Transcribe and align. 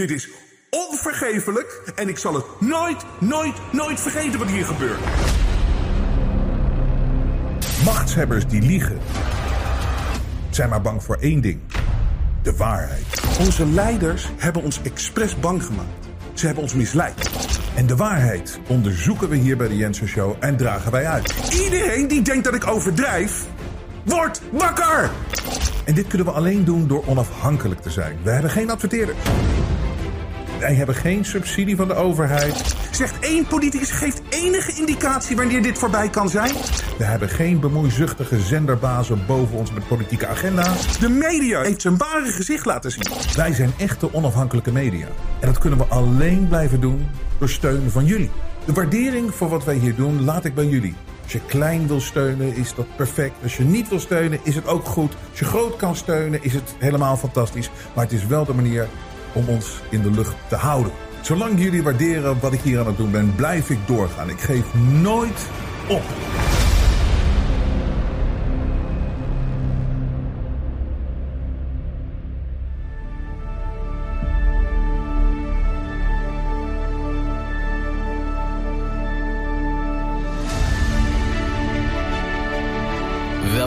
Dit 0.00 0.10
is 0.10 0.28
onvergeeflijk 0.70 1.92
en 1.94 2.08
ik 2.08 2.18
zal 2.18 2.34
het 2.34 2.44
nooit, 2.60 3.04
nooit, 3.18 3.54
nooit 3.72 4.00
vergeten 4.00 4.38
wat 4.38 4.48
hier 4.48 4.64
gebeurt. 4.64 5.00
Machtshebbers 7.84 8.46
die 8.46 8.62
liegen 8.62 8.98
zijn 10.50 10.68
maar 10.68 10.80
bang 10.80 11.02
voor 11.02 11.16
één 11.16 11.40
ding: 11.40 11.60
de 12.42 12.56
waarheid. 12.56 13.20
Onze 13.40 13.66
leiders 13.66 14.28
hebben 14.36 14.62
ons 14.62 14.80
expres 14.82 15.40
bang 15.40 15.64
gemaakt. 15.64 16.08
Ze 16.32 16.46
hebben 16.46 16.62
ons 16.62 16.74
misleid. 16.74 17.30
En 17.74 17.86
de 17.86 17.96
waarheid 17.96 18.60
onderzoeken 18.68 19.28
we 19.28 19.36
hier 19.36 19.56
bij 19.56 19.68
de 19.68 19.76
Jensen 19.76 20.08
Show 20.08 20.36
en 20.38 20.56
dragen 20.56 20.90
wij 20.92 21.06
uit. 21.06 21.34
Iedereen 21.64 22.08
die 22.08 22.22
denkt 22.22 22.44
dat 22.44 22.54
ik 22.54 22.66
overdrijf, 22.66 23.46
wordt 24.04 24.42
wakker! 24.52 25.10
En 25.84 25.94
dit 25.94 26.06
kunnen 26.06 26.26
we 26.26 26.32
alleen 26.32 26.64
doen 26.64 26.86
door 26.86 27.04
onafhankelijk 27.06 27.80
te 27.80 27.90
zijn. 27.90 28.18
We 28.22 28.30
hebben 28.30 28.50
geen 28.50 28.70
adverteerders. 28.70 29.18
Wij 30.60 30.74
hebben 30.74 30.94
geen 30.94 31.24
subsidie 31.24 31.76
van 31.76 31.88
de 31.88 31.94
overheid. 31.94 32.74
Zegt 32.90 33.18
één 33.18 33.46
politicus 33.46 33.90
geeft 33.90 34.22
enige 34.28 34.72
indicatie 34.72 35.36
wanneer 35.36 35.62
dit 35.62 35.78
voorbij 35.78 36.08
kan 36.08 36.28
zijn? 36.28 36.54
We 36.98 37.04
hebben 37.04 37.28
geen 37.28 37.60
bemoeizuchtige 37.60 38.40
zenderbazen 38.40 39.26
boven 39.26 39.56
ons 39.56 39.72
met 39.72 39.88
politieke 39.88 40.26
agenda's. 40.26 40.98
De 40.98 41.08
media 41.08 41.62
heeft 41.62 41.82
zijn 41.82 41.96
ware 41.96 42.32
gezicht 42.32 42.66
laten 42.66 42.90
zien. 42.90 43.06
Wij 43.36 43.52
zijn 43.52 43.72
echte 43.78 44.14
onafhankelijke 44.14 44.72
media. 44.72 45.06
En 45.40 45.46
dat 45.46 45.58
kunnen 45.58 45.78
we 45.78 45.84
alleen 45.84 46.48
blijven 46.48 46.80
doen 46.80 47.08
door 47.38 47.48
steun 47.48 47.90
van 47.90 48.04
jullie. 48.04 48.30
De 48.64 48.72
waardering 48.72 49.34
voor 49.34 49.48
wat 49.48 49.64
wij 49.64 49.76
hier 49.76 49.94
doen 49.94 50.24
laat 50.24 50.44
ik 50.44 50.54
bij 50.54 50.66
jullie. 50.66 50.94
Als 51.22 51.32
je 51.32 51.40
klein 51.46 51.86
wil 51.86 52.00
steunen, 52.00 52.54
is 52.54 52.74
dat 52.74 52.96
perfect. 52.96 53.34
Als 53.42 53.56
je 53.56 53.64
niet 53.64 53.88
wil 53.88 54.00
steunen, 54.00 54.40
is 54.42 54.54
het 54.54 54.66
ook 54.66 54.84
goed. 54.84 55.14
Als 55.30 55.38
je 55.38 55.44
groot 55.44 55.76
kan 55.76 55.96
steunen, 55.96 56.44
is 56.44 56.54
het 56.54 56.74
helemaal 56.78 57.16
fantastisch. 57.16 57.70
Maar 57.94 58.04
het 58.04 58.12
is 58.12 58.26
wel 58.26 58.44
de 58.44 58.54
manier 58.54 58.88
om 59.32 59.48
ons 59.48 59.80
in 59.90 60.02
de 60.02 60.10
lucht 60.10 60.34
te 60.48 60.56
houden. 60.56 60.92
Zolang 61.20 61.62
jullie 61.62 61.82
waarderen 61.82 62.40
wat 62.40 62.52
ik 62.52 62.60
hier 62.60 62.80
aan 62.80 62.86
het 62.86 62.96
doen 62.96 63.10
ben, 63.10 63.34
blijf 63.34 63.70
ik 63.70 63.78
doorgaan. 63.86 64.30
Ik 64.30 64.40
geef 64.40 64.74
nooit 65.02 65.46
op. 65.88 66.02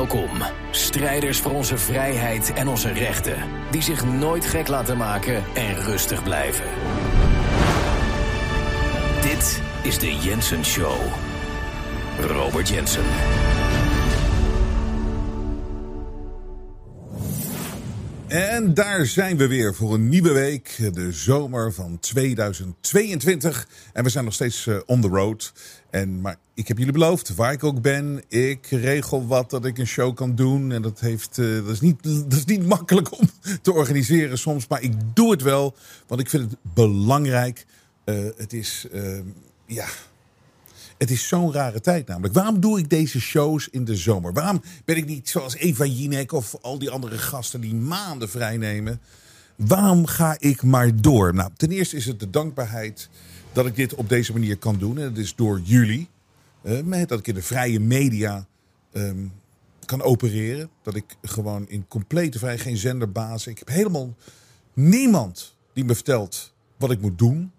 Welkom, 0.03 0.43
strijders 0.71 1.39
voor 1.39 1.51
onze 1.51 1.77
vrijheid 1.77 2.53
en 2.53 2.67
onze 2.67 2.91
rechten, 2.91 3.37
die 3.71 3.81
zich 3.81 4.05
nooit 4.05 4.45
gek 4.45 4.67
laten 4.67 4.97
maken 4.97 5.43
en 5.53 5.75
rustig 5.75 6.23
blijven. 6.23 6.65
Dit 9.21 9.61
is 9.81 9.99
de 9.99 10.15
Jensen 10.15 10.65
Show. 10.65 10.97
Robert 12.19 12.69
Jensen. 12.69 13.05
En 18.33 18.73
daar 18.73 19.05
zijn 19.05 19.37
we 19.37 19.47
weer 19.47 19.75
voor 19.75 19.93
een 19.93 20.09
nieuwe 20.09 20.31
week, 20.31 20.75
de 20.93 21.11
zomer 21.11 21.73
van 21.73 21.99
2022. 21.99 23.67
En 23.93 24.03
we 24.03 24.09
zijn 24.09 24.23
nog 24.23 24.33
steeds 24.33 24.65
uh, 24.65 24.77
on 24.85 25.01
the 25.01 25.07
road. 25.07 25.53
En, 25.89 26.21
maar 26.21 26.35
ik 26.53 26.67
heb 26.67 26.77
jullie 26.77 26.93
beloofd, 26.93 27.35
waar 27.35 27.51
ik 27.51 27.63
ook 27.63 27.81
ben, 27.81 28.23
ik 28.27 28.65
regel 28.65 29.27
wat 29.27 29.49
dat 29.49 29.65
ik 29.65 29.77
een 29.77 29.87
show 29.87 30.15
kan 30.15 30.35
doen. 30.35 30.71
En 30.71 30.81
dat, 30.81 30.99
heeft, 30.99 31.37
uh, 31.37 31.65
dat, 31.65 31.73
is, 31.73 31.81
niet, 31.81 32.03
dat 32.03 32.33
is 32.33 32.45
niet 32.45 32.67
makkelijk 32.67 33.19
om 33.19 33.29
te 33.61 33.73
organiseren 33.73 34.37
soms, 34.37 34.67
maar 34.67 34.81
ik 34.81 34.93
doe 35.13 35.31
het 35.31 35.41
wel. 35.41 35.75
Want 36.07 36.21
ik 36.21 36.29
vind 36.29 36.51
het 36.51 36.59
belangrijk. 36.73 37.65
Uh, 38.05 38.29
het 38.37 38.53
is, 38.53 38.87
ja... 39.65 39.85
Het 41.03 41.11
is 41.11 41.27
zo'n 41.27 41.53
rare 41.53 41.81
tijd 41.81 42.07
namelijk. 42.07 42.33
Waarom 42.33 42.59
doe 42.59 42.79
ik 42.79 42.89
deze 42.89 43.19
shows 43.19 43.69
in 43.69 43.85
de 43.85 43.95
zomer? 43.95 44.33
Waarom 44.33 44.61
ben 44.85 44.97
ik 44.97 45.05
niet 45.05 45.29
zoals 45.29 45.55
Eva 45.55 45.85
Jinek 45.85 46.31
of 46.31 46.55
al 46.61 46.79
die 46.79 46.89
andere 46.89 47.17
gasten 47.17 47.61
die 47.61 47.75
maanden 47.75 48.29
vrijnemen? 48.29 49.01
Waarom 49.55 50.05
ga 50.05 50.35
ik 50.39 50.63
maar 50.63 51.01
door? 51.01 51.33
Nou, 51.33 51.49
ten 51.57 51.71
eerste 51.71 51.95
is 51.95 52.05
het 52.05 52.19
de 52.19 52.29
dankbaarheid 52.29 53.09
dat 53.51 53.65
ik 53.65 53.75
dit 53.75 53.95
op 53.95 54.09
deze 54.09 54.33
manier 54.33 54.57
kan 54.57 54.77
doen. 54.77 54.97
En 54.97 55.09
dat 55.09 55.17
is 55.17 55.35
door 55.35 55.59
jullie. 55.59 56.09
Uh, 56.63 57.07
dat 57.07 57.19
ik 57.19 57.27
in 57.27 57.33
de 57.33 57.41
vrije 57.41 57.79
media 57.79 58.47
um, 58.93 59.31
kan 59.85 60.01
opereren. 60.01 60.69
Dat 60.81 60.95
ik 60.95 61.15
gewoon 61.21 61.69
in 61.69 61.87
complete 61.87 62.37
vrijheid, 62.37 62.61
geen 62.61 62.77
zenderbaas. 62.77 63.47
Ik 63.47 63.59
heb 63.59 63.67
helemaal 63.67 64.15
niemand 64.73 65.55
die 65.73 65.85
me 65.85 65.95
vertelt 65.95 66.53
wat 66.77 66.91
ik 66.91 67.01
moet 67.01 67.17
doen. 67.17 67.51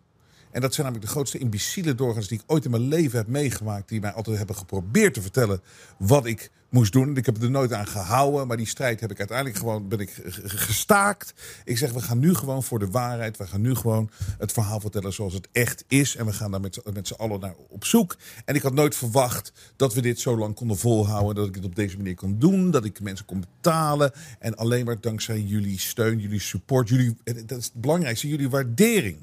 En 0.54 0.60
dat 0.60 0.75
zijn 0.75 0.87
namelijk 0.87 1.06
de 1.06 1.15
grootste 1.15 1.38
imbeciele 1.38 1.94
doorgaans 1.94 2.28
die 2.28 2.38
ik 2.38 2.44
ooit 2.47 2.65
in 2.65 2.70
mijn 2.70 2.88
leven 2.88 3.19
heb 3.19 3.26
meegemaakt. 3.26 3.88
Die 3.88 4.00
mij 4.00 4.12
altijd 4.12 4.37
hebben 4.37 4.56
geprobeerd 4.56 5.15
te 5.15 5.22
vertellen 5.22 5.60
wat 5.98 6.26
ik 6.26 6.50
moest 6.69 6.92
doen. 6.92 7.16
Ik 7.16 7.26
heb 7.26 7.42
er 7.42 7.50
nooit 7.50 7.72
aan 7.72 7.87
gehouden. 7.87 8.47
Maar 8.47 8.56
die 8.56 8.66
strijd 8.66 9.00
heb 9.00 9.10
ik 9.10 9.19
uiteindelijk 9.19 9.59
gewoon 9.59 9.88
ben 9.88 9.98
ik 9.98 10.20
gestaakt. 10.44 11.34
Ik 11.65 11.78
zeg, 11.78 11.92
we 11.92 12.00
gaan 12.00 12.19
nu 12.19 12.34
gewoon 12.34 12.62
voor 12.62 12.78
de 12.78 12.91
waarheid. 12.91 13.37
We 13.37 13.47
gaan 13.47 13.60
nu 13.60 13.75
gewoon 13.75 14.10
het 14.38 14.53
verhaal 14.53 14.81
vertellen 14.81 15.12
zoals 15.12 15.34
het 15.34 15.48
echt 15.53 15.84
is. 15.88 16.16
En 16.16 16.26
we 16.26 16.32
gaan 16.32 16.50
daar 16.50 16.60
met, 16.60 16.81
met 16.92 17.06
z'n 17.06 17.15
allen 17.15 17.41
naar 17.41 17.54
op 17.69 17.84
zoek. 17.84 18.16
En 18.44 18.54
ik 18.54 18.62
had 18.62 18.75
nooit 18.75 18.97
verwacht 18.97 19.53
dat 19.76 19.94
we 19.94 20.00
dit 20.00 20.21
zo 20.21 20.38
lang 20.38 20.54
konden 20.54 20.78
volhouden. 20.78 21.34
Dat 21.34 21.47
ik 21.47 21.54
het 21.54 21.65
op 21.65 21.76
deze 21.76 21.97
manier 21.97 22.15
kon 22.15 22.38
doen. 22.38 22.71
Dat 22.71 22.84
ik 22.84 23.00
mensen 23.00 23.26
kon 23.26 23.41
betalen. 23.41 24.12
En 24.38 24.56
alleen 24.56 24.84
maar 24.84 25.00
dankzij 25.00 25.41
jullie 25.41 25.78
steun, 25.78 26.19
jullie 26.19 26.41
support. 26.41 26.88
Jullie, 26.88 27.16
dat 27.25 27.59
is 27.59 27.65
het 27.65 27.81
belangrijkste, 27.81 28.28
jullie 28.28 28.50
waardering. 28.50 29.16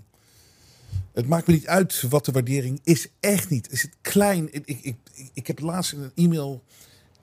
Het 1.14 1.28
maakt 1.28 1.48
me 1.48 1.54
niet 1.54 1.68
uit 1.68 2.04
wat 2.10 2.26
de 2.26 2.32
waardering 2.32 2.80
is. 2.84 3.08
Echt 3.20 3.50
niet. 3.50 3.72
Is 3.72 3.82
het 3.82 3.96
klein? 4.02 4.54
Ik, 4.54 4.66
ik, 4.66 4.80
ik, 4.82 4.96
ik 5.34 5.48
heb 5.48 5.60
laatst 5.60 5.94
in 5.94 6.02
een 6.02 6.12
e-mail. 6.16 6.64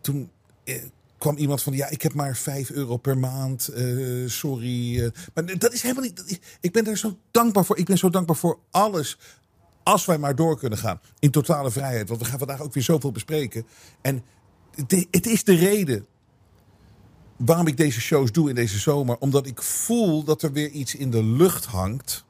Toen 0.00 0.30
eh, 0.64 0.82
kwam 1.18 1.36
iemand 1.36 1.62
van. 1.62 1.72
Ja, 1.72 1.88
ik 1.88 2.02
heb 2.02 2.14
maar 2.14 2.36
5 2.36 2.70
euro 2.70 2.96
per 2.96 3.18
maand. 3.18 3.70
Uh, 3.76 4.28
sorry. 4.28 4.98
Uh, 4.98 5.10
maar 5.34 5.58
dat 5.58 5.72
is 5.72 5.82
helemaal 5.82 6.02
niet. 6.02 6.40
Ik 6.60 6.72
ben 6.72 6.84
daar 6.84 6.96
zo 6.96 7.18
dankbaar 7.30 7.64
voor. 7.64 7.78
Ik 7.78 7.86
ben 7.86 7.98
zo 7.98 8.10
dankbaar 8.10 8.36
voor 8.36 8.58
alles. 8.70 9.18
Als 9.82 10.04
wij 10.04 10.18
maar 10.18 10.34
door 10.34 10.58
kunnen 10.58 10.78
gaan. 10.78 11.00
In 11.18 11.30
totale 11.30 11.70
vrijheid. 11.70 12.08
Want 12.08 12.20
we 12.20 12.26
gaan 12.26 12.38
vandaag 12.38 12.60
ook 12.60 12.74
weer 12.74 12.82
zoveel 12.82 13.12
bespreken. 13.12 13.66
En 14.00 14.22
het 15.10 15.26
is 15.26 15.44
de 15.44 15.54
reden 15.54 16.06
waarom 17.36 17.66
ik 17.66 17.76
deze 17.76 18.00
shows 18.00 18.32
doe 18.32 18.48
in 18.48 18.54
deze 18.54 18.78
zomer. 18.78 19.18
Omdat 19.18 19.46
ik 19.46 19.62
voel 19.62 20.24
dat 20.24 20.42
er 20.42 20.52
weer 20.52 20.70
iets 20.70 20.94
in 20.94 21.10
de 21.10 21.24
lucht 21.24 21.64
hangt 21.64 22.26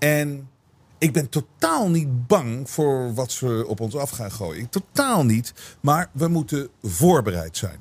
en 0.00 0.48
ik 0.98 1.12
ben 1.12 1.28
totaal 1.28 1.90
niet 1.90 2.26
bang 2.26 2.70
voor 2.70 3.14
wat 3.14 3.32
ze 3.32 3.64
op 3.66 3.80
ons 3.80 3.96
af 3.96 4.10
gaan 4.10 4.32
gooien. 4.32 4.68
Totaal 4.68 5.24
niet. 5.24 5.52
Maar 5.80 6.10
we 6.12 6.28
moeten 6.28 6.68
voorbereid 6.82 7.56
zijn. 7.56 7.78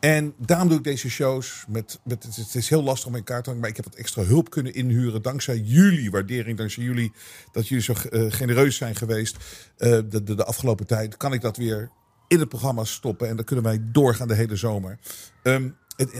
En 0.00 0.34
daarom 0.36 0.68
doe 0.68 0.78
ik 0.78 0.84
deze 0.84 1.10
shows. 1.10 1.64
Met, 1.68 2.00
het 2.08 2.54
is 2.54 2.68
heel 2.68 2.82
lastig 2.82 3.06
om 3.06 3.16
in 3.16 3.24
kaart 3.24 3.44
te 3.44 3.48
hangen. 3.48 3.60
Maar 3.60 3.70
ik 3.70 3.76
heb 3.76 3.84
wat 3.84 3.94
extra 3.94 4.22
hulp 4.22 4.50
kunnen 4.50 4.74
inhuren. 4.74 5.22
Dankzij 5.22 5.58
jullie 5.58 6.10
waardering. 6.10 6.58
Dankzij 6.58 6.82
jullie 6.82 7.12
dat 7.52 7.68
jullie 7.68 7.84
zo 7.84 7.94
uh, 8.10 8.32
genereus 8.32 8.76
zijn 8.76 8.96
geweest. 8.96 9.36
De, 9.76 10.06
de, 10.08 10.34
de 10.34 10.44
afgelopen 10.44 10.86
tijd. 10.86 11.16
Kan 11.16 11.32
ik 11.32 11.40
dat 11.40 11.56
weer 11.56 11.90
in 12.28 12.38
het 12.38 12.48
programma 12.48 12.84
stoppen. 12.84 13.28
En 13.28 13.36
dan 13.36 13.44
kunnen 13.44 13.64
wij 13.64 13.80
doorgaan 13.82 14.28
de 14.28 14.34
hele 14.34 14.56
zomer. 14.56 14.98
Um, 15.42 15.76
het, 15.96 16.12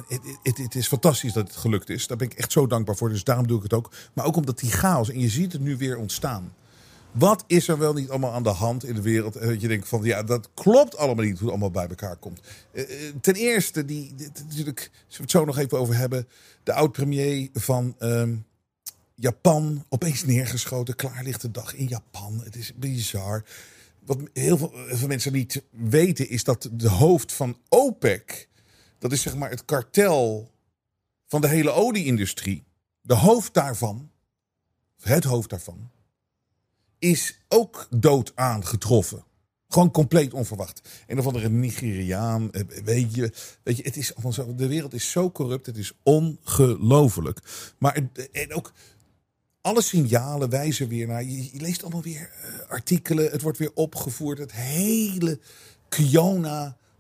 het, 0.43 0.59
het, 0.59 0.75
is 0.75 0.89
fantastisch 0.89 1.33
dat 1.33 1.49
het 1.49 1.57
gelukt 1.57 1.91
is. 1.91 2.07
Daar 2.07 2.17
ben 2.17 2.31
ik 2.31 2.39
echt 2.39 2.53
zo 2.53 2.67
dankbaar 2.67 2.97
voor. 2.97 3.09
Dus 3.09 3.25
daarom 3.25 3.47
doe 3.47 3.57
ik 3.57 3.63
het 3.63 3.73
ook. 3.73 3.91
Maar 4.13 4.25
ook 4.25 4.37
omdat 4.37 4.59
die 4.59 4.71
chaos. 4.71 5.11
En 5.11 5.21
je 5.21 5.29
ziet 5.29 5.53
het 5.53 5.63
nu 5.63 5.77
weer 5.77 5.97
ontstaan. 5.97 6.55
Wat 7.13 7.45
is 7.47 7.69
er 7.69 7.79
wel 7.79 7.93
niet 7.93 8.11
allemaal 8.11 8.33
aan 8.33 8.43
de 8.43 8.49
hand 8.49 8.85
in 8.85 8.95
de 8.95 9.03
wereld? 9.03 9.33
Dat 9.33 9.61
je 9.61 9.69
denkt 9.69 9.89
van 9.89 10.03
ja, 10.03 10.23
dat 10.23 10.49
klopt 10.55 10.97
allemaal 10.97 11.25
niet 11.25 11.39
hoe 11.39 11.43
het 11.43 11.51
allemaal 11.51 11.71
bij 11.71 11.89
elkaar 11.89 12.17
komt. 12.17 12.41
ten 13.21 13.35
eerste, 13.35 13.85
die, 13.85 14.15
natuurlijk, 14.47 14.81
zullen 14.91 15.09
we 15.09 15.23
het 15.23 15.31
zo 15.31 15.45
nog 15.45 15.59
even 15.59 15.79
over 15.79 15.97
hebben. 15.97 16.29
De 16.63 16.73
oud-premier 16.73 17.49
van 17.53 17.95
um, 17.99 18.45
Japan 19.15 19.85
opeens 19.89 20.25
neergeschoten. 20.25 20.97
Klaar 20.97 21.23
ligt 21.23 21.41
de 21.41 21.51
dag 21.51 21.75
in 21.75 21.87
Japan. 21.87 22.41
Het 22.45 22.57
is 22.57 22.73
bizar. 22.75 23.45
Wat 24.05 24.19
heel 24.33 24.59
veel, 24.59 24.73
veel 24.89 25.09
mensen 25.09 25.33
niet 25.33 25.63
weten 25.71 26.29
is 26.29 26.45
dat 26.45 26.69
de 26.73 26.89
hoofd 26.89 27.33
van 27.33 27.59
OPEC 27.69 28.49
dat 28.99 29.13
is 29.13 29.23
zeg 29.23 29.35
maar 29.37 29.51
het 29.51 29.65
kartel 29.65 30.51
van 31.27 31.41
de 31.41 31.49
hele 31.49 31.71
olieindustrie. 31.71 32.65
De 33.01 33.15
hoofd 33.15 33.55
daarvan, 33.55 34.11
het 35.01 35.25
hoofd 35.25 35.51
daarvan, 35.51 35.91
is 36.99 37.41
ook 37.49 37.87
dood 37.91 38.33
aangetroffen. 38.35 39.25
Gewoon 39.69 39.91
compleet 39.91 40.35
onverwacht. 40.35 40.89
Een 41.07 41.19
of 41.19 41.27
andere 41.27 41.49
Nigeriaan. 41.49 42.53
eh, 42.53 42.83
Weet 42.85 43.15
je, 43.15 43.33
weet 43.63 43.77
je 43.77 43.83
het 43.83 43.97
is 43.97 44.13
de 44.57 44.67
wereld 44.67 44.95
is 44.95 45.11
zo 45.11 45.31
corrupt. 45.31 45.67
Het 45.67 45.77
is 45.77 45.93
ongelooflijk. 46.03 47.41
Maar 47.79 48.01
en 48.33 48.55
ook 48.55 48.73
alle 49.61 49.83
signalen 49.83 50.51
wijzen 50.51 50.89
weer 50.89 51.07
naar. 51.07 51.25
Je, 51.25 51.51
leest 51.53 51.83
allemaal 51.83 52.03
weer 52.03 52.31
eh, 52.43 52.69
artikelen. 52.71 53.31
Het 53.31 53.43
wordt 53.43 53.59
weer 53.59 53.73
opgevoerd. 53.75 54.39
Het 54.39 54.53
hele 54.53 55.41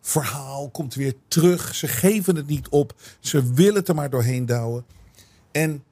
Kiona-verhaal 0.06 0.70
komt 0.70 0.94
weer 0.94 1.14
terug. 1.29 1.75
Ze 1.75 1.88
geven 1.88 2.37
het 2.37 2.47
niet 2.47 2.69
op. 2.69 2.94
Ze 3.20 3.53
willen 3.53 3.75
het 3.75 3.88
er 3.88 3.94
maar 3.94 4.11
doorheen 4.11 4.47
douwen. 4.47 4.85
En 5.53 5.85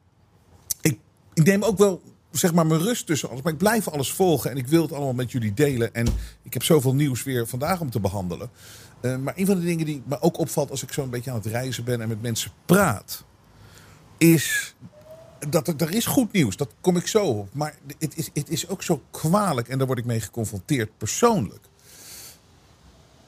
ik, 0.80 0.98
neem 1.34 1.62
ook 1.62 1.78
wel 1.78 2.02
zeg 2.30 2.54
maar 2.54 2.66
mijn 2.66 2.80
rust 2.80 3.06
tussen 3.06 3.28
alles. 3.30 3.42
Maar 3.42 3.52
ik 3.52 3.58
blijf 3.58 3.88
alles 3.88 4.12
volgen 4.12 4.50
en 4.50 4.56
ik 4.56 4.66
wil 4.66 4.82
het 4.82 4.92
allemaal 4.92 5.12
met 5.12 5.32
jullie 5.32 5.54
delen. 5.54 5.94
En 5.94 6.06
ik 6.42 6.52
heb 6.52 6.62
zoveel 6.62 6.94
nieuws 6.94 7.22
weer 7.22 7.46
vandaag 7.46 7.80
om 7.80 7.90
te 7.90 8.00
behandelen. 8.00 8.50
Eh, 9.00 9.16
maar 9.16 9.34
een 9.36 9.46
van 9.46 9.60
de 9.60 9.66
dingen 9.66 9.86
die 9.86 10.02
me 10.06 10.20
ook 10.20 10.38
opvalt 10.38 10.70
als 10.70 10.82
ik 10.82 10.92
zo 10.92 11.02
een 11.02 11.10
beetje 11.10 11.30
aan 11.30 11.36
het 11.36 11.46
reizen 11.46 11.84
ben 11.84 12.00
en 12.00 12.08
met 12.08 12.22
mensen 12.22 12.50
praat, 12.66 13.24
is 14.18 14.74
dat 15.48 15.68
er, 15.68 15.74
er 15.76 15.94
is 15.94 16.06
goed 16.06 16.32
nieuws. 16.32 16.56
Dat 16.56 16.74
kom 16.80 16.96
ik 16.96 17.06
zo 17.06 17.24
op. 17.26 17.54
Maar 17.54 17.74
het 17.98 18.16
is, 18.16 18.30
het 18.34 18.48
is 18.48 18.68
ook 18.68 18.82
zo 18.82 19.02
kwalijk 19.10 19.68
en 19.68 19.78
daar 19.78 19.86
word 19.86 19.98
ik 19.98 20.04
mee 20.04 20.20
geconfronteerd 20.20 20.98
persoonlijk. 20.98 21.68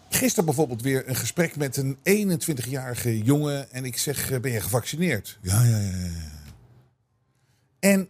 Gisteren 0.09 0.45
bijvoorbeeld 0.45 0.83
weer 0.83 1.09
een 1.09 1.17
gesprek 1.17 1.57
met 1.57 1.77
een 1.77 1.99
21-jarige 2.41 3.19
jongen. 3.23 3.73
En 3.73 3.85
ik 3.85 3.99
zeg, 3.99 4.31
eh, 4.31 4.41
ben 4.41 4.53
je 4.53 4.61
gevaccineerd? 4.61 5.39
Ja, 5.43 5.63
ja, 5.63 5.79
ja. 5.79 5.97
ja. 5.97 6.35
En 7.79 8.09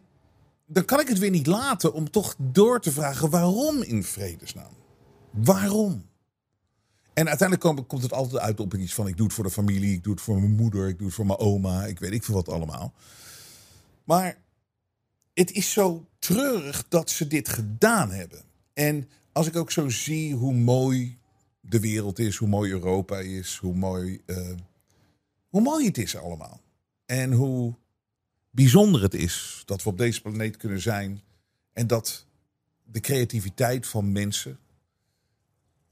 dan 0.66 0.84
kan 0.84 1.00
ik 1.00 1.08
het 1.08 1.18
weer 1.18 1.30
niet 1.30 1.46
laten 1.46 1.92
om 1.92 2.10
toch 2.10 2.34
door 2.38 2.80
te 2.80 2.92
vragen 2.92 3.30
waarom 3.30 3.82
in 3.82 4.04
vredesnaam. 4.04 4.72
Waarom? 5.30 6.04
En 7.12 7.28
uiteindelijk 7.28 7.86
komt, 7.88 8.02
het 8.02 8.12
altijd 8.12 8.42
uit 8.42 8.60
op 8.60 8.74
iets 8.74 8.94
van 8.94 9.08
ik 9.08 9.16
doe 9.16 9.26
het 9.26 9.34
voor 9.34 9.44
de 9.44 9.50
familie, 9.50 9.94
ik 9.94 10.04
doe 10.04 10.12
het 10.12 10.22
voor 10.22 10.40
mijn 10.40 10.54
moeder, 10.54 10.88
ik 10.88 10.98
doe 10.98 11.06
het 11.06 11.16
voor 11.16 11.26
mijn 11.26 11.38
oma, 11.38 11.84
ik 11.84 11.98
weet 11.98 12.12
ik 12.12 12.24
veel 12.24 12.34
wat 12.34 12.48
allemaal. 12.48 12.92
Maar 14.04 14.38
het 15.34 15.50
is 15.50 15.72
zo 15.72 16.06
treurig 16.18 16.84
dat 16.88 17.10
ze 17.10 17.26
dit 17.26 17.48
gedaan 17.48 18.10
hebben. 18.10 18.42
En 18.72 19.08
als 19.32 19.46
ik 19.46 19.56
ook 19.56 19.70
zo 19.70 19.88
zie 19.88 20.34
hoe 20.34 20.54
mooi 20.54 21.18
de 21.68 21.80
wereld 21.80 22.18
is, 22.18 22.36
hoe 22.36 22.48
mooi 22.48 22.70
Europa 22.70 23.18
is, 23.18 23.56
hoe 23.56 23.74
mooi, 23.74 24.22
eh, 24.26 24.50
hoe 25.48 25.60
mooi 25.60 25.86
het 25.86 25.98
is 25.98 26.16
allemaal. 26.16 26.60
En 27.06 27.32
hoe 27.32 27.74
bijzonder 28.50 29.02
het 29.02 29.14
is 29.14 29.62
dat 29.64 29.82
we 29.82 29.88
op 29.88 29.98
deze 29.98 30.22
planeet 30.22 30.56
kunnen 30.56 30.80
zijn. 30.80 31.22
En 31.72 31.86
dat 31.86 32.26
de 32.84 33.00
creativiteit 33.00 33.86
van 33.86 34.12
mensen, 34.12 34.58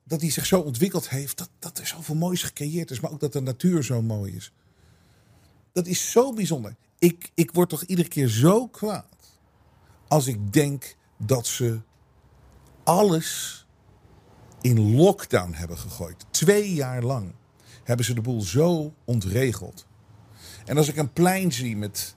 dat 0.04 0.20
die 0.20 0.30
zich 0.30 0.46
zo 0.46 0.60
ontwikkeld 0.60 1.08
heeft, 1.08 1.38
dat, 1.38 1.50
dat 1.58 1.78
er 1.78 1.86
zoveel 1.86 2.14
moois 2.14 2.42
gecreëerd 2.42 2.90
is, 2.90 3.00
maar 3.00 3.10
ook 3.10 3.20
dat 3.20 3.32
de 3.32 3.40
natuur 3.40 3.82
zo 3.82 4.02
mooi 4.02 4.34
is. 4.34 4.52
Dat 5.72 5.86
is 5.86 6.10
zo 6.10 6.32
bijzonder. 6.32 6.76
Ik, 6.98 7.30
ik 7.34 7.52
word 7.52 7.68
toch 7.68 7.82
iedere 7.82 8.08
keer 8.08 8.28
zo 8.28 8.66
kwaad 8.66 9.14
als 10.08 10.26
ik 10.26 10.52
denk 10.52 10.96
dat 11.18 11.46
ze 11.46 11.80
alles 12.84 13.63
in 14.64 14.96
lockdown 14.96 15.52
hebben 15.52 15.78
gegooid. 15.78 16.24
Twee 16.30 16.74
jaar 16.74 17.02
lang 17.02 17.32
hebben 17.82 18.04
ze 18.04 18.14
de 18.14 18.20
boel 18.20 18.40
zo 18.40 18.94
ontregeld. 19.04 19.86
En 20.64 20.76
als 20.76 20.88
ik 20.88 20.96
een 20.96 21.12
plein 21.12 21.52
zie 21.52 21.76
met 21.76 22.14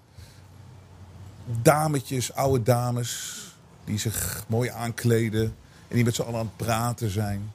dametjes, 1.61 2.33
oude 2.33 2.63
dames, 2.63 3.41
die 3.83 3.97
zich 3.97 4.45
mooi 4.47 4.69
aankleden 4.69 5.43
en 5.87 5.95
die 5.95 6.03
met 6.03 6.15
z'n 6.15 6.21
allen 6.21 6.39
aan 6.39 6.45
het 6.45 6.57
praten 6.57 7.09
zijn. 7.09 7.51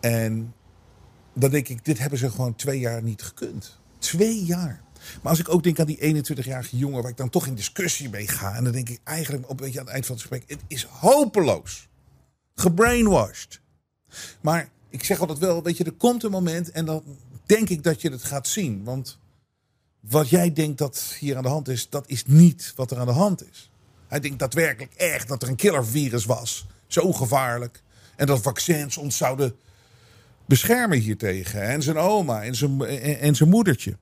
En 0.00 0.54
dan 1.32 1.50
denk 1.50 1.68
ik, 1.68 1.84
dit 1.84 1.98
hebben 1.98 2.18
ze 2.18 2.30
gewoon 2.30 2.56
twee 2.56 2.78
jaar 2.78 3.02
niet 3.02 3.22
gekund. 3.22 3.78
Twee 3.98 4.44
jaar. 4.44 4.82
Maar 5.22 5.30
als 5.30 5.40
ik 5.40 5.48
ook 5.48 5.62
denk 5.62 5.80
aan 5.80 5.86
die 5.86 6.24
21-jarige 6.24 6.76
jongen 6.76 7.02
waar 7.02 7.10
ik 7.10 7.16
dan 7.16 7.30
toch 7.30 7.46
in 7.46 7.54
discussie 7.54 8.08
mee 8.08 8.28
ga. 8.28 8.54
En 8.54 8.64
dan 8.64 8.72
denk 8.72 8.88
ik 8.88 9.00
eigenlijk 9.04 9.44
op 9.44 9.50
een 9.50 9.64
beetje 9.64 9.78
aan 9.78 9.84
het 9.84 9.94
eind 9.94 10.06
van 10.06 10.14
het 10.14 10.24
gesprek. 10.24 10.50
Het 10.50 10.60
is 10.66 10.84
hopeloos. 10.84 11.90
Gebrainwashed. 12.54 13.60
Maar 14.40 14.68
ik 14.88 15.04
zeg 15.04 15.20
altijd 15.20 15.38
wel, 15.38 15.62
weet 15.62 15.76
je, 15.76 15.84
er 15.84 15.92
komt 15.92 16.22
een 16.22 16.30
moment 16.30 16.70
en 16.70 16.84
dan 16.84 17.02
denk 17.46 17.68
ik 17.68 17.82
dat 17.82 18.00
je 18.00 18.10
het 18.10 18.24
gaat 18.24 18.48
zien. 18.48 18.84
Want 18.84 19.18
wat 20.00 20.28
jij 20.28 20.52
denkt 20.52 20.78
dat 20.78 21.16
hier 21.18 21.36
aan 21.36 21.42
de 21.42 21.48
hand 21.48 21.68
is, 21.68 21.88
dat 21.88 22.04
is 22.06 22.26
niet 22.26 22.72
wat 22.76 22.90
er 22.90 22.98
aan 22.98 23.06
de 23.06 23.12
hand 23.12 23.50
is. 23.50 23.70
Hij 24.08 24.20
denkt 24.20 24.38
daadwerkelijk 24.38 24.94
echt 24.94 25.28
dat 25.28 25.42
er 25.42 25.48
een 25.48 25.56
killervirus 25.56 26.24
was. 26.24 26.66
Zo 26.86 27.12
gevaarlijk. 27.12 27.82
En 28.16 28.26
dat 28.26 28.42
vaccins 28.42 28.96
ons 28.96 29.16
zouden 29.16 29.56
beschermen 30.46 30.98
hiertegen. 30.98 31.62
En 31.62 31.82
zijn 31.82 31.96
oma 31.96 32.42
en 32.42 32.54
zijn, 32.54 32.82
en, 32.84 33.34
zijn 33.34 33.48
moedertje. 33.48 33.98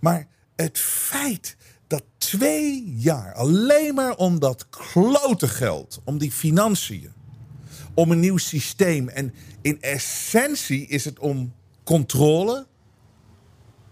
Maar 0.00 0.26
het 0.56 0.78
feit 0.78 1.56
dat 1.86 2.02
twee 2.18 2.94
jaar 2.96 3.34
alleen 3.34 3.94
maar 3.94 4.16
om 4.16 4.38
dat 4.38 4.68
klote 4.68 5.48
geld, 5.48 6.00
om 6.04 6.18
die 6.18 6.32
financiën, 6.32 7.12
om 7.94 8.10
een 8.10 8.20
nieuw 8.20 8.36
systeem. 8.36 9.08
En 9.08 9.34
in 9.60 9.80
essentie 9.82 10.86
is 10.86 11.04
het 11.04 11.18
om 11.18 11.54
controle 11.84 12.66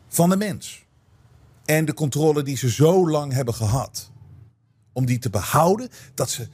van 0.08 0.30
de 0.30 0.36
mens. 0.36 0.86
En 1.64 1.84
de 1.84 1.94
controle 1.94 2.42
die 2.42 2.56
ze 2.56 2.70
zo 2.70 3.08
lang 3.08 3.32
hebben 3.32 3.54
gehad. 3.54 4.10
Om 4.92 5.06
die 5.06 5.18
te 5.18 5.30
behouden, 5.30 5.88
dat 6.14 6.30
ze 6.30 6.48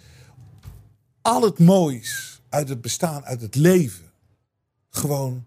al 1.22 1.42
het 1.42 1.58
moois 1.58 2.42
uit 2.48 2.68
het 2.68 2.80
bestaan, 2.80 3.24
uit 3.24 3.40
het 3.40 3.54
leven, 3.54 4.12
gewoon 4.90 5.44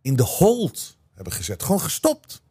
in 0.00 0.16
de 0.16 0.22
hold 0.22 0.96
hebben 1.14 1.32
gezet. 1.32 1.62
Gewoon 1.62 1.80
gestopt. 1.80 2.42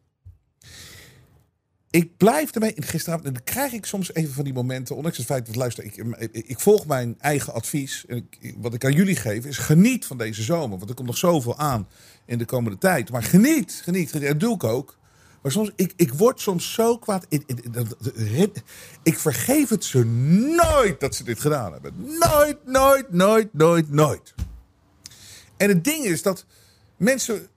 Ik 1.90 2.16
blijf 2.16 2.50
ermee. 2.50 2.72
Gisteravond 2.76 3.26
en 3.26 3.32
dan 3.32 3.44
krijg 3.44 3.72
ik 3.72 3.86
soms 3.86 4.14
even 4.14 4.34
van 4.34 4.44
die 4.44 4.52
momenten. 4.52 4.96
Ondanks 4.96 5.16
het 5.18 5.26
feit 5.26 5.46
dat 5.46 5.56
luister, 5.56 5.84
ik, 5.84 5.96
ik, 5.96 6.46
ik 6.46 6.60
volg 6.60 6.86
mijn 6.86 7.16
eigen 7.20 7.52
advies. 7.52 8.04
En 8.06 8.28
wat 8.56 8.74
ik 8.74 8.84
aan 8.84 8.92
jullie 8.92 9.16
geef 9.16 9.44
is 9.44 9.58
geniet 9.58 10.06
van 10.06 10.18
deze 10.18 10.42
zomer. 10.42 10.78
Want 10.78 10.88
er 10.88 10.96
komt 10.96 11.08
nog 11.08 11.18
zoveel 11.18 11.56
aan 11.56 11.88
in 12.26 12.38
de 12.38 12.44
komende 12.44 12.78
tijd. 12.78 13.10
Maar 13.10 13.22
geniet, 13.22 13.80
geniet. 13.84 14.20
Dat 14.20 14.40
doe 14.40 14.54
ik 14.54 14.64
ook. 14.64 14.98
Maar 15.42 15.52
soms, 15.52 15.70
ik, 15.76 15.92
ik 15.96 16.12
word 16.12 16.40
soms 16.40 16.72
zo 16.72 16.98
kwaad. 16.98 17.26
Ik 19.02 19.18
vergeef 19.18 19.68
het 19.68 19.84
ze 19.84 20.04
nooit 20.04 21.00
dat 21.00 21.14
ze 21.14 21.24
dit 21.24 21.40
gedaan 21.40 21.72
hebben. 21.72 21.94
Nooit, 22.18 22.66
nooit, 22.66 23.12
nooit, 23.12 23.54
nooit, 23.54 23.90
nooit. 23.90 24.34
En 25.56 25.68
het 25.68 25.84
ding 25.84 26.04
is 26.04 26.22
dat 26.22 26.46
mensen 26.96 27.48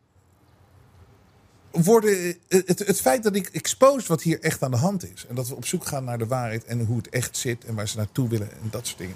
worden. 1.72 2.36
Het, 2.48 2.80
het 2.80 3.02
feit 3.02 3.24
dat 3.24 3.36
ik 3.36 3.48
expose 3.48 4.08
wat 4.08 4.22
hier 4.22 4.40
echt 4.40 4.64
aan 4.64 4.72
de 4.72 4.78
hand 4.78 5.12
is. 5.14 5.26
En 5.30 5.36
dat 5.36 5.48
we 5.48 5.56
op 5.56 5.66
zoek 5.66 5.86
gaan 5.86 6.04
naar 6.04 6.18
de 6.18 6.28
waarheid 6.28 6.66
en 6.66 6.86
hoe 6.86 6.98
het 6.98 7.10
echt 7.10 7.38
zit 7.38 7.66
en 7.66 7.76
waar 7.76 7.88
ze 7.88 7.98
naartoe 7.98 8.30
willen 8.30 8.52
en 8.52 8.68
dat 8.72 8.88
soort 8.88 9.00
dingen. 9.00 9.16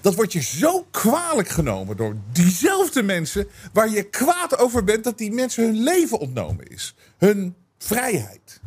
Dat 0.00 0.14
wordt 0.14 0.32
je 0.32 0.42
zo 0.42 0.86
kwalijk 0.90 1.48
genomen 1.48 1.96
door 1.96 2.16
diezelfde 2.32 3.02
mensen 3.02 3.46
waar 3.72 3.90
je 3.90 4.02
kwaad 4.02 4.58
over 4.58 4.84
bent 4.84 5.04
dat 5.04 5.18
die 5.18 5.32
mensen 5.32 5.64
hun 5.64 5.82
leven 5.82 6.18
ontnomen 6.18 6.66
is. 6.66 6.94
Hun 7.18 7.54
vrijheid. 7.78 8.60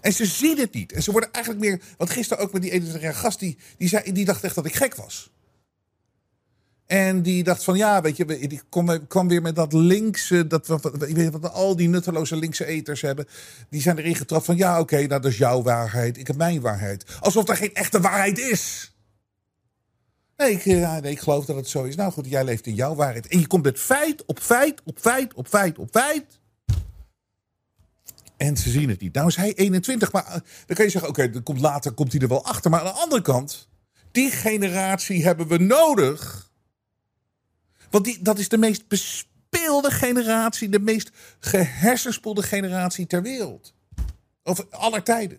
En 0.00 0.12
ze 0.12 0.26
zien 0.26 0.58
het 0.58 0.72
niet. 0.72 0.92
En 0.92 1.02
ze 1.02 1.12
worden 1.12 1.32
eigenlijk 1.32 1.64
meer. 1.64 1.80
Want 1.96 2.10
gisteren 2.10 2.42
ook 2.44 2.52
met 2.52 2.62
die 2.62 2.82
21-jarige 2.82 3.18
gast, 3.18 3.38
die, 3.38 3.56
die, 3.76 3.88
zei, 3.88 4.12
die 4.12 4.24
dacht 4.24 4.44
echt 4.44 4.54
dat 4.54 4.66
ik 4.66 4.74
gek 4.74 4.94
was. 4.94 5.30
En 6.90 7.22
die 7.22 7.44
dacht 7.44 7.64
van 7.64 7.76
ja, 7.76 8.00
weet 8.00 8.16
je, 8.16 8.24
die 8.24 8.60
kwam, 9.08 9.28
weer 9.28 9.42
met 9.42 9.56
dat 9.56 9.72
linkse, 9.72 10.46
dat 10.46 10.68
ik 11.06 11.16
weet 11.16 11.30
wat 11.30 11.52
al 11.52 11.76
die 11.76 11.88
nutteloze 11.88 12.36
linkse 12.36 12.66
eters 12.66 13.00
hebben. 13.00 13.26
Die 13.68 13.80
zijn 13.80 13.98
erin 13.98 14.14
getrapt 14.14 14.44
van 14.44 14.56
ja, 14.56 14.80
oké, 14.80 15.06
dat 15.06 15.24
is 15.24 15.38
jouw 15.38 15.62
waarheid, 15.62 16.18
ik 16.18 16.26
heb 16.26 16.36
mijn 16.36 16.60
waarheid. 16.60 17.04
Alsof 17.20 17.48
er 17.48 17.56
geen 17.56 17.74
echte 17.74 18.00
waarheid 18.00 18.38
is. 18.38 18.94
Nee 20.36 20.52
ik, 20.52 20.62
ja, 20.62 21.00
nee, 21.00 21.16
geloof 21.16 21.44
dat 21.44 21.56
het 21.56 21.68
zo 21.68 21.84
is. 21.84 21.96
Nou 21.96 22.12
goed, 22.12 22.26
jij 22.28 22.44
leeft 22.44 22.66
in 22.66 22.74
jouw 22.74 22.94
waarheid. 22.94 23.26
En 23.26 23.38
je 23.38 23.46
komt 23.46 23.64
met 23.64 23.78
feit 23.78 24.24
op 24.24 24.38
feit 24.38 24.80
op 24.84 24.98
feit 24.98 25.34
op 25.34 25.48
feit 25.48 25.78
op 25.78 25.88
feit. 25.90 26.38
En 28.36 28.56
ze 28.56 28.70
zien 28.70 28.88
het 28.88 29.00
niet. 29.00 29.14
Nou 29.14 29.26
is 29.26 29.36
hij 29.36 29.54
21, 29.54 30.12
maar 30.12 30.24
dan 30.66 30.76
kan 30.76 30.84
je 30.84 30.90
zeggen, 30.90 31.10
oké, 31.10 31.24
okay, 31.24 31.42
komt 31.42 31.60
later 31.60 31.92
komt 31.92 32.12
hij 32.12 32.20
er 32.20 32.28
wel 32.28 32.44
achter. 32.44 32.70
Maar 32.70 32.80
aan 32.80 32.94
de 32.94 33.00
andere 33.00 33.22
kant, 33.22 33.68
die 34.10 34.30
generatie 34.30 35.24
hebben 35.24 35.46
we 35.46 35.58
nodig. 35.58 36.49
Want 37.90 38.04
die, 38.04 38.22
dat 38.22 38.38
is 38.38 38.48
de 38.48 38.58
meest 38.58 38.88
bespeelde 38.88 39.90
generatie, 39.90 40.68
de 40.68 40.80
meest 40.80 41.10
gehersenspoelde 41.40 42.42
generatie 42.42 43.06
ter 43.06 43.22
wereld. 43.22 43.74
Over 44.42 44.66
aller 44.70 45.02
tijden. 45.02 45.38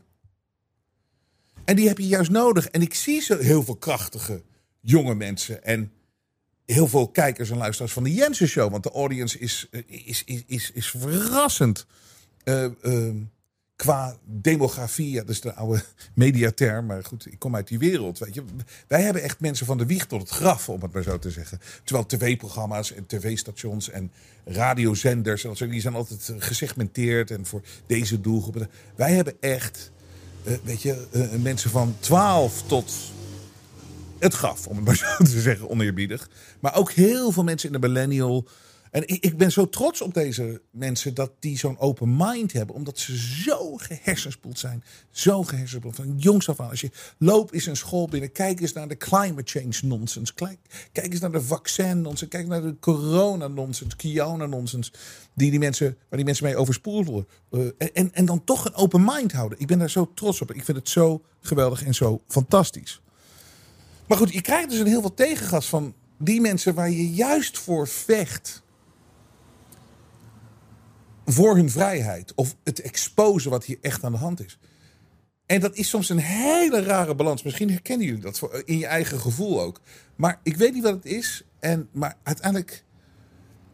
En 1.65 1.75
die 1.75 1.87
heb 1.87 1.97
je 1.97 2.07
juist 2.07 2.31
nodig. 2.31 2.67
En 2.67 2.81
ik 2.81 2.93
zie 2.93 3.21
zo 3.21 3.37
heel 3.37 3.63
veel 3.63 3.75
krachtige 3.75 4.43
jonge 4.79 5.15
mensen. 5.15 5.63
En 5.63 5.91
heel 6.65 6.87
veel 6.87 7.07
kijkers 7.07 7.49
en 7.49 7.57
luisteraars 7.57 7.93
van 7.93 8.03
de 8.03 8.13
Jensen 8.13 8.47
Show. 8.47 8.71
Want 8.71 8.83
de 8.83 8.91
audience 8.91 9.39
is, 9.39 9.67
is, 9.85 10.23
is, 10.25 10.43
is, 10.47 10.71
is 10.71 10.87
verrassend 10.89 11.85
uh, 12.43 12.65
qua 13.81 14.15
demografie, 14.25 15.11
ja, 15.11 15.19
dat 15.19 15.29
is 15.29 15.41
de 15.41 15.53
oude 15.53 15.83
mediaterm, 16.13 16.85
maar 16.85 17.03
goed, 17.03 17.25
ik 17.31 17.39
kom 17.39 17.55
uit 17.55 17.67
die 17.67 17.79
wereld. 17.79 18.19
Weet 18.19 18.33
je. 18.33 18.43
Wij 18.87 19.01
hebben 19.01 19.23
echt 19.23 19.39
mensen 19.39 19.65
van 19.65 19.77
de 19.77 19.85
wieg 19.85 20.05
tot 20.05 20.21
het 20.21 20.29
graf, 20.29 20.69
om 20.69 20.81
het 20.81 20.93
maar 20.93 21.03
zo 21.03 21.19
te 21.19 21.29
zeggen. 21.29 21.59
Terwijl 21.83 22.05
tv-programma's 22.05 22.93
en 22.93 23.05
tv-stations 23.05 23.89
en 23.89 24.11
radiozenders, 24.45 25.45
die 25.57 25.81
zijn 25.81 25.93
altijd 25.93 26.33
gesegmenteerd 26.37 27.31
en 27.31 27.45
voor 27.45 27.61
deze 27.85 28.21
doelgroepen. 28.21 28.69
Wij 28.95 29.13
hebben 29.13 29.35
echt, 29.39 29.91
eh, 30.43 30.53
weet 30.63 30.81
je, 30.81 31.07
eh, 31.11 31.29
mensen 31.41 31.69
van 31.69 31.95
12 31.99 32.63
tot 32.65 32.93
het 34.19 34.33
graf, 34.33 34.67
om 34.67 34.75
het 34.75 34.85
maar 34.85 34.95
zo 34.95 35.23
te 35.23 35.41
zeggen, 35.41 35.69
oneerbiedig. 35.69 36.29
Maar 36.59 36.75
ook 36.75 36.91
heel 36.91 37.31
veel 37.31 37.43
mensen 37.43 37.73
in 37.73 37.81
de 37.81 37.87
millennial 37.87 38.47
en 38.91 39.07
ik, 39.07 39.23
ik, 39.23 39.37
ben 39.37 39.51
zo 39.51 39.69
trots 39.69 40.01
op 40.01 40.13
deze 40.13 40.61
mensen 40.71 41.13
dat 41.13 41.31
die 41.39 41.57
zo'n 41.57 41.79
open 41.79 42.15
mind 42.17 42.53
hebben. 42.53 42.75
Omdat 42.75 42.99
ze 42.99 43.17
zo 43.17 43.75
gehersenspoeld 43.75 44.59
zijn. 44.59 44.83
Zo 45.11 45.43
gehersenspoeld. 45.43 45.95
Van 45.95 46.17
jongs 46.17 46.49
af 46.49 46.59
aan. 46.59 46.69
Als 46.69 46.81
je 46.81 46.91
loopt 47.17 47.53
is 47.53 47.65
een 47.65 47.75
school 47.75 48.07
binnen. 48.07 48.31
Kijk 48.31 48.59
eens 48.59 48.73
naar 48.73 48.87
de 48.87 48.97
climate 48.97 49.59
change 49.59 49.77
nonsense. 49.81 50.33
Kijk, 50.33 50.59
eens 50.93 51.19
naar 51.19 51.31
de 51.31 51.41
vaccin 51.41 52.01
nonsense. 52.01 52.27
Kijk 52.27 52.47
naar 52.47 52.61
de 52.61 52.75
corona 52.79 53.47
nonsense. 53.47 53.95
Kiona 53.95 54.45
nonsense. 54.45 54.91
Die 55.33 55.49
die 55.49 55.59
mensen, 55.59 55.97
waar 56.09 56.17
die 56.17 56.25
mensen 56.25 56.45
mee 56.45 56.55
overspoeld 56.55 57.07
worden. 57.07 57.27
Uh, 57.51 57.89
en, 57.93 58.13
en 58.13 58.25
dan 58.25 58.43
toch 58.43 58.65
een 58.65 58.75
open 58.75 59.03
mind 59.03 59.31
houden. 59.31 59.59
Ik 59.59 59.67
ben 59.67 59.79
daar 59.79 59.89
zo 59.89 60.11
trots 60.15 60.41
op. 60.41 60.53
Ik 60.53 60.63
vind 60.63 60.77
het 60.77 60.89
zo 60.89 61.21
geweldig 61.41 61.83
en 61.83 61.93
zo 61.93 62.21
fantastisch. 62.27 63.01
Maar 64.07 64.17
goed, 64.17 64.33
je 64.33 64.41
krijgt 64.41 64.69
dus 64.69 64.79
een 64.79 64.87
heel 64.87 65.01
veel 65.01 65.13
tegengas 65.13 65.69
van 65.69 65.93
die 66.17 66.41
mensen 66.41 66.73
waar 66.73 66.89
je 66.89 67.09
juist 67.09 67.57
voor 67.57 67.87
vecht 67.87 68.61
voor 71.31 71.55
hun 71.55 71.69
vrijheid. 71.69 72.33
Of 72.35 72.55
het 72.63 72.81
exposen 72.81 73.51
wat 73.51 73.65
hier 73.65 73.77
echt 73.81 74.03
aan 74.03 74.11
de 74.11 74.17
hand 74.17 74.45
is. 74.45 74.59
En 75.45 75.59
dat 75.59 75.75
is 75.75 75.89
soms 75.89 76.09
een 76.09 76.17
hele 76.17 76.83
rare 76.83 77.15
balans. 77.15 77.43
Misschien 77.43 77.69
herkennen 77.69 78.07
jullie 78.07 78.21
dat 78.21 78.63
in 78.65 78.77
je 78.77 78.85
eigen 78.85 79.19
gevoel 79.19 79.61
ook. 79.61 79.81
Maar 80.15 80.39
ik 80.43 80.55
weet 80.57 80.73
niet 80.73 80.83
wat 80.83 80.93
het 80.93 81.05
is. 81.05 81.43
En, 81.59 81.89
maar 81.91 82.17
uiteindelijk 82.23 82.83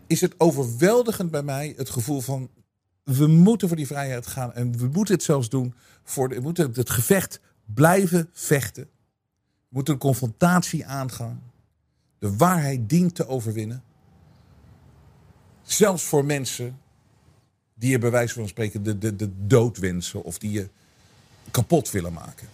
is 0.08 0.22
het 0.22 0.40
overweldigend 0.40 1.32
bij 1.32 1.44
mij 1.44 1.74
het 1.78 1.90
gevoel 1.90 2.22
van... 2.22 2.50
we 3.04 3.28
moeten 3.28 3.68
voor 3.68 3.78
die 3.78 3.88
vrijheid 3.88 4.28
gaan. 4.28 4.54
En 4.54 4.78
we 4.78 4.88
moeten 4.88 5.14
het 5.14 5.24
zelfs 5.24 5.50
doen. 5.50 5.74
Voor 6.04 6.30
de, 6.30 6.36
we 6.36 6.42
moeten 6.42 6.72
het 6.74 6.90
gevecht 6.90 7.40
blijven 7.66 8.30
vechten. 8.34 8.84
We 8.84 9.74
moeten 9.74 9.94
de 9.94 10.00
confrontatie 10.00 10.86
aangaan. 10.86 11.52
De 12.20 12.36
waarheid 12.36 12.90
dient 12.90 13.16
te 13.16 13.28
overwinnen. 13.28 13.84
Zelfs 15.62 16.04
voor 16.04 16.26
mensen 16.26 16.80
die 17.80 17.90
je 17.92 18.00
bij 18.00 18.12
wijze 18.12 18.34
van 18.34 18.48
spreken 18.48 18.84
de, 18.84 18.98
de, 18.98 19.16
de 19.16 19.30
dood 19.38 19.78
wensen 19.78 20.24
of 20.24 20.38
die 20.38 20.52
je 20.52 20.70
kapot 21.52 21.92
willen 21.92 22.14
maken. 22.14 22.48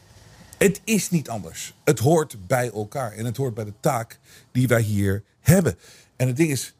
Het 0.57 0.81
is 0.83 1.09
niet 1.09 1.29
anders. 1.29 1.73
Het 1.83 1.99
hoort 1.99 2.47
bij 2.47 2.71
elkaar 2.71 3.11
en 3.11 3.25
het 3.25 3.37
hoort 3.37 3.53
bij 3.53 3.63
de 3.63 3.73
taak 3.79 4.19
die 4.51 4.67
wij 4.67 4.81
hier 4.81 5.23
hebben. 5.39 5.77
En 6.15 6.27
het 6.27 6.35
ding 6.35 6.51
is, 6.51 6.73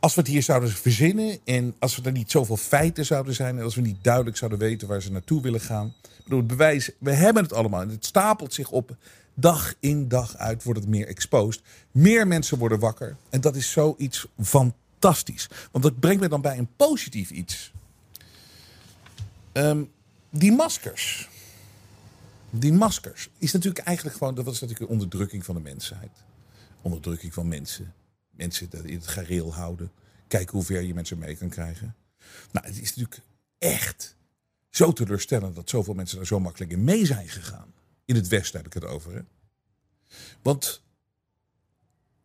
als 0.00 0.14
we 0.14 0.20
het 0.20 0.30
hier 0.30 0.42
zouden 0.42 0.70
verzinnen 0.70 1.38
en 1.44 1.74
als 1.78 2.00
er 2.02 2.12
niet 2.12 2.30
zoveel 2.30 2.56
feiten 2.56 3.06
zouden 3.06 3.34
zijn 3.34 3.58
en 3.58 3.64
als 3.64 3.74
we 3.74 3.80
niet 3.80 4.04
duidelijk 4.04 4.36
zouden 4.36 4.58
weten 4.58 4.88
waar 4.88 5.02
ze 5.02 5.12
naartoe 5.12 5.42
willen 5.42 5.60
gaan. 5.60 5.94
Bedoel, 6.22 6.38
het 6.38 6.48
bewijs, 6.48 6.90
we 6.98 7.12
hebben 7.12 7.42
het 7.42 7.52
allemaal 7.52 7.80
en 7.80 7.88
het 7.88 8.04
stapelt 8.04 8.54
zich 8.54 8.70
op. 8.70 8.96
Dag 9.34 9.74
in 9.80 10.08
dag 10.08 10.36
uit 10.36 10.62
wordt 10.62 10.80
het 10.80 10.88
meer 10.88 11.06
exposed. 11.06 11.62
Meer 11.90 12.26
mensen 12.26 12.58
worden 12.58 12.78
wakker 12.78 13.16
en 13.30 13.40
dat 13.40 13.56
is 13.56 13.70
zoiets 13.70 14.26
fantastisch. 14.42 15.48
Want 15.72 15.84
dat 15.84 16.00
brengt 16.00 16.20
me 16.20 16.28
dan 16.28 16.40
bij 16.40 16.58
een 16.58 16.68
positief 16.76 17.30
iets. 17.30 17.72
Um, 19.52 19.92
die 20.30 20.52
maskers. 20.52 21.28
Die 22.50 22.72
maskers 22.72 23.28
is 23.38 23.52
natuurlijk 23.52 23.84
eigenlijk 23.86 24.16
gewoon, 24.16 24.34
dat 24.34 24.44
was 24.44 24.60
natuurlijk 24.60 24.90
een 24.90 24.96
onderdrukking 24.96 25.44
van 25.44 25.54
de 25.54 25.60
mensheid. 25.60 26.10
Onderdrukking 26.82 27.34
van 27.34 27.48
mensen. 27.48 27.94
Mensen 28.30 28.68
in 28.84 28.94
het 28.94 29.06
gareel 29.06 29.54
houden. 29.54 29.92
Kijken 30.28 30.56
hoe 30.56 30.64
ver 30.64 30.82
je 30.82 30.94
mensen 30.94 31.18
mee 31.18 31.36
kan 31.36 31.48
krijgen. 31.48 31.94
Nou, 32.52 32.66
het 32.66 32.80
is 32.80 32.94
natuurlijk 32.96 33.20
echt 33.58 34.16
zo 34.70 34.92
teleurstellend 34.92 35.54
dat 35.54 35.70
zoveel 35.70 35.94
mensen 35.94 36.16
daar 36.16 36.26
zo 36.26 36.40
makkelijk 36.40 36.72
in 36.72 36.84
mee 36.84 37.06
zijn 37.06 37.28
gegaan. 37.28 37.72
In 38.04 38.14
het 38.14 38.28
Westen 38.28 38.56
heb 38.56 38.66
ik 38.66 38.74
het 38.82 38.84
over. 38.84 39.14
Hè? 39.14 39.20
Want 40.42 40.82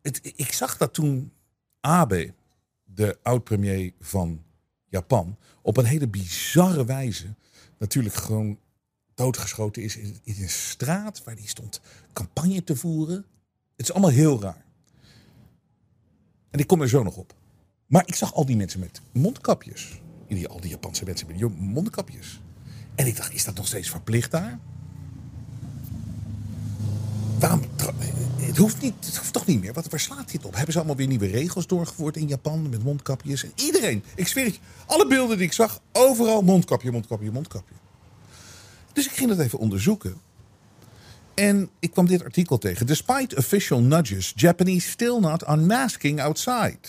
het, 0.01 0.19
ik 0.35 0.51
zag 0.51 0.77
dat 0.77 0.93
toen 0.93 1.33
Abe, 1.81 2.33
de 2.83 3.17
oud-premier 3.21 3.93
van 3.99 4.43
Japan 4.95 5.37
op 5.61 5.77
een 5.77 5.85
hele 5.85 6.07
bizarre 6.07 6.85
wijze 6.85 7.35
natuurlijk 7.77 8.15
gewoon 8.15 8.59
doodgeschoten 9.13 9.83
is 9.83 9.97
in, 9.97 10.19
een 10.23 10.49
straat 10.49 11.23
waar 11.23 11.35
die 11.35 11.47
stond 11.47 11.81
campagne 12.13 12.63
te 12.63 12.75
voeren. 12.75 13.25
Het 13.75 13.85
is 13.85 13.91
allemaal 13.91 14.09
heel 14.09 14.41
raar. 14.41 14.65
En 16.49 16.59
ik 16.59 16.67
kom 16.67 16.81
er 16.81 16.89
zo 16.89 17.03
nog 17.03 17.17
op. 17.17 17.35
Maar 17.87 18.07
ik 18.07 18.15
zag 18.15 18.33
al 18.33 18.45
die 18.45 18.55
mensen 18.55 18.79
met 18.79 19.01
mondkapjes. 19.11 20.01
Al 20.47 20.59
die 20.59 20.69
Japanse 20.69 21.05
mensen 21.05 21.27
met 21.27 21.59
mondkapjes. 21.59 22.41
En 22.95 23.07
ik 23.07 23.15
dacht, 23.15 23.33
is 23.33 23.45
dat 23.45 23.55
nog 23.55 23.67
steeds 23.67 23.89
verplicht 23.89 24.31
daar? 24.31 24.59
Waarom? 27.39 27.61
Het 28.37 28.57
hoeft, 28.57 28.81
niet, 28.81 28.93
het 29.05 29.17
hoeft 29.17 29.33
toch 29.33 29.45
niet 29.45 29.61
meer? 29.61 29.73
Wat, 29.73 29.89
waar 29.89 29.99
slaat 29.99 30.31
dit 30.31 30.45
op? 30.45 30.55
Hebben 30.55 30.71
ze 30.71 30.77
allemaal 30.77 30.97
weer 30.97 31.07
nieuwe 31.07 31.27
regels 31.27 31.67
doorgevoerd 31.67 32.17
in 32.17 32.27
Japan 32.27 32.69
met 32.69 32.83
mondkapjes? 32.83 33.43
En 33.43 33.51
iedereen, 33.55 34.03
ik 34.15 34.27
zweer 34.27 34.45
het 34.45 34.59
alle 34.85 35.07
beelden 35.07 35.37
die 35.37 35.45
ik 35.45 35.53
zag, 35.53 35.79
overal 35.91 36.41
mondkapje, 36.41 36.91
mondkapje, 36.91 37.31
mondkapje. 37.31 37.75
Dus 38.93 39.05
ik 39.05 39.11
ging 39.11 39.29
dat 39.29 39.39
even 39.39 39.59
onderzoeken. 39.59 40.17
En 41.33 41.69
ik 41.79 41.91
kwam 41.91 42.07
dit 42.07 42.23
artikel 42.23 42.57
tegen. 42.57 42.85
Despite 42.85 43.35
official 43.35 43.81
nudges, 43.81 44.33
Japanese 44.35 44.89
still 44.89 45.19
not 45.19 45.49
unmasking 45.49 46.21
outside. 46.21 46.79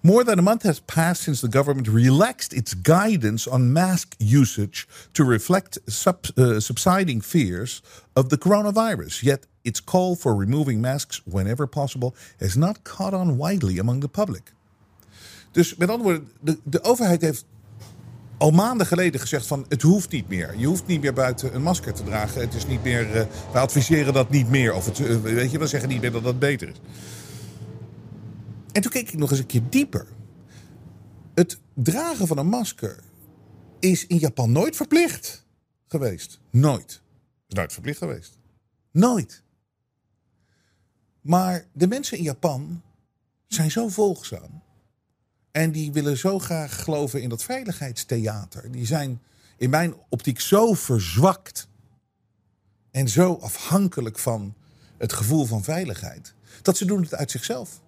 More 0.00 0.24
than 0.24 0.38
a 0.38 0.42
month 0.42 0.62
has 0.62 0.80
passed 0.80 1.22
since 1.22 1.40
the 1.40 1.58
government 1.58 1.88
relaxed 1.88 2.52
its 2.52 2.74
guidance 2.82 3.50
on 3.50 3.72
mask 3.72 4.14
usage 4.18 4.86
to 5.12 5.24
reflect 5.24 5.80
uh, 5.86 6.58
subsiding 6.58 7.22
fears 7.22 7.82
of 8.12 8.28
the 8.28 8.38
coronavirus. 8.38 9.20
Yet 9.20 9.46
its 9.62 9.84
call 9.84 10.14
for 10.14 10.38
removing 10.38 10.80
masks 10.80 11.22
whenever 11.24 11.68
possible 11.68 12.14
has 12.38 12.54
not 12.54 12.82
caught 12.82 13.14
on 13.14 13.36
widely 13.36 13.78
among 13.78 14.00
the 14.00 14.08
public. 14.08 14.52
Dus 15.50 15.76
met 15.76 15.88
andere 15.88 16.10
woorden, 16.10 16.28
de, 16.40 16.58
de 16.64 16.82
overheid 16.82 17.20
heeft 17.20 17.44
al 18.38 18.50
maanden 18.50 18.86
geleden 18.86 19.20
gezegd 19.20 19.46
van 19.46 19.66
het 19.68 19.82
hoeft 19.82 20.10
niet 20.10 20.28
meer. 20.28 20.54
Je 20.56 20.66
hoeft 20.66 20.86
niet 20.86 21.00
meer 21.00 21.12
buiten 21.12 21.54
een 21.54 21.62
masker 21.62 21.94
te 21.94 22.02
dragen. 22.02 22.40
Het 22.40 22.54
is 22.54 22.66
niet 22.66 22.82
meer, 22.82 23.16
uh, 23.16 23.54
adviseren 23.54 24.12
dat 24.12 24.30
niet 24.30 24.48
meer. 24.48 24.74
Of 24.74 24.86
het, 24.86 24.98
uh, 24.98 25.20
weet 25.20 25.50
je, 25.50 25.58
we 25.58 25.66
zeggen 25.66 25.88
niet 25.88 26.00
meer 26.00 26.12
dat 26.12 26.24
dat 26.24 26.38
beter 26.38 26.68
is. 26.68 26.80
En 28.72 28.82
toen 28.82 28.90
keek 28.90 29.08
ik 29.08 29.18
nog 29.18 29.30
eens 29.30 29.38
een 29.38 29.46
keer 29.46 29.62
dieper. 29.70 30.06
Het 31.34 31.58
dragen 31.74 32.26
van 32.26 32.38
een 32.38 32.46
masker 32.46 32.98
is 33.78 34.06
in 34.06 34.16
Japan 34.16 34.52
nooit 34.52 34.76
verplicht 34.76 35.46
geweest. 35.88 36.40
Nooit. 36.50 37.02
Is 37.48 37.54
nooit 37.54 37.72
verplicht 37.72 37.98
geweest. 37.98 38.38
Nooit. 38.90 39.42
Maar 41.20 41.64
de 41.72 41.86
mensen 41.86 42.16
in 42.16 42.22
Japan 42.22 42.82
zijn 43.46 43.70
zo 43.70 43.88
volgzaam. 43.88 44.62
En 45.50 45.72
die 45.72 45.92
willen 45.92 46.16
zo 46.16 46.38
graag 46.38 46.82
geloven 46.84 47.22
in 47.22 47.28
dat 47.28 47.42
veiligheidstheater. 47.42 48.70
Die 48.70 48.86
zijn 48.86 49.22
in 49.56 49.70
mijn 49.70 49.94
optiek 50.08 50.40
zo 50.40 50.74
verzwakt. 50.74 51.68
En 52.90 53.08
zo 53.08 53.34
afhankelijk 53.34 54.18
van 54.18 54.54
het 54.98 55.12
gevoel 55.12 55.44
van 55.44 55.64
veiligheid. 55.64 56.34
Dat 56.62 56.76
ze 56.76 56.84
doen 56.84 57.02
het 57.02 57.14
uit 57.14 57.30
zichzelf. 57.30 57.80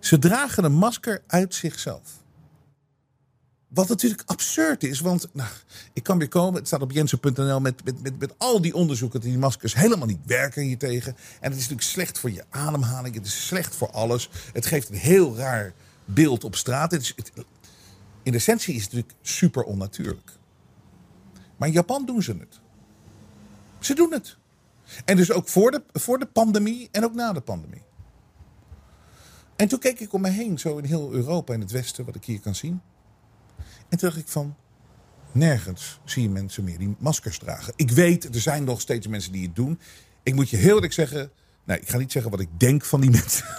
Ze 0.00 0.18
dragen 0.18 0.64
een 0.64 0.72
masker 0.72 1.22
uit 1.26 1.54
zichzelf. 1.54 2.21
Wat 3.74 3.88
natuurlijk 3.88 4.22
absurd 4.26 4.84
is, 4.84 5.00
want 5.00 5.28
nou, 5.32 5.48
ik 5.92 6.02
kan 6.02 6.18
weer 6.18 6.28
komen. 6.28 6.54
Het 6.54 6.66
staat 6.66 6.82
op 6.82 6.92
jensen.nl 6.92 7.60
met, 7.60 7.84
met, 7.84 8.02
met, 8.02 8.18
met 8.18 8.34
al 8.38 8.60
die 8.60 8.74
onderzoeken 8.74 9.20
dat 9.20 9.28
die 9.28 9.38
maskers 9.38 9.74
helemaal 9.74 10.06
niet 10.06 10.26
werken 10.26 10.62
hiertegen. 10.62 11.16
En 11.16 11.50
het 11.50 11.52
is 11.52 11.68
natuurlijk 11.68 11.82
slecht 11.82 12.18
voor 12.18 12.30
je 12.30 12.44
ademhaling. 12.50 13.14
Het 13.14 13.26
is 13.26 13.46
slecht 13.46 13.74
voor 13.74 13.90
alles. 13.90 14.30
Het 14.52 14.66
geeft 14.66 14.88
een 14.88 14.96
heel 14.96 15.36
raar 15.36 15.72
beeld 16.04 16.44
op 16.44 16.56
straat. 16.56 16.90
Het 16.90 17.00
is, 17.00 17.14
in 18.22 18.34
essentie 18.34 18.74
is 18.74 18.82
het 18.82 18.92
natuurlijk 18.92 19.18
super 19.22 19.62
onnatuurlijk. 19.62 20.30
Maar 21.56 21.68
in 21.68 21.74
Japan 21.74 22.06
doen 22.06 22.22
ze 22.22 22.32
het. 22.32 22.60
Ze 23.78 23.94
doen 23.94 24.12
het. 24.12 24.36
En 25.04 25.16
dus 25.16 25.32
ook 25.32 25.48
voor 25.48 25.70
de, 25.70 25.82
voor 25.92 26.18
de 26.18 26.26
pandemie 26.26 26.88
en 26.90 27.04
ook 27.04 27.14
na 27.14 27.32
de 27.32 27.40
pandemie. 27.40 27.82
En 29.56 29.68
toen 29.68 29.78
keek 29.78 30.00
ik 30.00 30.12
om 30.12 30.20
me 30.20 30.28
heen, 30.28 30.58
zo 30.58 30.78
in 30.78 30.84
heel 30.84 31.12
Europa 31.12 31.52
en 31.52 31.60
het 31.60 31.70
Westen, 31.70 32.04
wat 32.04 32.14
ik 32.14 32.24
hier 32.24 32.40
kan 32.40 32.54
zien. 32.54 32.80
En 33.92 33.98
toen 33.98 34.08
dacht 34.08 34.20
ik 34.20 34.28
van, 34.28 34.56
nergens 35.32 36.00
zie 36.04 36.22
je 36.22 36.28
mensen 36.28 36.64
meer 36.64 36.78
die 36.78 36.96
maskers 36.98 37.38
dragen. 37.38 37.72
Ik 37.76 37.90
weet, 37.90 38.34
er 38.34 38.40
zijn 38.40 38.64
nog 38.64 38.80
steeds 38.80 39.06
mensen 39.06 39.32
die 39.32 39.46
het 39.46 39.56
doen. 39.56 39.80
Ik 40.22 40.34
moet 40.34 40.50
je 40.50 40.56
heel 40.56 40.74
eerlijk 40.74 40.92
zeggen, 40.92 41.30
nee, 41.64 41.80
ik 41.80 41.88
ga 41.88 41.98
niet 41.98 42.12
zeggen 42.12 42.30
wat 42.30 42.40
ik 42.40 42.48
denk 42.56 42.84
van 42.84 43.00
die 43.00 43.10
mensen. 43.10 43.46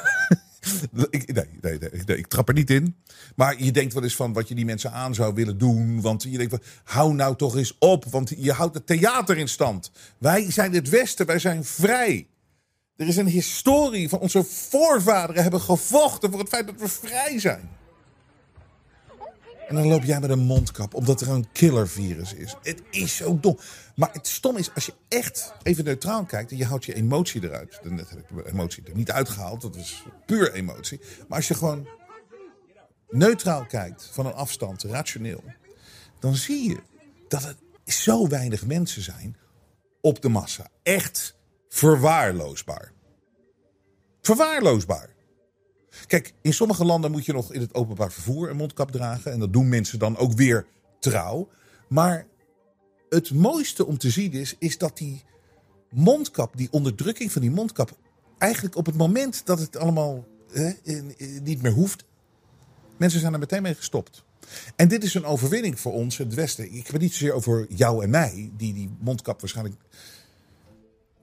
Ik, 1.10 1.34
nee, 1.34 1.50
nee, 1.62 1.78
nee, 2.06 2.18
ik 2.18 2.28
trap 2.28 2.48
er 2.48 2.54
niet 2.54 2.70
in. 2.70 2.96
Maar 3.36 3.64
je 3.64 3.72
denkt 3.72 3.94
wel 3.94 4.04
eens 4.04 4.16
van 4.16 4.34
wat 4.34 4.48
je 4.48 4.56
die 4.56 4.66
mensen 4.66 4.92
aan 4.92 5.16
zou 5.16 5.34
willen 5.34 5.58
doen. 5.58 6.02
Want 6.02 6.24
je 6.24 6.38
denkt 6.38 6.52
van, 6.52 6.64
hou 6.84 7.14
nou 7.14 7.36
toch 7.36 7.56
eens 7.56 7.76
op. 7.80 8.06
Want 8.06 8.34
je 8.38 8.52
houdt 8.52 8.76
het 8.76 8.88
theater 8.88 9.38
in 9.38 9.48
stand. 9.48 9.92
Wij 10.18 10.52
zijn 10.52 10.74
het 10.74 10.90
Westen, 10.90 11.26
wij 11.26 11.40
zijn 11.40 11.66
vrij. 11.66 12.28
Er 12.96 13.08
is 13.08 13.18
een 13.18 13.28
historie 13.28 14.10
van 14.10 14.20
onze 14.20 14.44
voorvaderen 14.44 15.42
hebben 15.42 15.62
gevochten 15.62 16.30
voor 16.30 16.40
het 16.40 16.50
feit 16.50 16.66
dat 16.66 16.80
we 16.80 16.88
vrij 16.88 17.40
zijn. 17.40 17.70
En 19.68 19.76
dan 19.76 19.88
loop 19.88 20.04
jij 20.04 20.20
met 20.20 20.30
een 20.30 20.40
mondkap 20.40 20.94
omdat 20.94 21.22
er 21.22 21.30
een 21.30 21.52
killervirus 21.52 22.34
is. 22.34 22.56
Het 22.62 22.82
is 22.90 23.16
zo 23.16 23.40
dom. 23.40 23.58
Maar 23.96 24.10
het 24.14 24.28
stom 24.28 24.58
is, 24.58 24.74
als 24.76 24.86
je 24.86 24.94
echt 25.08 25.54
even 25.64 25.84
neutraal 25.84 26.26
kijkt 26.26 26.52
en 26.52 26.58
je 26.58 26.66
houdt 26.66 26.86
je 26.86 26.94
emotie 26.94 27.44
eruit. 27.44 27.80
Net 27.84 28.10
heb 28.10 28.20
ik 28.20 28.46
emotie 28.46 28.84
er 28.84 28.96
niet 28.96 29.12
uitgehaald, 29.12 29.62
dat 29.62 29.76
is 29.76 30.04
puur 30.26 30.54
emotie. 30.54 31.00
Maar 31.28 31.38
als 31.38 31.48
je 31.48 31.54
gewoon 31.54 31.88
neutraal 33.10 33.66
kijkt, 33.66 34.10
van 34.12 34.26
een 34.26 34.34
afstand, 34.34 34.84
rationeel. 34.84 35.44
Dan 36.20 36.36
zie 36.36 36.70
je 36.70 36.78
dat 37.28 37.44
het 37.44 37.58
zo 37.86 38.28
weinig 38.28 38.66
mensen 38.66 39.02
zijn 39.02 39.38
op 40.02 40.22
de 40.22 40.30
massa. 40.30 40.68
Echt 40.84 41.38
verwaarloosbaar. 41.70 42.92
Verwaarloosbaar. 44.22 45.13
Kijk, 46.08 46.34
in 46.42 46.54
sommige 46.54 46.86
landen 46.86 47.12
moet 47.12 47.26
je 47.26 47.34
nog 47.34 47.54
in 47.54 47.62
het 47.62 47.74
openbaar 47.74 48.12
vervoer 48.12 48.50
een 48.50 48.56
mondkap 48.56 48.92
dragen. 48.92 49.32
En 49.32 49.40
dat 49.40 49.54
doen 49.54 49.70
mensen 49.70 50.00
dan 50.00 50.18
ook 50.18 50.34
weer 50.34 50.66
trouw. 51.00 51.50
Maar 51.88 52.28
het 53.10 53.32
mooiste 53.32 53.86
om 53.86 53.98
te 53.98 54.10
zien 54.10 54.32
is, 54.32 54.56
is 54.60 54.78
dat 54.78 54.98
die 54.98 55.24
mondkap, 55.90 56.58
die 56.58 56.72
onderdrukking 56.72 57.32
van 57.32 57.42
die 57.42 57.52
mondkap, 57.52 57.98
eigenlijk 58.38 58.76
op 58.76 58.86
het 58.86 58.96
moment 58.96 59.46
dat 59.46 59.60
het 59.60 59.78
allemaal 59.78 60.26
niet 61.42 61.62
meer 61.62 61.72
hoeft, 61.72 62.04
mensen 62.98 63.20
zijn 63.20 63.34
er 63.34 63.40
meteen 63.40 63.62
mee 63.62 63.76
gestopt. 63.76 64.24
En 64.76 64.88
dit 64.88 65.04
is 65.04 65.14
een 65.14 65.26
overwinning 65.26 65.80
voor 65.80 65.94
ons, 65.94 66.18
het 66.18 66.34
Westen. 66.34 66.66
Ik 66.66 66.84
heb 66.84 66.94
het 66.94 67.02
niet 67.02 67.14
zozeer 67.14 67.34
over 67.34 67.66
jou 67.70 68.04
en 68.04 68.10
mij, 68.10 68.52
die 68.58 68.74
die 68.74 68.90
mondkap 69.00 69.40
waarschijnlijk, 69.40 69.82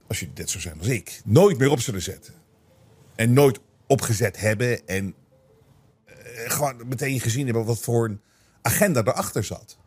als 0.07 0.19
je 0.19 0.27
net 0.35 0.49
zo 0.49 0.59
zijn 0.59 0.77
als 0.77 0.87
ik, 0.87 1.21
nooit 1.25 1.57
meer 1.57 1.71
op 1.71 1.79
zullen 1.79 2.01
zetten. 2.01 2.33
En 3.15 3.33
nooit 3.33 3.59
opgezet 3.91 4.39
hebben 4.39 4.87
en 4.87 5.05
uh, 5.05 6.13
gewoon 6.51 6.87
meteen 6.87 7.19
gezien 7.19 7.45
hebben 7.45 7.65
wat 7.65 7.79
voor 7.79 8.05
een 8.05 8.21
agenda 8.61 8.99
erachter 8.99 9.43
zat. 9.43 9.77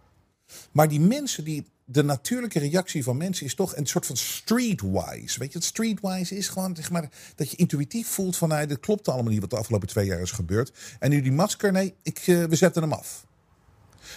Maar 0.73 0.89
die 0.89 1.01
mensen 1.01 1.45
die. 1.45 1.73
De 1.87 2.03
natuurlijke 2.03 2.59
reactie 2.59 3.03
van 3.03 3.17
mensen 3.17 3.47
is 3.47 3.55
toch 3.55 3.77
een 3.77 3.87
soort 3.87 4.07
van 4.07 4.17
streetwise. 4.17 5.39
Weet 5.39 5.53
je 5.53 5.63
streetwise 5.63 6.37
is? 6.37 6.49
Gewoon 6.49 6.77
zeg 6.77 6.91
maar, 6.91 7.09
dat 7.35 7.51
je 7.51 7.57
intuïtief 7.57 8.09
voelt 8.09 8.37
van... 8.37 8.49
Nou, 8.49 8.77
klopt 8.77 9.09
allemaal 9.09 9.33
niet 9.33 9.41
wat 9.41 9.51
de 9.51 9.57
afgelopen 9.57 9.89
twee 9.89 10.07
jaar 10.07 10.21
is 10.21 10.31
gebeurd. 10.31 10.73
En 10.99 11.11
nu 11.11 11.21
die 11.21 11.33
masker, 11.33 11.73
nee, 11.73 11.95
ik, 12.03 12.27
uh, 12.27 12.45
we 12.45 12.57
zetten 12.57 12.83
hem 12.83 12.93
af. 12.93 13.27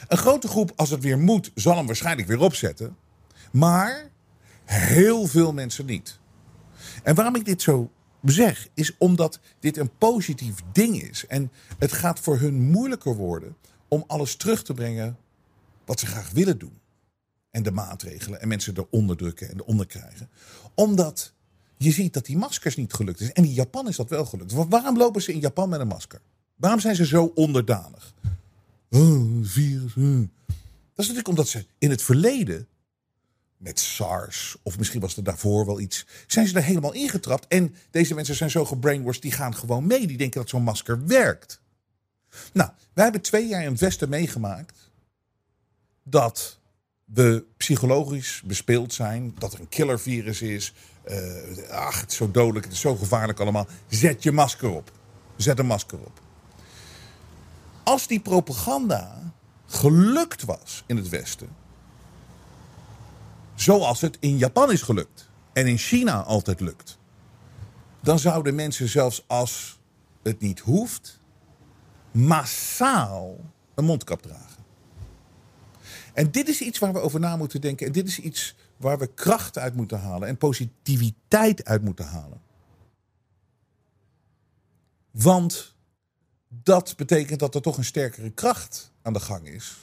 Een 0.07 0.17
grote 0.17 0.47
groep, 0.47 0.71
als 0.75 0.89
het 0.89 1.03
weer 1.03 1.19
moet, 1.19 1.51
zal 1.55 1.75
hem 1.75 1.85
waarschijnlijk 1.85 2.27
weer 2.27 2.39
opzetten. 2.39 2.95
Maar 3.51 4.11
heel 4.65 5.25
veel 5.25 5.53
mensen 5.53 5.85
niet. 5.85 6.19
En 7.03 7.15
waarom 7.15 7.35
ik 7.35 7.45
dit 7.45 7.61
zo 7.61 7.91
zeg, 8.23 8.67
is 8.73 8.97
omdat 8.97 9.39
dit 9.59 9.77
een 9.77 9.97
positief 9.97 10.55
ding 10.71 11.01
is. 11.01 11.25
En 11.27 11.51
het 11.77 11.91
gaat 11.91 12.19
voor 12.19 12.39
hun 12.39 12.61
moeilijker 12.61 13.15
worden 13.15 13.55
om 13.87 14.03
alles 14.07 14.35
terug 14.35 14.63
te 14.63 14.73
brengen 14.73 15.17
wat 15.85 15.99
ze 15.99 16.05
graag 16.05 16.29
willen 16.29 16.57
doen. 16.57 16.79
En 17.51 17.63
de 17.63 17.71
maatregelen 17.71 18.41
en 18.41 18.47
mensen 18.47 18.77
eronder 18.77 19.17
drukken 19.17 19.49
en 19.49 19.59
eronder 19.59 19.85
krijgen. 19.85 20.29
Omdat 20.75 21.33
je 21.77 21.91
ziet 21.91 22.13
dat 22.13 22.25
die 22.25 22.37
maskers 22.37 22.75
niet 22.75 22.93
gelukt 22.93 23.19
is. 23.19 23.31
En 23.31 23.43
in 23.43 23.53
Japan 23.53 23.87
is 23.87 23.95
dat 23.95 24.09
wel 24.09 24.25
gelukt. 24.25 24.53
Waarom 24.53 24.97
lopen 24.97 25.21
ze 25.21 25.33
in 25.33 25.39
Japan 25.39 25.69
met 25.69 25.79
een 25.79 25.87
masker? 25.87 26.21
Waarom 26.55 26.79
zijn 26.79 26.95
ze 26.95 27.05
zo 27.05 27.31
onderdanig? 27.35 28.13
Oh, 28.89 29.25
virus. 29.41 29.93
Dat 29.93 31.05
is 31.05 31.13
natuurlijk 31.13 31.27
omdat 31.27 31.47
ze 31.47 31.65
in 31.77 31.89
het 31.89 32.01
verleden 32.01 32.67
met 33.57 33.79
SARS, 33.79 34.57
of 34.63 34.77
misschien 34.77 35.01
was 35.01 35.17
er 35.17 35.23
daarvoor 35.23 35.65
wel 35.65 35.79
iets, 35.79 36.05
zijn 36.27 36.47
ze 36.47 36.55
er 36.55 36.63
helemaal 36.63 36.93
ingetrapt. 36.93 37.47
En 37.47 37.75
deze 37.91 38.13
mensen 38.13 38.35
zijn 38.35 38.49
zo 38.49 38.65
gebrainwashed, 38.65 39.21
die 39.21 39.31
gaan 39.31 39.55
gewoon 39.55 39.87
mee. 39.87 40.07
Die 40.07 40.17
denken 40.17 40.39
dat 40.39 40.49
zo'n 40.49 40.63
masker 40.63 41.05
werkt. 41.05 41.61
Nou, 42.53 42.69
wij 42.93 43.03
hebben 43.03 43.21
twee 43.21 43.47
jaar 43.47 43.63
in 43.63 43.71
het 43.71 43.79
Westen 43.79 44.09
meegemaakt 44.09 44.91
dat 46.03 46.59
we 47.05 47.45
psychologisch 47.57 48.41
bespeeld 48.45 48.93
zijn, 48.93 49.35
dat 49.37 49.53
er 49.53 49.59
een 49.59 49.69
killervirus 49.69 50.41
is. 50.41 50.73
Uh, 51.07 51.69
ach, 51.69 52.01
het 52.01 52.11
is 52.11 52.17
zo 52.17 52.31
dodelijk, 52.31 52.65
het 52.65 52.73
is 52.73 52.79
zo 52.79 52.95
gevaarlijk 52.95 53.39
allemaal. 53.39 53.67
Zet 53.87 54.23
je 54.23 54.31
masker 54.31 54.69
op. 54.69 54.91
Zet 55.35 55.59
een 55.59 55.65
masker 55.65 55.99
op. 55.99 56.21
Als 57.83 58.07
die 58.07 58.19
propaganda 58.19 59.33
gelukt 59.65 60.45
was 60.45 60.83
in 60.85 60.97
het 60.97 61.09
Westen, 61.09 61.49
Zoals 63.57 64.01
het 64.01 64.17
in 64.19 64.37
Japan 64.37 64.71
is 64.71 64.81
gelukt. 64.81 65.29
En 65.53 65.67
in 65.67 65.77
China 65.77 66.23
altijd 66.23 66.59
lukt. 66.59 66.97
Dan 68.01 68.19
zouden 68.19 68.55
mensen 68.55 68.89
zelfs 68.89 69.23
als 69.27 69.79
het 70.23 70.39
niet 70.39 70.59
hoeft, 70.59 71.19
massaal 72.11 73.35
een 73.75 73.85
mondkap 73.85 74.21
dragen. 74.21 74.65
En 76.13 76.31
dit 76.31 76.47
is 76.47 76.61
iets 76.61 76.79
waar 76.79 76.93
we 76.93 76.99
over 76.99 77.19
na 77.19 77.35
moeten 77.35 77.61
denken. 77.61 77.85
En 77.87 77.91
dit 77.91 78.07
is 78.07 78.19
iets 78.19 78.55
waar 78.77 78.99
we 78.99 79.07
kracht 79.13 79.57
uit 79.57 79.75
moeten 79.75 79.99
halen 79.99 80.27
en 80.27 80.37
positiviteit 80.37 81.65
uit 81.65 81.83
moeten 81.83 82.05
halen. 82.05 82.41
Want 85.11 85.75
dat 86.47 86.93
betekent 86.97 87.39
dat 87.39 87.55
er 87.55 87.61
toch 87.61 87.77
een 87.77 87.85
sterkere 87.85 88.29
kracht 88.29 88.91
aan 89.01 89.13
de 89.13 89.19
gang 89.19 89.47
is 89.47 89.77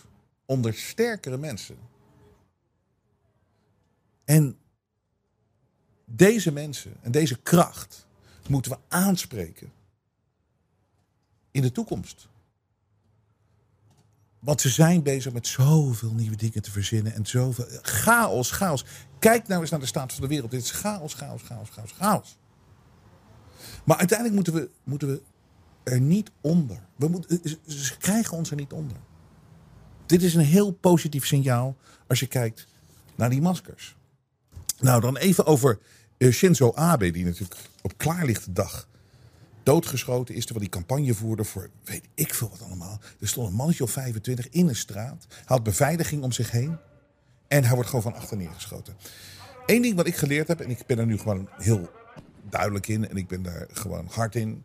onder 0.47 0.75
sterkere 0.75 1.37
mensen. 1.37 1.77
En 4.25 4.59
deze 6.05 6.53
mensen 6.53 6.97
en 7.03 7.11
deze 7.11 7.39
kracht 7.39 8.07
moeten 8.49 8.71
we 8.71 8.79
aanspreken 8.89 9.73
in 11.51 11.63
de 11.63 11.73
toekomst. 11.73 12.29
Want 14.39 14.61
ze 14.61 14.69
zijn 14.69 15.03
bezig 15.03 15.33
met 15.33 15.47
zoveel 15.47 16.13
nieuwe 16.13 16.37
dingen 16.37 16.63
te 16.63 16.71
verzinnen 16.71 17.15
en 17.15 17.27
zoveel 17.27 17.67
chaos, 17.83 18.51
chaos. 18.51 18.85
Kijk 19.19 19.49
nou 19.49 19.61
eens 19.61 19.71
naar 19.71 19.81
de 19.81 19.87
staat 19.87 20.13
van 20.13 20.23
de 20.23 20.29
wereld. 20.29 20.51
Dit 20.51 20.63
is 20.63 20.71
chaos, 20.71 21.15
chaos, 21.15 21.43
chaos, 21.43 21.71
chaos, 21.71 21.93
chaos. 21.93 22.39
Maar 23.85 23.97
uiteindelijk 23.97 24.35
moeten 24.35 24.55
we, 24.55 24.71
moeten 24.85 25.09
we 25.09 25.23
er 25.83 26.01
niet 26.01 26.31
onder. 26.41 26.87
We 26.97 27.09
moeten, 27.09 27.41
ze 27.67 27.97
krijgen 27.99 28.37
ons 28.37 28.51
er 28.51 28.57
niet 28.57 28.73
onder. 28.73 28.97
Dit 30.07 30.23
is 30.23 30.35
een 30.35 30.45
heel 30.45 30.73
positief 30.73 31.27
signaal 31.27 31.77
als 32.07 32.21
je 32.21 32.27
kijkt 32.27 32.67
naar 33.15 33.31
die 33.31 33.41
maskers. 33.41 33.97
Nou, 34.85 35.01
dan 35.01 35.16
even 35.16 35.47
over 35.47 35.79
uh, 36.18 36.33
Shinzo 36.33 36.73
Abe, 36.75 37.11
die 37.11 37.25
natuurlijk 37.25 37.61
op 37.83 37.99
klaarlichte 37.99 38.53
dag 38.53 38.88
doodgeschoten 39.62 40.35
is. 40.35 40.44
Terwijl 40.44 40.70
die 40.70 40.81
campagne 40.81 41.14
voerde 41.14 41.44
voor 41.44 41.70
weet 41.85 42.05
ik 42.14 42.35
veel 42.35 42.49
wat 42.51 42.62
allemaal. 42.62 43.01
Er 43.20 43.29
stond 43.29 43.49
een 43.49 43.55
mannetje 43.55 43.85
of 43.85 43.90
25 43.90 44.49
in 44.49 44.68
een 44.68 44.77
straat. 44.77 45.27
Had 45.44 45.62
beveiliging 45.62 46.23
om 46.23 46.33
zich 46.33 46.51
heen. 46.51 46.77
En 47.49 47.64
hij 47.64 47.75
wordt 47.75 47.88
gewoon 47.88 48.05
van 48.05 48.14
achter 48.14 48.37
neergeschoten. 48.37 48.97
Eén 49.66 49.83
ding 49.83 49.97
wat 49.97 50.07
ik 50.07 50.16
geleerd 50.16 50.49
heb, 50.49 50.61
en 50.61 50.70
ik 50.70 50.87
ben 50.87 50.99
er 50.99 51.07
nu 51.07 51.18
gewoon 51.18 51.49
heel 51.59 51.90
duidelijk 52.51 52.88
in. 52.88 53.09
En 53.09 53.16
ik 53.16 53.29
ben 53.29 53.42
daar 53.42 53.66
gewoon 53.73 54.07
hard 54.11 54.35
in. 54.35 54.64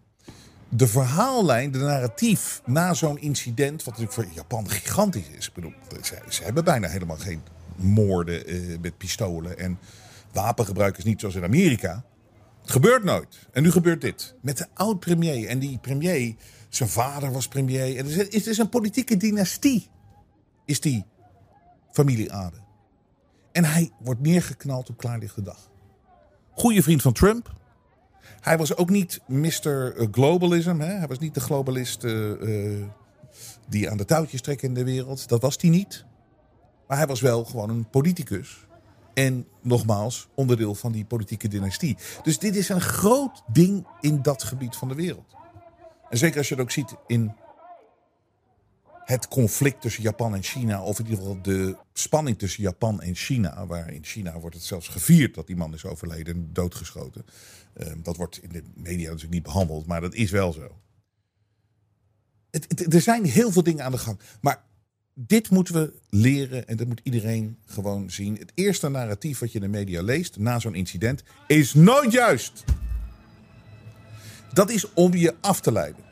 De 0.70 0.88
verhaallijn, 0.88 1.72
de 1.72 1.78
narratief 1.78 2.62
na 2.66 2.94
zo'n 2.94 3.20
incident, 3.20 3.84
wat 3.84 3.98
natuurlijk 3.98 4.14
voor 4.14 4.36
Japan 4.36 4.70
gigantisch 4.70 5.30
is. 5.38 5.48
Ik 5.48 5.54
bedoel, 5.54 5.74
ze, 6.02 6.18
ze 6.30 6.44
hebben 6.44 6.64
bijna 6.64 6.88
helemaal 6.88 7.18
geen 7.18 7.42
moorden 7.76 8.54
uh, 8.54 8.78
met 8.82 8.98
pistolen 8.98 9.58
en 9.58 9.80
wapengebruik 10.32 10.98
is 10.98 11.04
niet 11.04 11.20
zoals 11.20 11.36
in 11.36 11.44
Amerika. 11.44 12.04
Het 12.62 12.72
gebeurt 12.72 13.04
nooit. 13.04 13.48
En 13.52 13.64
nu 13.64 13.72
gebeurt 13.72 14.02
dit. 14.02 14.36
Met 14.42 14.58
de 14.58 14.68
oud-premier. 14.74 15.48
En 15.48 15.60
die 15.60 15.78
premier, 15.78 16.36
zijn 16.70 16.90
vader 16.90 17.32
was 17.32 17.48
premier. 17.48 17.98
Het 17.98 18.48
is, 18.48 18.58
een 18.58 18.70
politieke 18.70 19.18
dynastie. 19.18 19.90
Is 20.66 20.80
die 20.80 21.06
familie 21.92 22.34
Ade. 22.34 22.58
En 23.52 23.66
hij 23.66 23.92
wordt 24.00 24.22
neergeknald 24.22 24.90
op 24.90 24.98
klaarlichte 24.98 25.42
dag. 25.42 25.70
Goeie 26.52 26.84
vriend 26.84 27.02
van 27.02 27.14
Trump. 27.14 27.54
Hij 28.40 28.58
was 28.58 28.76
ook 28.76 28.90
niet 28.90 29.20
Mr. 29.28 30.08
Globalism. 30.12 30.80
Hè? 30.80 30.94
Hij 30.94 31.08
was 31.08 31.20
niet 31.20 31.34
de 31.34 31.40
globalist 31.40 32.04
uh, 32.04 32.86
die 33.68 33.90
aan 33.90 33.98
de 33.98 34.06
touwtjes 34.06 34.42
trekt 34.42 34.64
in 34.64 34.74
de 34.74 34.84
wereld. 34.84 35.28
Dat 35.28 35.42
was 35.42 35.58
hij 35.60 35.70
niet. 35.70 36.06
Maar 36.88 36.98
hij 36.98 37.08
was 37.08 37.22
wel 37.22 37.46
gewoon 37.46 37.70
een 37.70 37.90
politicus. 37.90 38.68
En 39.20 39.48
nogmaals, 39.62 40.28
onderdeel 40.34 40.76
van 40.76 40.92
die 40.92 41.06
politieke 41.06 41.48
dynastie. 41.48 41.98
Dus 42.24 42.40
dit 42.40 42.56
is 42.56 42.70
een 42.70 42.82
groot 42.82 43.44
ding 43.52 43.88
in 44.02 44.22
dat 44.22 44.44
gebied 44.44 44.76
van 44.76 44.88
de 44.88 44.96
wereld. 44.96 45.36
En 46.10 46.18
zeker 46.18 46.38
als 46.38 46.48
je 46.48 46.54
het 46.54 46.64
ook 46.64 46.72
ziet 46.72 46.96
in 47.08 47.36
het 49.06 49.28
conflict 49.28 49.82
tussen 49.82 50.04
Japan 50.04 50.36
en 50.36 50.44
China, 50.44 50.84
of 50.84 51.00
in 51.00 51.06
ieder 51.06 51.20
geval 51.20 51.42
de 51.42 51.78
spanning 51.94 52.38
tussen 52.38 52.64
Japan 52.64 53.02
en 53.02 53.16
China, 53.16 53.66
waar 53.66 53.94
in 53.94 54.04
China 54.04 54.40
wordt 54.40 54.56
het 54.56 54.66
zelfs 54.66 54.88
gevierd 54.88 55.36
dat 55.36 55.48
die 55.48 55.56
man 55.56 55.74
is 55.74 55.86
overleden 55.86 56.36
en 56.36 56.50
doodgeschoten. 56.54 57.26
Ehm, 57.74 58.02
dat 58.02 58.18
wordt 58.18 58.44
in 58.44 58.50
de 58.50 58.64
media 58.76 59.06
natuurlijk 59.06 59.34
niet 59.34 59.44
behandeld, 59.44 59.86
maar 59.86 60.02
dat 60.02 60.14
is 60.14 60.32
wel 60.32 60.54
zo. 60.54 60.82
Er 62.90 63.02
zijn 63.02 63.26
heel 63.26 63.52
veel 63.52 63.64
dingen 63.64 63.86
aan 63.86 63.92
de 63.92 63.98
gang. 63.98 64.20
Maar 64.42 64.64
dit 65.28 65.50
moeten 65.50 65.74
we 65.74 65.94
leren 66.10 66.68
en 66.68 66.78
dat 66.78 66.88
moet 66.88 67.02
iedereen 67.04 67.58
gewoon 67.66 68.12
zien. 68.12 68.36
Het 68.40 68.52
eerste 68.54 68.90
narratief 68.90 69.40
wat 69.40 69.52
je 69.52 69.60
in 69.60 69.72
de 69.72 69.78
media 69.78 70.02
leest 70.02 70.38
na 70.38 70.60
zo'n 70.60 70.76
incident 70.76 71.24
is 71.48 71.74
nooit 71.74 72.12
juist. 72.12 72.64
Dat 74.54 74.70
is 74.70 74.94
om 74.94 75.14
je 75.14 75.36
af 75.42 75.60
te 75.62 75.72
leiden. 75.72 76.04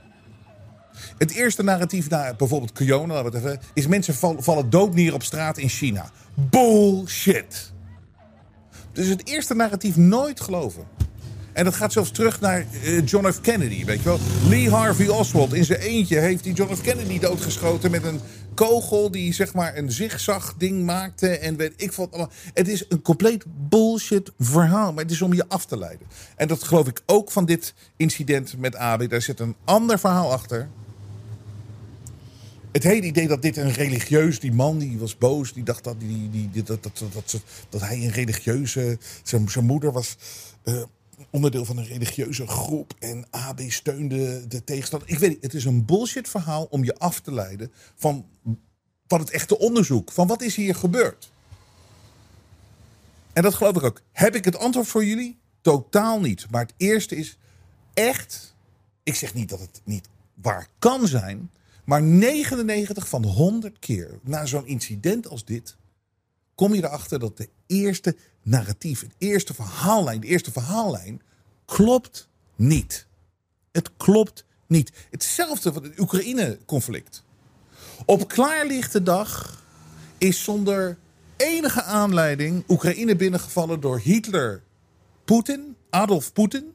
Het 1.18 1.32
eerste 1.32 1.64
narratief 1.64 2.10
na 2.10 2.34
bijvoorbeeld 2.34 2.72
corona 2.72 3.32
is 3.74 3.88
mensen 3.88 4.14
vallen 4.40 4.70
dood 4.70 4.94
neer 4.94 5.14
op 5.14 5.24
straat 5.24 5.58
in 5.58 5.70
China. 5.70 6.12
Bullshit. 6.34 7.74
Dus 8.92 9.08
het 9.08 9.28
eerste 9.28 9.54
narratief 9.54 9.96
nooit 9.96 10.40
geloven. 10.40 10.88
En 11.58 11.64
dat 11.64 11.76
gaat 11.76 11.92
zelfs 11.92 12.12
terug 12.12 12.40
naar 12.40 12.66
uh, 12.84 13.06
John 13.06 13.32
F. 13.32 13.42
Kennedy, 13.42 13.86
weet 13.86 13.98
je 13.98 14.04
wel. 14.04 14.20
Lee 14.48 14.70
Harvey 14.70 15.08
Oswald 15.08 15.54
in 15.54 15.66
zijn 15.66 15.80
eentje 15.80 16.20
heeft 16.20 16.44
die 16.44 16.54
John 16.54 16.76
F. 16.76 16.82
Kennedy 16.82 17.20
doodgeschoten 17.20 17.92
met 17.92 18.04
een 18.04 18.20
kogel 18.54 19.12
die 19.12 19.34
zeg 19.34 19.54
maar 19.54 19.78
een 19.78 19.92
zigzag 19.92 20.56
ding 20.58 20.86
maakte 20.86 21.38
en 21.38 21.56
weet 21.56 21.74
ik 21.76 21.92
wat 21.92 22.12
allemaal. 22.12 22.32
Het 22.54 22.68
is 22.68 22.86
een 22.90 23.02
compleet 23.02 23.44
bullshit 23.48 24.32
verhaal, 24.40 24.94
maar 24.94 25.04
het 25.04 25.12
is 25.12 25.22
om 25.22 25.34
je 25.34 25.46
af 25.48 25.66
te 25.66 25.78
leiden. 25.78 26.08
En 26.36 26.48
dat 26.48 26.64
geloof 26.64 26.88
ik 26.88 27.02
ook 27.06 27.32
van 27.32 27.46
dit 27.46 27.74
incident 27.96 28.58
met 28.58 28.76
Abe. 28.76 29.08
Daar 29.08 29.22
zit 29.22 29.40
een 29.40 29.56
ander 29.64 30.00
verhaal 30.00 30.32
achter. 30.32 30.70
Het 32.72 32.84
hele 32.84 33.06
idee 33.06 33.28
dat 33.28 33.42
dit 33.42 33.58
een 33.58 33.74
religieus, 33.74 34.40
die 34.40 34.54
man 34.54 34.78
die 34.78 34.98
was 34.98 35.18
boos, 35.18 35.54
die 35.54 35.64
dacht 35.64 35.84
dat, 35.84 36.00
die, 36.00 36.30
die, 36.30 36.64
dat, 36.64 36.84
dat, 36.84 37.42
dat, 37.70 37.82
hij 37.82 38.04
een 38.04 38.12
religieuze, 38.12 38.98
zijn, 39.24 39.50
zijn 39.50 39.66
moeder 39.66 39.92
was 39.92 40.18
uh, 40.64 40.84
onderdeel 41.30 41.66
van 41.66 41.78
een 41.78 41.86
religieuze 41.86 42.48
groep 42.48 42.94
en 43.00 43.26
AB 43.30 43.60
steunde 43.68 44.48
de 44.48 44.64
tegenstander. 44.64 45.10
Ik 45.10 45.20
weet 45.20 45.30
niet, 45.30 45.42
het 45.42 45.54
is 45.54 45.66
een 45.66 45.86
bullshit 45.86 46.30
verhaal 46.30 46.68
om 46.70 46.84
je 46.84 46.98
af 46.98 47.20
te 47.20 47.34
leiden 47.34 47.72
van, 47.96 48.26
van 49.08 49.20
het 49.20 49.30
echte 49.30 49.58
onderzoek. 49.58 50.12
Van 50.12 50.28
wat 50.28 50.42
is 50.42 50.56
hier 50.56 50.76
gebeurd? 50.76 51.32
En 53.34 53.44
dat 53.44 53.54
geloof 53.54 53.76
ik 53.76 53.84
ook. 53.84 54.02
Heb 54.12 54.36
ik 54.36 54.46
het 54.46 54.58
antwoord 54.58 54.88
voor 54.88 55.06
jullie? 55.06 55.40
Totaal 55.62 56.20
niet. 56.20 56.46
Maar 56.50 56.62
het 56.62 56.74
eerste 56.78 57.16
is 57.16 57.38
echt. 57.94 58.56
Ik 59.04 59.16
zeg 59.16 59.34
niet 59.34 59.50
dat 59.50 59.60
het 59.60 59.82
niet 59.84 60.10
waar 60.34 60.68
kan 60.80 61.08
zijn. 61.08 61.52
Maar 61.84 62.02
99 62.02 63.08
van 63.08 63.26
100 63.26 63.80
keer 63.80 64.20
na 64.24 64.46
zo'n 64.46 64.68
incident 64.68 65.28
als 65.28 65.46
dit. 65.46 65.76
Kom 66.58 66.74
je 66.74 66.84
erachter 66.84 67.20
dat 67.20 67.38
de 67.38 67.50
eerste 67.68 68.16
narratief, 68.42 69.00
de 69.00 69.08
eerste 69.18 69.54
verhaallijn, 69.54 70.20
de 70.20 70.28
eerste 70.28 70.52
verhaallijn 70.52 71.22
klopt 71.66 72.30
niet. 72.56 73.08
Het 73.72 73.92
klopt 73.98 74.46
niet. 74.68 74.92
Hetzelfde 75.10 75.74
van 75.74 75.84
het 75.84 76.00
Oekraïne-conflict. 76.00 77.24
Op 78.06 78.28
klaarlichte 78.28 79.04
dag 79.04 79.64
is 80.18 80.44
zonder 80.44 80.98
enige 81.36 81.84
aanleiding 81.84 82.64
Oekraïne 82.68 83.16
binnengevallen 83.16 83.80
door 83.80 84.00
Hitler, 84.00 84.64
Poetin, 85.26 85.76
Adolf 85.90 86.34
Poetin. 86.34 86.74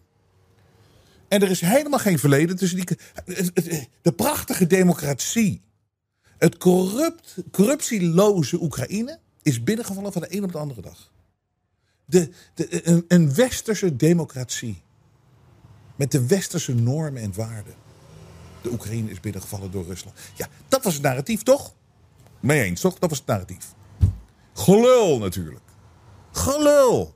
En 1.29 1.43
er 1.43 1.51
is 1.51 1.61
helemaal 1.61 1.99
geen 1.99 2.19
verleden 2.19 2.57
tussen 2.57 2.77
die. 2.77 2.99
De 4.03 4.13
prachtige 4.13 4.67
democratie. 4.67 5.61
Het 6.39 6.57
corrupt, 6.57 7.35
corruptieloze 7.51 8.63
Oekraïne 8.63 9.19
is 9.43 9.63
binnengevallen 9.63 10.13
van 10.13 10.23
de 10.23 10.37
een 10.37 10.45
op 10.45 10.53
de 10.53 10.59
andere 10.59 10.81
dag 10.81 11.11
de, 12.13 12.31
de, 12.55 13.05
een, 13.09 13.35
westerse 13.35 13.97
democratie. 13.97 14.83
Met 15.97 16.11
de 16.11 16.27
westerse 16.27 16.75
normen 16.75 17.23
en 17.23 17.35
waarden. 17.35 17.75
De 18.63 18.71
Oekraïne 18.71 19.11
is 19.11 19.21
binnengevallen 19.21 19.71
door 19.71 19.85
Rusland. 19.85 20.17
Ja, 20.35 20.49
dat 20.69 20.85
was 20.85 20.95
het 20.95 21.03
narratief, 21.03 21.43
toch? 21.43 21.75
Mee 22.41 22.63
eens, 22.63 22.81
toch? 22.81 22.99
Dat 22.99 23.09
was 23.09 23.19
het 23.19 23.27
narratief. 23.27 23.75
Gelul 24.53 25.19
natuurlijk. 25.19 25.65
Gelul. 26.33 27.15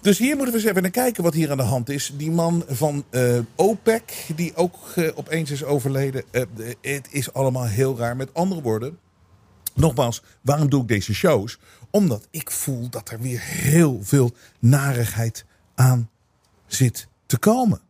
Dus 0.00 0.18
hier 0.18 0.36
moeten 0.36 0.54
we 0.54 0.60
eens 0.60 0.68
even 0.68 0.82
naar 0.82 0.90
kijken 0.90 1.22
wat 1.22 1.34
hier 1.34 1.50
aan 1.50 1.56
de 1.56 1.62
hand 1.62 1.88
is. 1.88 2.12
Die 2.16 2.30
man 2.30 2.64
van 2.68 3.04
uh, 3.10 3.38
OPEC, 3.56 4.26
die 4.36 4.54
ook 4.54 4.76
uh, 4.96 5.10
opeens 5.14 5.50
is 5.50 5.64
overleden. 5.64 6.24
Uh, 6.32 6.42
het 6.80 7.08
is 7.10 7.32
allemaal 7.32 7.66
heel 7.66 7.96
raar. 7.96 8.16
Met 8.16 8.34
andere 8.34 8.62
woorden, 8.62 8.98
nogmaals, 9.78 10.22
waarom 10.42 10.68
doe 10.68 10.82
ik 10.82 10.88
deze 10.88 11.14
shows? 11.14 11.58
Omdat 11.90 12.28
ik 12.30 12.50
voel 12.50 12.88
dat 12.88 13.10
er 13.10 13.20
weer 13.20 13.40
heel 13.40 13.98
veel 14.02 14.34
narigheid 14.58 15.44
aan 15.74 16.10
zit 16.66 17.08
te 17.26 17.38
komen. 17.38 17.80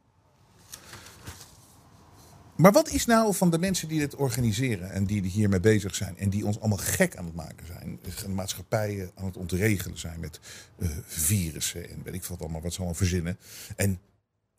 Maar 2.57 2.72
wat 2.72 2.90
is 2.90 3.07
nou 3.07 3.35
van 3.35 3.51
de 3.51 3.59
mensen 3.59 3.88
die 3.88 3.98
dit 3.98 4.14
organiseren 4.14 4.90
en 4.90 5.05
die 5.05 5.22
hiermee 5.22 5.61
bezig 5.61 5.94
zijn 5.94 6.18
en 6.18 6.31
die 6.31 6.46
ons 6.46 6.61
allemaal 6.61 6.79
gek 6.79 7.16
aan 7.16 7.24
het 7.24 7.35
maken 7.35 7.66
zijn, 7.66 8.01
de 8.03 8.29
maatschappijen 8.29 9.11
aan 9.14 9.24
het 9.24 9.37
ontregelen 9.37 9.98
zijn 9.98 10.20
met 10.20 10.40
uh, 10.79 10.88
virussen 11.07 11.90
en 11.90 12.03
weet 12.05 12.14
ik 12.14 12.24
wat 12.24 12.40
allemaal, 12.40 12.61
wat 12.61 12.72
ze 12.72 12.79
allemaal 12.79 12.96
verzinnen. 12.96 13.38
En 13.77 14.01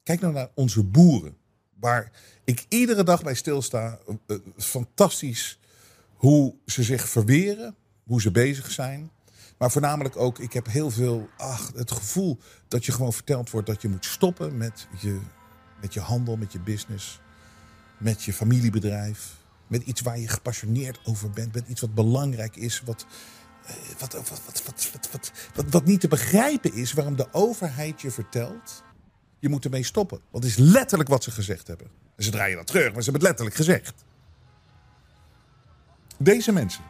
kijk 0.03 0.21
nou 0.21 0.33
naar 0.33 0.49
onze 0.53 0.83
boeren, 0.83 1.37
waar 1.79 2.11
ik 2.43 2.65
iedere 2.69 3.03
dag 3.03 3.23
bij 3.23 3.35
stilsta. 3.35 3.99
Uh, 4.27 4.37
fantastisch 4.57 5.59
hoe 6.19 6.55
ze 6.65 6.83
zich 6.83 7.09
verweren, 7.09 7.75
hoe 8.03 8.21
ze 8.21 8.31
bezig 8.31 8.71
zijn. 8.71 9.11
Maar 9.57 9.71
voornamelijk 9.71 10.17
ook, 10.17 10.39
ik 10.39 10.53
heb 10.53 10.67
heel 10.67 10.89
veel 10.91 11.29
ach, 11.37 11.71
het 11.75 11.91
gevoel 11.91 12.37
dat 12.67 12.85
je 12.85 12.91
gewoon 12.91 13.13
verteld 13.13 13.49
wordt 13.49 13.67
dat 13.67 13.81
je 13.81 13.87
moet 13.87 14.05
stoppen 14.05 14.57
met 14.57 14.87
je, 14.99 15.19
met 15.81 15.93
je 15.93 15.99
handel, 15.99 16.37
met 16.37 16.51
je 16.51 16.59
business, 16.59 17.19
met 17.97 18.23
je 18.23 18.33
familiebedrijf. 18.33 19.37
Met 19.67 19.83
iets 19.83 20.01
waar 20.01 20.19
je 20.19 20.27
gepassioneerd 20.27 20.99
over 21.03 21.29
bent, 21.29 21.53
met 21.53 21.67
iets 21.67 21.81
wat 21.81 21.93
belangrijk 21.93 22.55
is, 22.55 22.81
wat, 22.85 23.05
eh, 23.65 23.75
wat, 23.99 24.13
wat, 25.53 25.63
wat, 25.69 25.85
niet 25.85 25.99
te 25.99 26.07
begrijpen 26.07 26.73
is, 26.73 26.93
waarom 26.93 27.15
de 27.15 27.27
overheid 27.31 28.01
je 28.01 28.11
vertelt. 28.11 28.83
Je 29.39 29.49
moet 29.49 29.65
ermee 29.65 29.83
stoppen. 29.83 30.19
Want 30.31 30.45
is 30.45 30.57
letterlijk 30.57 31.09
wat 31.09 31.23
ze 31.23 31.31
gezegd 31.31 31.67
hebben. 31.67 31.87
En 32.15 32.23
ze 32.23 32.31
draaien 32.31 32.57
dat 32.57 32.67
terug, 32.67 32.93
maar 32.93 33.03
ze 33.03 33.11
hebben 33.11 33.13
het 33.13 33.39
letterlijk 33.39 33.55
gezegd. 33.55 34.07
Deze 36.21 36.51
mensen 36.51 36.83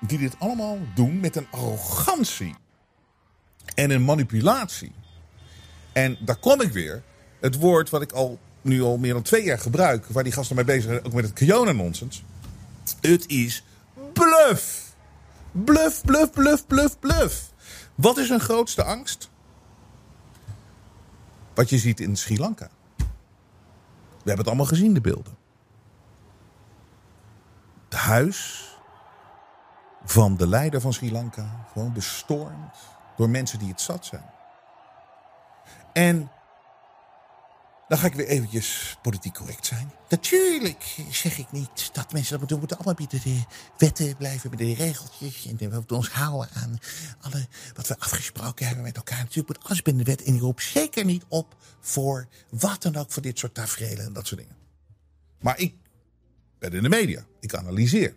die 0.00 0.18
dit 0.18 0.36
allemaal 0.38 0.78
doen 0.94 1.20
met 1.20 1.36
een 1.36 1.46
arrogantie 1.50 2.54
en 3.74 3.90
een 3.90 4.04
manipulatie. 4.04 4.92
En 5.92 6.18
daar 6.20 6.36
kom 6.36 6.60
ik 6.60 6.72
weer. 6.72 7.02
Het 7.40 7.58
woord 7.58 7.90
wat 7.90 8.02
ik 8.02 8.12
al 8.12 8.38
nu 8.62 8.82
al 8.82 8.98
meer 8.98 9.12
dan 9.12 9.22
twee 9.22 9.44
jaar 9.44 9.58
gebruik, 9.58 10.06
waar 10.06 10.22
die 10.22 10.32
gasten 10.32 10.56
mee 10.56 10.64
bezig 10.64 10.82
zijn, 10.82 11.04
ook 11.04 11.12
met 11.12 11.24
het 11.24 11.32
Kiona-nonsens. 11.32 12.22
Het 13.00 13.28
is 13.28 13.64
bluff. 14.12 14.94
Bluff, 15.52 16.04
bluff, 16.04 16.32
bluff, 16.32 16.66
bluff, 16.66 16.98
bluff. 16.98 17.52
Wat 17.94 18.18
is 18.18 18.28
hun 18.28 18.40
grootste 18.40 18.84
angst? 18.84 19.30
Wat 21.54 21.70
je 21.70 21.78
ziet 21.78 22.00
in 22.00 22.16
Sri 22.16 22.38
Lanka. 22.38 22.70
We 22.96 23.04
hebben 24.32 24.38
het 24.38 24.46
allemaal 24.46 24.66
gezien, 24.66 24.94
de 24.94 25.00
beelden. 25.00 25.36
Het 27.88 27.98
huis 27.98 28.65
van 30.06 30.36
de 30.36 30.46
leider 30.46 30.80
van 30.80 30.92
Sri 30.92 31.12
Lanka. 31.12 31.66
Gewoon 31.72 31.92
bestormd 31.92 32.74
door 33.16 33.30
mensen 33.30 33.58
die 33.58 33.68
het 33.68 33.80
zat 33.80 34.06
zijn. 34.06 34.30
En 35.92 36.30
dan 37.88 37.98
ga 37.98 38.06
ik 38.06 38.14
weer 38.14 38.26
eventjes 38.26 38.98
politiek 39.02 39.34
correct 39.34 39.66
zijn. 39.66 39.90
Natuurlijk 40.08 40.96
zeg 41.10 41.38
ik 41.38 41.52
niet 41.52 41.90
dat 41.92 42.12
mensen 42.12 42.30
dat 42.30 42.38
moeten. 42.38 42.48
We 42.48 42.58
moeten 42.58 42.76
allemaal 42.76 42.94
binnen 42.94 43.20
de 43.22 43.44
wetten 43.78 44.16
blijven, 44.16 44.50
bij 44.50 44.66
de 44.66 44.74
regeltjes. 44.74 45.46
En 45.46 45.56
we 45.56 45.74
moeten 45.74 45.96
ons 45.96 46.10
houden 46.10 46.48
aan 46.54 46.78
alle, 47.20 47.46
wat 47.74 47.86
we 47.88 47.98
afgesproken 47.98 48.66
hebben 48.66 48.84
met 48.84 48.96
elkaar. 48.96 49.18
Natuurlijk 49.18 49.48
moet 49.48 49.64
alles 49.64 49.82
binnen 49.82 50.04
de 50.04 50.10
wet. 50.10 50.22
En 50.22 50.34
ik 50.34 50.40
roep 50.40 50.60
zeker 50.60 51.04
niet 51.04 51.24
op 51.28 51.56
voor 51.80 52.28
wat 52.50 52.82
dan 52.82 52.96
ook 52.96 53.12
voor 53.12 53.22
dit 53.22 53.38
soort 53.38 53.54
tafereelen 53.54 54.04
en 54.04 54.12
dat 54.12 54.26
soort 54.26 54.40
dingen. 54.40 54.56
Maar 55.40 55.58
ik 55.58 55.74
ben 56.58 56.72
in 56.72 56.82
de 56.82 56.88
media. 56.88 57.24
Ik 57.40 57.54
analyseer. 57.54 58.16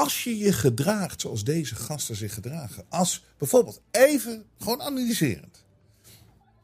Als 0.00 0.24
je 0.24 0.38
je 0.38 0.52
gedraagt 0.52 1.20
zoals 1.20 1.44
deze 1.44 1.74
gasten 1.74 2.16
zich 2.16 2.34
gedragen. 2.34 2.84
Als 2.88 3.24
bijvoorbeeld 3.38 3.80
even 3.90 4.46
gewoon 4.58 4.82
analyserend. 4.82 5.64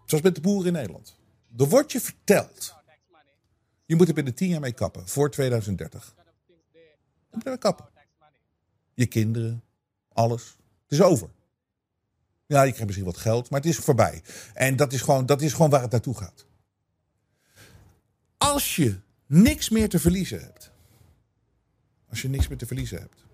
Zoals 0.05 0.25
met 0.25 0.35
de 0.35 0.41
boeren 0.41 0.67
in 0.67 0.73
Nederland. 0.73 1.17
Er 1.59 1.69
wordt 1.69 1.93
je 1.93 2.01
verteld. 2.01 2.75
Je 3.87 3.97
moet 3.97 4.09
er 4.09 4.15
binnen 4.15 4.35
tien 4.35 4.49
jaar 4.49 4.61
mee 4.61 4.73
kappen. 4.73 5.09
Voor 5.09 5.31
2030. 5.31 6.15
Je 6.73 7.31
moet 7.31 7.45
er 7.45 7.51
mee 7.51 7.59
kappen. 7.59 7.89
Je 8.95 9.07
kinderen. 9.07 9.63
Alles. 10.13 10.43
Het 10.83 10.99
is 10.99 11.03
over. 11.03 11.29
Ja, 12.47 12.63
je 12.63 12.69
krijgt 12.69 12.87
misschien 12.87 13.07
wat 13.07 13.17
geld, 13.17 13.51
maar 13.51 13.61
het 13.61 13.69
is 13.69 13.77
voorbij. 13.77 14.23
En 14.55 14.77
dat 14.77 14.93
is 14.93 15.01
gewoon, 15.01 15.27
dat 15.27 15.43
is 15.43 15.53
gewoon 15.53 15.71
waar 15.71 15.83
het 15.83 15.91
naartoe 15.91 16.17
gaat. 16.17 16.47
als 18.39 18.77
je 18.77 18.99
niks 19.27 19.69
meer 19.69 19.89
te 19.89 19.99
verliezen 19.99 20.41
hebt. 20.41 20.71
Als 22.09 22.23
je 22.23 22.29
niks 22.29 22.49
meer 22.49 22.59
te 22.59 22.67
verliezen 22.67 23.01
hebt. 23.01 23.26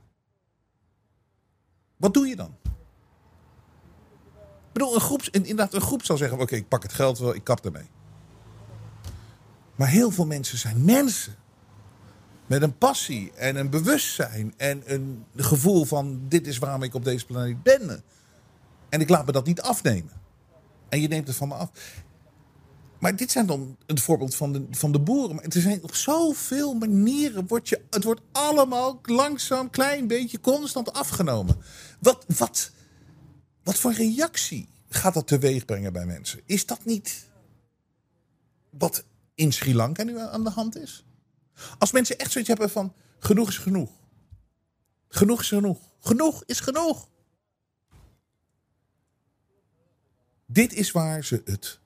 Wat 2.03 2.15
doe 2.15 2.27
je 2.27 2.37
dan? 2.37 2.57
Ik 4.67 4.73
bedoel, 4.73 4.95
een 4.95 5.01
groep, 5.01 5.23
inderdaad, 5.31 5.75
een 5.75 5.81
groep 5.81 6.05
zal 6.05 6.17
zeggen: 6.17 6.41
Oké, 6.41 6.55
ik 6.55 6.69
pak 6.69 6.83
het 6.83 6.93
geld 6.93 7.19
wel, 7.19 7.35
ik 7.35 7.45
kap 7.45 7.65
ermee. 7.65 7.91
Maar 9.77 9.89
heel 9.89 10.11
veel 10.11 10.27
mensen 10.27 10.59
zijn 10.59 10.85
mensen. 10.85 11.35
Met 12.47 12.63
een 12.63 12.79
passie 12.79 13.33
en 13.33 13.57
een 13.57 13.71
bewustzijn 13.71 14.55
en 14.57 14.83
een 14.85 15.25
gevoel 15.37 15.85
van: 15.85 16.21
dit 16.29 16.47
is 16.47 16.59
waarom 16.59 16.83
ik 16.83 16.95
op 16.95 17.05
deze 17.05 17.27
planeet 17.27 17.63
ben. 17.63 18.03
En 18.89 19.01
ik 19.01 19.09
laat 19.09 19.27
me 19.27 19.33
dat 19.33 19.47
niet 19.47 19.63
afnemen. 19.63 20.13
En 20.89 21.01
je 21.01 21.09
neemt 21.09 21.27
het 21.27 21.37
van 21.37 21.49
me 21.49 21.55
af. 21.55 21.71
Maar 23.03 23.17
dit 23.17 23.31
zijn 23.31 23.47
dan 23.47 23.77
het 23.87 24.01
voorbeeld 24.01 24.35
van 24.35 24.53
de, 24.53 24.67
van 24.71 24.93
de 24.93 25.01
boeren. 25.01 25.43
Er 25.43 25.61
zijn 25.61 25.83
op 25.83 25.95
zoveel 25.95 26.75
manieren. 26.75 27.47
Wordt 27.47 27.69
je, 27.69 27.83
het 27.91 28.05
wordt 28.05 28.21
allemaal 28.33 29.01
langzaam, 29.03 29.71
klein 29.71 30.07
beetje, 30.07 30.41
constant 30.41 30.93
afgenomen. 30.93 31.57
Wat, 32.01 32.25
wat, 32.37 32.71
wat 33.63 33.77
voor 33.77 33.93
reactie 33.93 34.69
gaat 34.89 35.15
dat 35.15 35.27
teweeg 35.27 35.65
brengen 35.65 35.93
bij 35.93 36.07
mensen? 36.07 36.41
Is 36.45 36.67
dat 36.67 36.85
niet 36.85 37.29
wat 38.71 39.05
in 39.35 39.53
Sri 39.53 39.75
Lanka 39.75 40.03
nu 40.03 40.19
aan 40.19 40.45
de 40.45 40.51
hand 40.51 40.77
is? 40.77 41.05
Als 41.79 41.93
mensen 41.93 42.19
echt 42.19 42.33
zoiets 42.33 42.51
hebben 42.51 42.71
van: 42.71 42.95
genoeg 43.19 43.49
is 43.49 43.59
genoeg. 43.59 43.91
Genoeg 45.09 45.41
is 45.41 45.49
genoeg. 45.49 45.79
Genoeg 46.01 46.43
is 46.47 46.61
genoeg. 46.61 47.09
Dit 50.47 50.73
is 50.73 50.91
waar 50.91 51.25
ze 51.25 51.43
het 51.45 51.81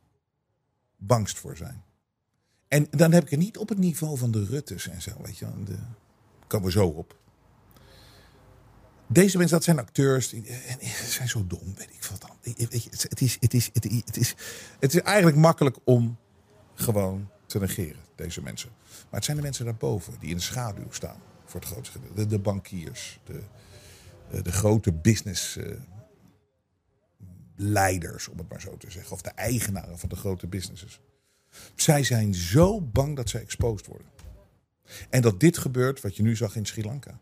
bangst 0.96 1.38
voor 1.38 1.56
zijn. 1.56 1.84
En 2.68 2.86
dan 2.90 3.12
heb 3.12 3.24
ik 3.24 3.30
het 3.30 3.38
niet 3.38 3.58
op 3.58 3.68
het 3.68 3.78
niveau 3.78 4.18
van 4.18 4.30
de 4.30 4.44
Ruttes 4.44 4.88
en 4.88 5.02
zo, 5.02 5.10
weet 5.22 5.38
je 5.38 5.46
De, 5.64 5.78
komen 6.46 6.66
we 6.66 6.72
zo 6.72 6.86
op. 6.86 7.16
Deze 9.06 9.38
mensen, 9.38 9.56
dat 9.56 9.64
zijn 9.64 9.78
acteurs, 9.78 10.32
en 10.32 10.78
zijn 11.08 11.28
zo 11.28 11.46
dom, 11.46 11.74
weet 11.74 11.90
ik 11.90 12.04
wat 12.04 12.20
dan. 12.20 12.30
het, 12.42 12.72
is, 12.72 12.84
het, 13.08 13.20
is, 13.20 13.36
het, 13.40 13.54
is, 13.54 13.70
het, 13.72 14.16
is, 14.16 14.34
het 14.80 14.94
is 14.94 15.00
eigenlijk 15.00 15.36
makkelijk 15.36 15.76
om 15.84 16.16
gewoon 16.74 17.28
te 17.46 17.58
negeren, 17.58 18.00
deze 18.14 18.42
mensen. 18.42 18.70
Maar 18.80 19.06
het 19.10 19.24
zijn 19.24 19.36
de 19.36 19.42
mensen 19.42 19.64
daarboven, 19.64 20.14
die 20.20 20.30
in 20.30 20.36
de 20.36 20.42
schaduw 20.42 20.90
staan, 20.90 21.20
voor 21.44 21.60
het 21.60 21.68
grootste 21.68 21.98
gedeelte. 21.98 22.26
De, 22.26 22.38
bankiers, 22.38 23.20
de, 23.24 23.42
de 24.42 24.52
grote 24.52 24.92
business 24.92 25.56
uh, 25.56 25.76
leiders, 27.56 28.28
om 28.28 28.38
het 28.38 28.48
maar 28.48 28.60
zo 28.60 28.76
te 28.76 28.90
zeggen. 28.90 29.12
Of 29.12 29.22
de 29.22 29.30
eigenaren 29.30 29.98
van 29.98 30.08
de 30.08 30.16
grote 30.16 30.46
businesses. 30.46 31.00
Zij 31.74 32.04
zijn 32.04 32.34
zo 32.34 32.80
bang 32.80 33.16
dat 33.16 33.28
zij 33.28 33.40
exposed 33.40 33.86
worden. 33.86 34.06
En 35.10 35.22
dat 35.22 35.40
dit 35.40 35.58
gebeurt 35.58 36.00
wat 36.00 36.16
je 36.16 36.22
nu 36.22 36.36
zag 36.36 36.56
in 36.56 36.66
Sri 36.66 36.84
Lanka. 36.84 37.20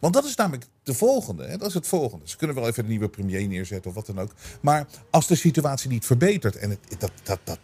Want 0.00 0.14
dat 0.14 0.24
is 0.24 0.34
namelijk 0.34 0.66
de 0.82 0.94
volgende. 0.94 1.46
Hè? 1.46 1.56
Dat 1.56 1.68
is 1.68 1.74
het 1.74 1.86
volgende. 1.86 2.28
Ze 2.28 2.36
kunnen 2.36 2.56
wel 2.56 2.66
even 2.66 2.82
een 2.82 2.90
nieuwe 2.90 3.08
premier 3.08 3.48
neerzetten 3.48 3.90
of 3.90 3.96
wat 3.96 4.06
dan 4.06 4.18
ook. 4.18 4.32
Maar 4.60 4.86
als 5.10 5.26
de 5.26 5.34
situatie 5.34 5.90
niet 5.90 6.06
verbetert 6.06 6.56
en 6.56 6.78
dat, 6.98 7.12
dat, 7.22 7.38
dat, 7.44 7.58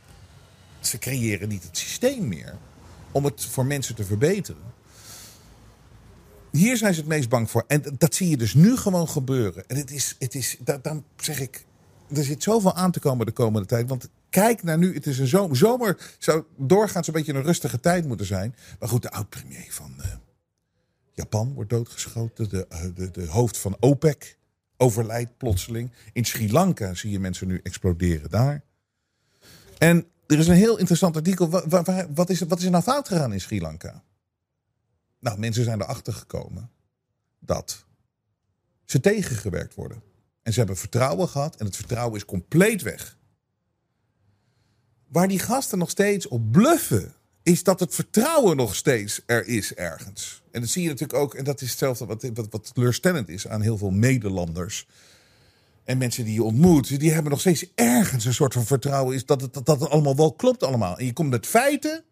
ze 0.80 0.98
creëren 0.98 1.48
niet 1.48 1.62
het 1.62 1.78
systeem 1.78 2.28
meer 2.28 2.58
om 3.12 3.24
het 3.24 3.44
voor 3.44 3.66
mensen 3.66 3.94
te 3.94 4.04
verbeteren. 4.04 4.62
Hier 6.50 6.76
zijn 6.76 6.94
ze 6.94 7.00
het 7.00 7.08
meest 7.08 7.28
bang 7.28 7.50
voor. 7.50 7.64
En 7.66 7.82
dat 7.98 8.14
zie 8.14 8.28
je 8.28 8.36
dus 8.36 8.54
nu 8.54 8.76
gewoon 8.76 9.08
gebeuren. 9.08 9.68
En 9.68 9.76
het 9.76 9.90
is, 9.90 10.16
het 10.18 10.34
is 10.34 10.56
dan 10.82 11.04
zeg 11.16 11.40
ik, 11.40 11.66
er 12.14 12.24
zit 12.24 12.42
zoveel 12.42 12.74
aan 12.74 12.90
te 12.90 13.00
komen 13.00 13.26
de 13.26 13.32
komende 13.32 13.66
tijd. 13.66 13.88
Want 13.88 14.08
kijk 14.30 14.62
naar 14.62 14.78
nu, 14.78 14.94
het 14.94 15.06
is 15.06 15.18
een 15.18 15.26
zomer. 15.26 15.56
Zomer 15.56 16.14
zou 16.18 16.44
doorgaans 16.56 17.06
een 17.06 17.12
beetje 17.12 17.34
een 17.34 17.42
rustige 17.42 17.80
tijd 17.80 18.06
moeten 18.06 18.26
zijn. 18.26 18.54
Maar 18.78 18.88
goed, 18.88 19.02
de 19.02 19.10
oud-premier 19.10 19.66
van 19.68 19.94
uh, 19.98 20.04
Japan 21.12 21.52
wordt 21.54 21.70
doodgeschoten. 21.70 22.48
De, 22.48 22.66
uh, 22.72 22.80
de, 22.94 23.10
de 23.10 23.26
hoofd 23.26 23.58
van 23.58 23.76
OPEC 23.80 24.38
overlijdt 24.76 25.36
plotseling. 25.36 25.92
In 26.12 26.24
Sri 26.24 26.52
Lanka 26.52 26.94
zie 26.94 27.10
je 27.10 27.20
mensen 27.20 27.46
nu 27.46 27.60
exploderen 27.62 28.30
daar. 28.30 28.62
En 29.78 30.06
er 30.26 30.38
is 30.38 30.48
een 30.48 30.54
heel 30.54 30.78
interessant 30.78 31.16
artikel. 31.16 31.48
Wat, 31.48 31.64
wat, 32.14 32.30
is, 32.30 32.40
wat 32.40 32.58
is 32.58 32.64
er 32.64 32.70
nou 32.70 32.82
fout 32.82 33.08
gegaan 33.08 33.32
in 33.32 33.40
Sri 33.40 33.60
Lanka? 33.60 34.02
Nou, 35.20 35.38
mensen 35.38 35.64
zijn 35.64 35.80
erachter 35.80 36.12
gekomen 36.12 36.70
dat 37.38 37.84
ze 38.84 39.00
tegengewerkt 39.00 39.74
worden. 39.74 40.02
En 40.42 40.52
ze 40.52 40.58
hebben 40.58 40.76
vertrouwen 40.76 41.28
gehad 41.28 41.56
en 41.56 41.66
het 41.66 41.76
vertrouwen 41.76 42.16
is 42.16 42.24
compleet 42.24 42.82
weg. 42.82 43.18
Waar 45.08 45.28
die 45.28 45.38
gasten 45.38 45.78
nog 45.78 45.90
steeds 45.90 46.28
op 46.28 46.52
bluffen, 46.52 47.14
is 47.42 47.62
dat 47.62 47.80
het 47.80 47.94
vertrouwen 47.94 48.56
nog 48.56 48.74
steeds 48.74 49.22
er 49.26 49.46
is 49.46 49.74
ergens. 49.74 50.42
En 50.50 50.60
dat 50.60 50.70
zie 50.70 50.82
je 50.82 50.88
natuurlijk 50.88 51.18
ook, 51.18 51.34
en 51.34 51.44
dat 51.44 51.60
is 51.60 51.68
hetzelfde 51.68 52.06
wat, 52.06 52.30
wat, 52.34 52.46
wat 52.50 52.74
teleurstellend 52.74 53.28
is 53.28 53.48
aan 53.48 53.60
heel 53.60 53.78
veel 53.78 53.92
Nederlanders. 53.92 54.86
En 55.84 55.98
mensen 55.98 56.24
die 56.24 56.34
je 56.34 56.42
ontmoet, 56.42 57.00
die 57.00 57.12
hebben 57.12 57.30
nog 57.30 57.40
steeds 57.40 57.66
ergens 57.74 58.24
een 58.24 58.34
soort 58.34 58.52
van 58.52 58.66
vertrouwen 58.66 59.14
is 59.14 59.26
dat 59.26 59.40
het, 59.40 59.54
dat, 59.54 59.80
het 59.80 59.90
allemaal 59.90 60.16
wel 60.16 60.32
klopt 60.32 60.62
allemaal. 60.62 60.98
En 60.98 61.04
je 61.04 61.12
komt 61.12 61.30
met 61.30 61.46
feiten 61.46 62.04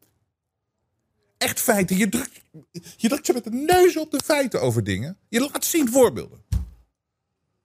echt 1.39 1.61
feiten. 1.61 1.97
Je 1.97 2.09
drukt, 2.09 2.41
je 2.97 3.09
drukt 3.09 3.27
ze 3.27 3.33
met 3.33 3.45
de 3.45 3.51
neus 3.51 3.97
op 3.97 4.11
de 4.11 4.21
feiten 4.25 4.61
over 4.61 4.85
dingen. 4.85 5.19
Je 5.29 5.41
laat 5.41 5.65
zien 5.65 5.93
voorbeelden. 5.93 6.47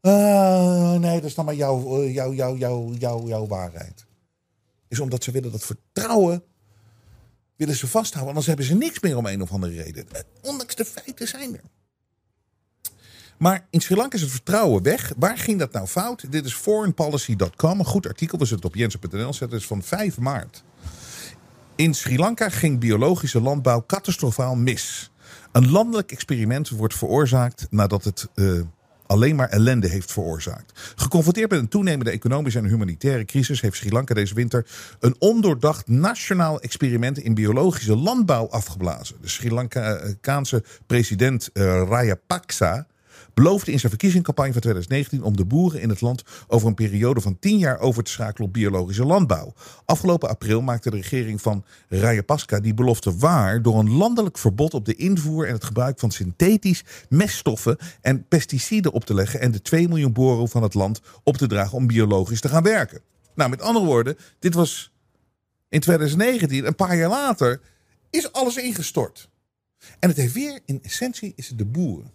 Uh, 0.01 0.93
nee, 0.93 1.15
dat 1.15 1.29
is 1.29 1.35
dan 1.35 1.45
maar 1.45 1.55
jouw, 1.55 2.03
jouw, 2.07 2.33
jouw, 2.33 2.55
jouw, 2.55 2.93
jouw, 2.93 3.27
jouw 3.27 3.47
waarheid. 3.47 4.05
Is 4.87 4.99
omdat 4.99 5.23
ze 5.23 5.31
willen 5.31 5.51
dat 5.51 5.63
vertrouwen 5.63 6.43
willen 7.55 7.75
ze 7.75 7.87
vasthouden. 7.87 8.29
Anders 8.29 8.47
hebben 8.47 8.65
ze 8.65 8.75
niks 8.75 8.99
meer 8.99 9.17
om 9.17 9.25
een 9.25 9.41
of 9.41 9.51
andere 9.51 9.83
reden. 9.83 10.05
Ondanks 10.41 10.75
de 10.75 10.85
feiten 10.85 11.27
zijn 11.27 11.55
er. 11.55 11.63
Maar 13.37 13.67
in 13.69 13.81
Sri 13.81 13.95
Lanka 13.95 14.15
is 14.15 14.21
het 14.21 14.31
vertrouwen 14.31 14.83
weg. 14.83 15.13
Waar 15.17 15.37
ging 15.37 15.59
dat 15.59 15.71
nou 15.71 15.87
fout? 15.87 16.31
Dit 16.31 16.45
is 16.45 16.53
foreignpolicy.com. 16.53 17.79
Een 17.79 17.85
goed 17.85 18.07
artikel. 18.07 18.37
We 18.37 18.45
zullen 18.45 18.63
het 18.63 18.71
op 18.71 18.77
jensen.nl 18.79 19.33
zetten. 19.33 19.49
Het 19.49 19.59
is 19.59 19.67
van 19.67 19.83
5 19.83 20.17
maart. 20.17 20.63
In 21.75 21.93
Sri 21.93 22.17
Lanka 22.17 22.49
ging 22.49 22.79
biologische 22.79 23.41
landbouw 23.41 23.83
catastrofaal 23.87 24.55
mis. 24.55 25.11
Een 25.51 25.71
landelijk 25.71 26.11
experiment 26.11 26.69
wordt 26.69 26.95
veroorzaakt 26.95 27.67
nadat 27.69 28.03
het 28.03 28.27
uh, 28.35 28.61
alleen 29.05 29.35
maar 29.35 29.49
ellende 29.49 29.87
heeft 29.87 30.11
veroorzaakt. 30.11 30.93
Geconfronteerd 30.95 31.49
met 31.49 31.59
een 31.59 31.67
toenemende 31.67 32.11
economische 32.11 32.59
en 32.59 32.65
humanitaire 32.65 33.25
crisis 33.25 33.61
heeft 33.61 33.77
Sri 33.77 33.91
Lanka 33.91 34.13
deze 34.13 34.33
winter 34.33 34.65
een 34.99 35.15
ondoordacht 35.19 35.87
nationaal 35.87 36.61
experiment 36.61 37.17
in 37.17 37.33
biologische 37.33 37.95
landbouw 37.95 38.49
afgeblazen. 38.49 39.15
De 39.21 39.29
Sri 39.29 39.51
Lankaanse 39.51 40.63
president 40.85 41.49
uh, 41.53 41.63
Rajapaksa 41.63 42.87
beloofde 43.33 43.71
in 43.71 43.79
zijn 43.79 43.91
verkiezingscampagne 43.91 44.51
van 44.51 44.61
2019 44.61 45.23
om 45.23 45.37
de 45.37 45.45
boeren 45.45 45.81
in 45.81 45.89
het 45.89 46.01
land 46.01 46.23
over 46.47 46.67
een 46.67 46.73
periode 46.73 47.21
van 47.21 47.39
10 47.39 47.57
jaar 47.57 47.79
over 47.79 48.03
te 48.03 48.11
schakelen 48.11 48.47
op 48.47 48.53
biologische 48.53 49.05
landbouw. 49.05 49.53
Afgelopen 49.85 50.29
april 50.29 50.61
maakte 50.61 50.89
de 50.89 50.95
regering 50.95 51.41
van 51.41 51.65
Rajapaksa 51.89 52.59
die 52.59 52.73
belofte 52.73 53.17
waar 53.17 53.61
door 53.61 53.79
een 53.79 53.91
landelijk 53.91 54.37
verbod 54.37 54.73
op 54.73 54.85
de 54.85 54.95
invoer 54.95 55.47
en 55.47 55.53
het 55.53 55.63
gebruik 55.63 55.99
van 55.99 56.11
synthetisch 56.11 56.83
meststoffen 57.09 57.77
en 58.01 58.27
pesticiden 58.27 58.91
op 58.91 59.05
te 59.05 59.13
leggen 59.13 59.39
en 59.39 59.51
de 59.51 59.61
2 59.61 59.87
miljoen 59.87 60.13
boeren 60.13 60.49
van 60.49 60.63
het 60.63 60.73
land 60.73 61.01
op 61.23 61.37
te 61.37 61.47
dragen 61.47 61.77
om 61.77 61.87
biologisch 61.87 62.41
te 62.41 62.49
gaan 62.49 62.63
werken. 62.63 63.01
Nou, 63.35 63.49
met 63.49 63.61
andere 63.61 63.85
woorden, 63.85 64.17
dit 64.39 64.53
was 64.53 64.91
in 65.69 65.79
2019, 65.79 66.65
een 66.65 66.75
paar 66.75 66.97
jaar 66.97 67.09
later, 67.09 67.61
is 68.09 68.31
alles 68.31 68.57
ingestort. 68.57 69.29
En 69.99 70.09
het 70.09 70.17
heeft 70.17 70.33
weer, 70.33 70.59
in 70.65 70.79
essentie, 70.83 71.33
is 71.35 71.47
het 71.47 71.57
de 71.57 71.65
boeren. 71.65 72.11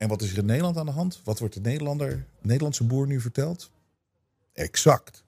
En 0.00 0.08
wat 0.08 0.22
is 0.22 0.32
er 0.32 0.38
in 0.38 0.44
Nederland 0.44 0.76
aan 0.76 0.86
de 0.86 0.92
hand? 0.92 1.20
Wat 1.24 1.38
wordt 1.38 1.54
de 1.54 1.60
Nederlander, 1.60 2.26
Nederlandse 2.40 2.84
boer 2.84 3.06
nu 3.06 3.20
verteld? 3.20 3.70
Exact. 4.52 5.24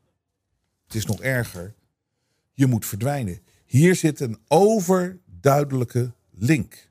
Het 0.85 0.95
is 0.95 1.07
nog 1.07 1.23
erger. 1.23 1.75
Je 2.53 2.67
moet 2.67 2.87
verdwijnen. 2.87 3.41
Hier 3.67 3.95
zit 3.95 4.21
een 4.21 4.39
overduidelijke 4.49 6.13
link. 6.31 6.91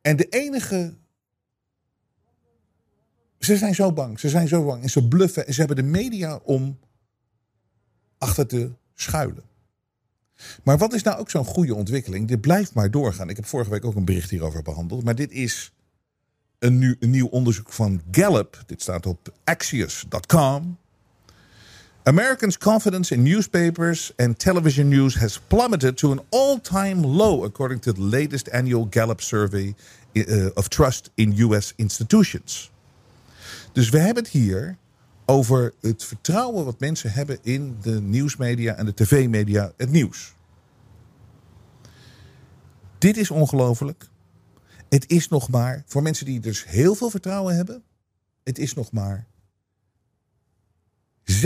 En 0.00 0.16
de 0.16 0.28
enige. 0.28 0.94
Ze 3.38 3.56
zijn 3.56 3.74
zo 3.74 3.92
bang. 3.92 4.20
Ze 4.20 4.28
zijn 4.28 4.48
zo 4.48 4.64
bang. 4.64 4.82
En 4.82 4.90
ze 4.90 5.08
bluffen. 5.08 5.46
En 5.46 5.52
ze 5.52 5.58
hebben 5.58 5.76
de 5.84 5.90
media 5.90 6.36
om 6.36 6.78
achter 8.18 8.46
te 8.46 8.70
schuilen. 8.94 9.44
Maar 10.62 10.78
wat 10.78 10.92
is 10.92 11.02
nou 11.02 11.18
ook 11.18 11.30
zo'n 11.30 11.44
goede 11.44 11.74
ontwikkeling? 11.74 12.28
Dit 12.28 12.40
blijft 12.40 12.74
maar 12.74 12.90
doorgaan. 12.90 13.28
Ik 13.28 13.36
heb 13.36 13.46
vorige 13.46 13.70
week 13.70 13.84
ook 13.84 13.94
een 13.94 14.04
bericht 14.04 14.30
hierover 14.30 14.62
behandeld. 14.62 15.04
Maar 15.04 15.14
dit 15.14 15.30
is 15.30 15.72
een, 16.60 16.96
nieuw, 17.00 17.26
onderzoek 17.26 17.72
van 17.72 18.02
Gallup. 18.10 18.62
Dit 18.66 18.82
staat 18.82 19.06
op 19.06 19.32
Axios.com. 19.44 20.78
Americans' 22.02 22.58
confidence 22.58 23.14
in 23.14 23.22
newspapers 23.22 24.12
and 24.16 24.38
television 24.38 24.88
news 24.88 25.14
has 25.14 25.40
plummeted 25.46 25.96
to 25.96 26.10
an 26.10 26.20
all-time 26.30 27.06
low, 27.06 27.44
according 27.44 27.82
to 27.82 27.92
the 27.92 28.00
latest 28.00 28.50
annual 28.50 28.86
Gallup 28.90 29.20
survey 29.20 29.74
uh, 30.12 30.46
of 30.54 30.68
trust 30.68 31.10
in 31.14 31.34
U.S. 31.36 31.72
institutions. 31.76 32.70
Dus 33.72 33.88
we 33.88 33.98
hebben 33.98 34.22
het 34.22 34.32
hier 34.32 34.76
over 35.26 35.72
het 35.80 36.04
vertrouwen 36.04 36.64
wat 36.64 36.80
mensen 36.80 37.12
hebben 37.12 37.38
in 37.42 37.76
de 37.82 38.00
nieuwsmedia 38.00 38.74
en 38.74 38.86
de 38.86 38.94
tv-media, 38.94 39.72
het 39.76 39.90
nieuws. 39.90 40.34
Dit 42.98 43.16
is 43.16 43.30
ongelooflijk. 43.30 44.08
Het 44.90 45.08
is 45.08 45.28
nog 45.28 45.48
maar, 45.48 45.82
voor 45.86 46.02
mensen 46.02 46.26
die 46.26 46.40
dus 46.40 46.64
heel 46.64 46.94
veel 46.94 47.10
vertrouwen 47.10 47.56
hebben, 47.56 47.82
het 48.42 48.58
is 48.58 48.74
nog 48.74 48.92
maar 48.92 49.26
16% 51.30 51.42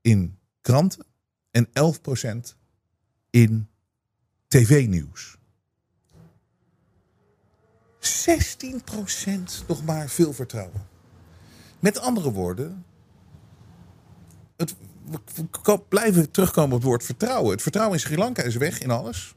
in 0.00 0.38
kranten 0.60 1.06
en 1.50 1.68
11% 1.68 2.54
in 3.30 3.68
tv-nieuws. 4.48 5.38
16% 8.00 8.06
nog 9.66 9.84
maar 9.84 10.08
veel 10.08 10.32
vertrouwen. 10.32 10.88
Met 11.78 11.98
andere 11.98 12.32
woorden, 12.32 12.84
het, 14.56 14.74
we 15.62 15.80
blijven 15.88 16.30
terugkomen 16.30 16.72
op 16.72 16.78
het 16.78 16.88
woord 16.88 17.04
vertrouwen. 17.04 17.50
Het 17.50 17.62
vertrouwen 17.62 17.96
in 17.96 18.02
Sri 18.02 18.16
Lanka 18.16 18.42
is 18.42 18.56
weg 18.56 18.80
in 18.80 18.90
alles. 18.90 19.34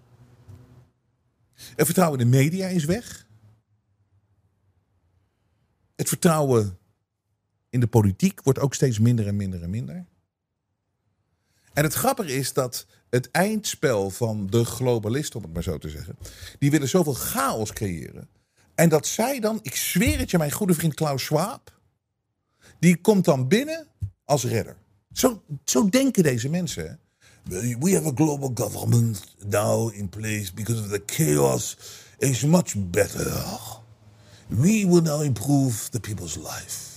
Het 1.55 1.85
vertrouwen 1.85 2.19
in 2.19 2.31
de 2.31 2.37
media 2.37 2.67
is 2.67 2.85
weg. 2.85 3.27
Het 5.95 6.07
vertrouwen 6.07 6.77
in 7.69 7.79
de 7.79 7.87
politiek 7.87 8.43
wordt 8.43 8.59
ook 8.59 8.73
steeds 8.73 8.99
minder 8.99 9.27
en 9.27 9.35
minder 9.35 9.63
en 9.63 9.69
minder. 9.69 10.05
En 11.73 11.83
het 11.83 11.93
grappige 11.93 12.35
is 12.35 12.53
dat 12.53 12.85
het 13.09 13.31
eindspel 13.31 14.09
van 14.09 14.47
de 14.47 14.65
globalisten, 14.65 15.39
om 15.39 15.45
het 15.45 15.53
maar 15.53 15.63
zo 15.63 15.77
te 15.77 15.89
zeggen, 15.89 16.17
die 16.59 16.71
willen 16.71 16.89
zoveel 16.89 17.13
chaos 17.13 17.73
creëren. 17.73 18.29
En 18.75 18.89
dat 18.89 19.07
zij 19.07 19.39
dan, 19.39 19.59
ik 19.61 19.75
zweer 19.75 20.19
het 20.19 20.31
je, 20.31 20.37
mijn 20.37 20.51
goede 20.51 20.73
vriend 20.73 20.93
Klaus 20.93 21.23
Schwab, 21.23 21.79
die 22.79 23.01
komt 23.01 23.25
dan 23.25 23.47
binnen 23.47 23.87
als 24.23 24.43
redder. 24.43 24.75
Zo, 25.11 25.43
zo 25.63 25.89
denken 25.89 26.23
deze 26.23 26.49
mensen. 26.49 26.99
We 27.79 27.93
have 27.93 28.07
a 28.07 28.11
global 28.15 28.51
government 28.53 29.35
now 29.45 29.89
in 29.93 30.09
place 30.09 30.53
because 30.53 30.81
of 30.81 30.89
the 30.89 31.01
chaos 31.05 31.77
is 32.17 32.43
much 32.43 32.73
better. 32.77 33.43
We 34.47 34.85
will 34.87 35.01
now 35.01 35.21
improve 35.21 35.89
the 35.89 35.99
people's 35.99 36.35
life. 36.35 36.91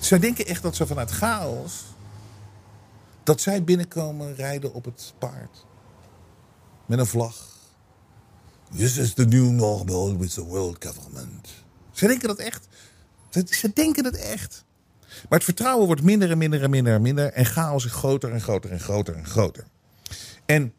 Zij 0.00 0.18
denken 0.18 0.46
echt 0.46 0.62
dat 0.62 0.76
ze 0.76 0.86
vanuit 0.86 1.10
chaos. 1.10 1.84
dat 3.22 3.40
zij 3.40 3.64
binnenkomen 3.64 4.34
rijden 4.34 4.74
op 4.74 4.84
het 4.84 5.14
paard. 5.18 5.66
Met 6.86 6.98
een 6.98 7.06
vlag. 7.06 7.50
This 8.76 8.96
is 8.96 9.14
the 9.14 9.24
new 9.24 9.50
normal 9.50 10.16
with 10.18 10.34
the 10.34 10.44
world 10.44 10.84
government. 10.84 11.48
Ze 11.92 12.06
denken 12.06 12.28
dat 12.28 12.38
echt. 12.38 12.68
Ze 13.50 13.70
denken 13.74 14.02
dat 14.02 14.14
echt. 14.14 14.64
Maar 15.28 15.38
het 15.38 15.44
vertrouwen 15.44 15.86
wordt 15.86 16.02
minder 16.02 16.30
en 16.30 16.38
minder 16.38 16.62
en 16.62 16.70
minder 16.70 16.94
en 16.94 17.02
minder. 17.02 17.32
En 17.32 17.44
chaos 17.44 17.84
is 17.84 17.92
groter 17.92 18.32
en 18.32 18.40
groter 18.40 18.70
en 18.70 18.80
groter 18.80 19.14
en 19.14 19.26
groter. 19.26 19.64
En 20.46 20.72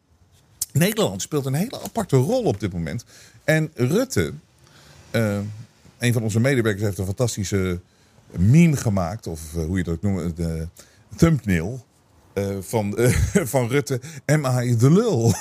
Nederland 0.71 1.21
speelt 1.21 1.45
een 1.45 1.53
hele 1.53 1.81
aparte 1.81 2.17
rol 2.17 2.43
op 2.43 2.59
dit 2.59 2.73
moment. 2.73 3.05
En 3.43 3.71
Rutte, 3.73 4.33
uh, 5.11 5.37
een 5.97 6.13
van 6.13 6.23
onze 6.23 6.39
medewerkers, 6.39 6.83
heeft 6.83 6.97
een 6.97 7.05
fantastische 7.05 7.79
meme 8.31 8.77
gemaakt. 8.77 9.27
Of 9.27 9.53
uh, 9.55 9.65
hoe 9.65 9.77
je 9.77 9.83
dat 9.83 10.01
noemt, 10.01 10.37
de 10.37 10.67
thumbnail. 11.15 11.85
Uh, 12.33 12.57
van, 12.59 12.97
van 13.53 13.67
Rutte. 13.67 14.01
Am 14.25 14.45
I 14.45 14.75
the 14.75 14.91
lul? 14.91 15.33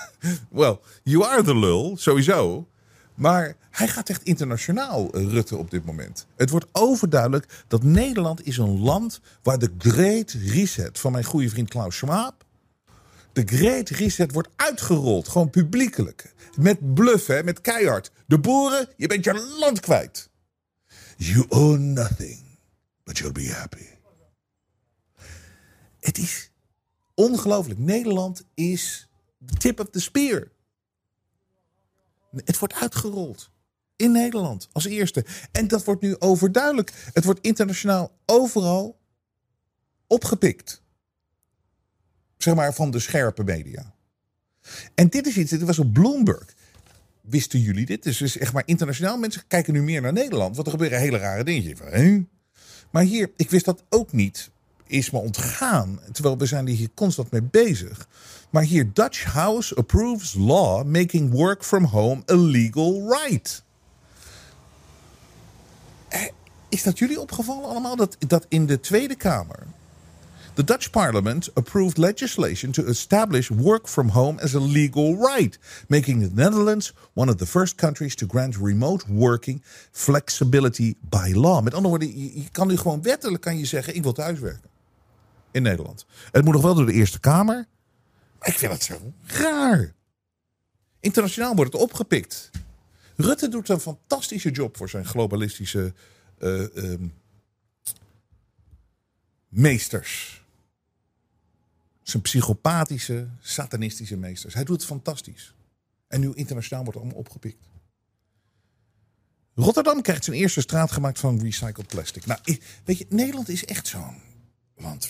well, 0.60 0.78
you 1.02 1.24
are 1.24 1.42
the 1.42 1.56
lul, 1.56 1.96
sowieso. 1.96 2.66
Maar 3.18 3.56
hij 3.70 3.88
gaat 3.88 4.08
echt 4.08 4.22
internationaal, 4.22 5.12
eh, 5.12 5.22
Rutte, 5.22 5.56
op 5.56 5.70
dit 5.70 5.84
moment. 5.84 6.26
Het 6.36 6.50
wordt 6.50 6.66
overduidelijk 6.72 7.64
dat 7.68 7.82
Nederland 7.82 8.46
is 8.46 8.56
een 8.56 8.80
land 8.80 9.20
waar 9.42 9.58
de 9.58 9.70
Great 9.78 10.30
Reset 10.30 10.98
van 10.98 11.12
mijn 11.12 11.24
goede 11.24 11.48
vriend 11.48 11.68
Klaus 11.68 11.96
Schwab. 11.96 12.44
De 13.32 13.42
Great 13.46 13.88
Reset 13.88 14.32
wordt 14.32 14.48
uitgerold, 14.56 15.28
gewoon 15.28 15.50
publiekelijk. 15.50 16.34
Met 16.56 16.94
bluffen, 16.94 17.44
met 17.44 17.60
keihard. 17.60 18.10
De 18.26 18.38
boeren, 18.38 18.88
je 18.96 19.06
bent 19.06 19.24
je 19.24 19.56
land 19.60 19.80
kwijt. 19.80 20.30
You 21.16 21.44
own 21.48 21.92
nothing, 21.92 22.38
but 23.04 23.18
you'll 23.18 23.32
be 23.32 23.52
happy. 23.52 23.86
Het 26.00 26.18
is 26.18 26.50
ongelooflijk. 27.14 27.78
Nederland 27.78 28.44
is 28.54 29.08
the 29.46 29.54
tip 29.54 29.80
of 29.80 29.90
the 29.90 30.00
spear. 30.00 30.48
Het 32.34 32.58
wordt 32.58 32.74
uitgerold. 32.74 33.50
In 33.96 34.12
Nederland 34.12 34.68
als 34.72 34.84
eerste. 34.84 35.24
En 35.52 35.68
dat 35.68 35.84
wordt 35.84 36.00
nu 36.02 36.18
overduidelijk. 36.18 36.92
Het 37.12 37.24
wordt 37.24 37.40
internationaal 37.40 38.10
overal 38.26 38.98
opgepikt. 40.06 40.82
Zeg 42.36 42.54
maar 42.54 42.74
van 42.74 42.90
de 42.90 42.98
scherpe 42.98 43.44
media. 43.44 43.94
En 44.94 45.08
dit 45.08 45.26
is 45.26 45.36
iets, 45.36 45.50
dit 45.50 45.62
was 45.62 45.78
op 45.78 45.92
Bloomberg. 45.92 46.54
Wisten 47.20 47.60
jullie 47.60 47.86
dit? 47.86 48.02
Dus, 48.02 48.20
is 48.20 48.38
echt 48.38 48.52
maar 48.52 48.62
internationaal. 48.66 49.18
Mensen 49.18 49.42
kijken 49.46 49.72
nu 49.72 49.82
meer 49.82 50.00
naar 50.00 50.12
Nederland. 50.12 50.54
Want 50.54 50.66
er 50.66 50.72
gebeuren 50.72 50.98
hele 50.98 51.18
rare 51.18 51.44
dingen. 51.44 52.28
Maar 52.90 53.02
hier, 53.02 53.30
ik 53.36 53.50
wist 53.50 53.64
dat 53.64 53.84
ook 53.88 54.12
niet. 54.12 54.50
Is 54.88 55.10
me 55.10 55.18
ontgaan. 55.18 56.00
Terwijl 56.12 56.38
we 56.38 56.46
zijn 56.46 56.66
hier 56.66 56.88
constant 56.94 57.30
mee 57.30 57.42
bezig. 57.42 58.08
Maar 58.50 58.62
hier, 58.62 58.92
Dutch 58.92 59.24
House 59.24 59.76
approves 59.76 60.34
law 60.34 60.84
making 60.84 61.30
work 61.32 61.64
from 61.64 61.84
home 61.84 62.22
a 62.30 62.36
legal 62.36 63.08
right. 63.08 63.62
Eh, 66.08 66.20
is 66.68 66.82
dat 66.82 66.98
jullie 66.98 67.20
opgevallen 67.20 67.68
allemaal? 67.68 67.96
Dat, 67.96 68.16
dat 68.26 68.46
in 68.48 68.66
de 68.66 68.80
Tweede 68.80 69.14
Kamer. 69.14 69.66
The 70.54 70.64
Dutch 70.64 70.90
Parliament 70.90 71.48
approved 71.54 71.98
legislation 71.98 72.72
to 72.72 72.84
establish 72.84 73.48
work 73.48 73.88
from 73.88 74.08
home 74.08 74.40
as 74.42 74.54
a 74.54 74.60
legal 74.60 75.14
right, 75.14 75.58
making 75.88 76.20
the 76.20 76.30
Netherlands 76.34 76.92
one 77.14 77.30
of 77.30 77.36
the 77.36 77.46
first 77.46 77.76
countries 77.76 78.14
to 78.14 78.26
grant 78.26 78.56
remote 78.56 79.04
working 79.08 79.62
flexibility 79.92 80.96
by 81.00 81.32
law. 81.34 81.62
Met 81.62 81.74
andere 81.74 81.88
woorden, 81.88 82.20
je, 82.20 82.40
je 82.40 82.50
kan 82.50 82.68
nu 82.68 82.76
gewoon 82.76 83.02
wettelijk 83.02 83.42
kan 83.42 83.58
je 83.58 83.64
zeggen: 83.64 83.94
ik 83.94 84.02
wil 84.02 84.12
thuiswerken 84.12 84.70
in 85.50 85.62
Nederland. 85.62 86.06
Het 86.32 86.44
moet 86.44 86.54
nog 86.54 86.62
wel 86.62 86.74
door 86.74 86.86
de 86.86 86.92
Eerste 86.92 87.20
Kamer. 87.20 87.66
Ik 88.42 88.54
vind 88.58 88.72
het 88.72 88.82
zo 88.82 89.12
raar. 89.26 89.94
Internationaal 91.00 91.54
wordt 91.54 91.72
het 91.72 91.82
opgepikt. 91.82 92.50
Rutte 93.16 93.48
doet 93.48 93.68
een 93.68 93.80
fantastische 93.80 94.50
job 94.50 94.76
voor 94.76 94.88
zijn 94.88 95.04
globalistische 95.04 95.94
uh, 96.38 96.60
um, 96.74 97.14
meesters. 99.48 100.42
Zijn 102.02 102.22
psychopathische, 102.22 103.28
satanistische 103.40 104.16
meesters. 104.16 104.54
Hij 104.54 104.64
doet 104.64 104.76
het 104.76 104.86
fantastisch. 104.86 105.54
En 106.08 106.20
nu 106.20 106.32
internationaal 106.34 106.84
wordt 106.84 106.98
het 106.98 107.08
allemaal 107.08 107.24
opgepikt. 107.24 107.66
Rotterdam 109.54 110.02
krijgt 110.02 110.24
zijn 110.24 110.36
eerste 110.36 110.60
straat 110.60 110.92
gemaakt 110.92 111.18
van 111.18 111.40
recycled 111.40 111.86
plastic. 111.86 112.26
Nou, 112.26 112.40
weet 112.84 112.98
je, 112.98 113.06
Nederland 113.08 113.48
is 113.48 113.64
echt 113.64 113.86
zo'n 113.86 114.27
land 114.80 115.08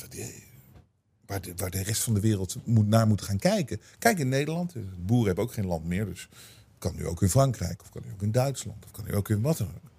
waar 1.26 1.40
de, 1.40 1.52
waar 1.56 1.70
de 1.70 1.82
rest 1.82 2.02
van 2.02 2.14
de 2.14 2.20
wereld 2.20 2.56
moet, 2.64 2.86
naar 2.86 3.06
moet 3.06 3.22
gaan 3.22 3.38
kijken. 3.38 3.80
Kijk 3.98 4.18
in 4.18 4.28
Nederland, 4.28 4.72
de 4.72 4.84
boeren 4.98 5.26
hebben 5.26 5.44
ook 5.44 5.52
geen 5.52 5.66
land 5.66 5.84
meer, 5.84 6.04
dus 6.04 6.28
kan 6.78 6.96
nu 6.96 7.06
ook 7.06 7.22
in 7.22 7.28
Frankrijk, 7.28 7.80
of 7.82 7.90
kan 7.90 8.02
nu 8.04 8.12
ook 8.12 8.22
in 8.22 8.32
Duitsland, 8.32 8.84
of 8.84 8.90
kan 8.90 9.04
nu 9.04 9.14
ook 9.14 9.28
in 9.28 9.40
wat 9.40 9.58
dan 9.58 9.68
ook. 9.68 9.90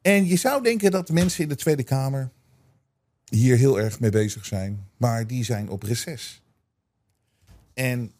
En 0.00 0.26
je 0.26 0.36
zou 0.36 0.62
denken 0.62 0.90
dat 0.90 1.08
mensen 1.08 1.42
in 1.42 1.48
de 1.48 1.56
Tweede 1.56 1.82
Kamer 1.82 2.30
hier 3.24 3.56
heel 3.56 3.80
erg 3.80 4.00
mee 4.00 4.10
bezig 4.10 4.46
zijn, 4.46 4.88
maar 4.96 5.26
die 5.26 5.44
zijn 5.44 5.68
op 5.68 5.82
reces. 5.82 6.42
En 7.74 8.12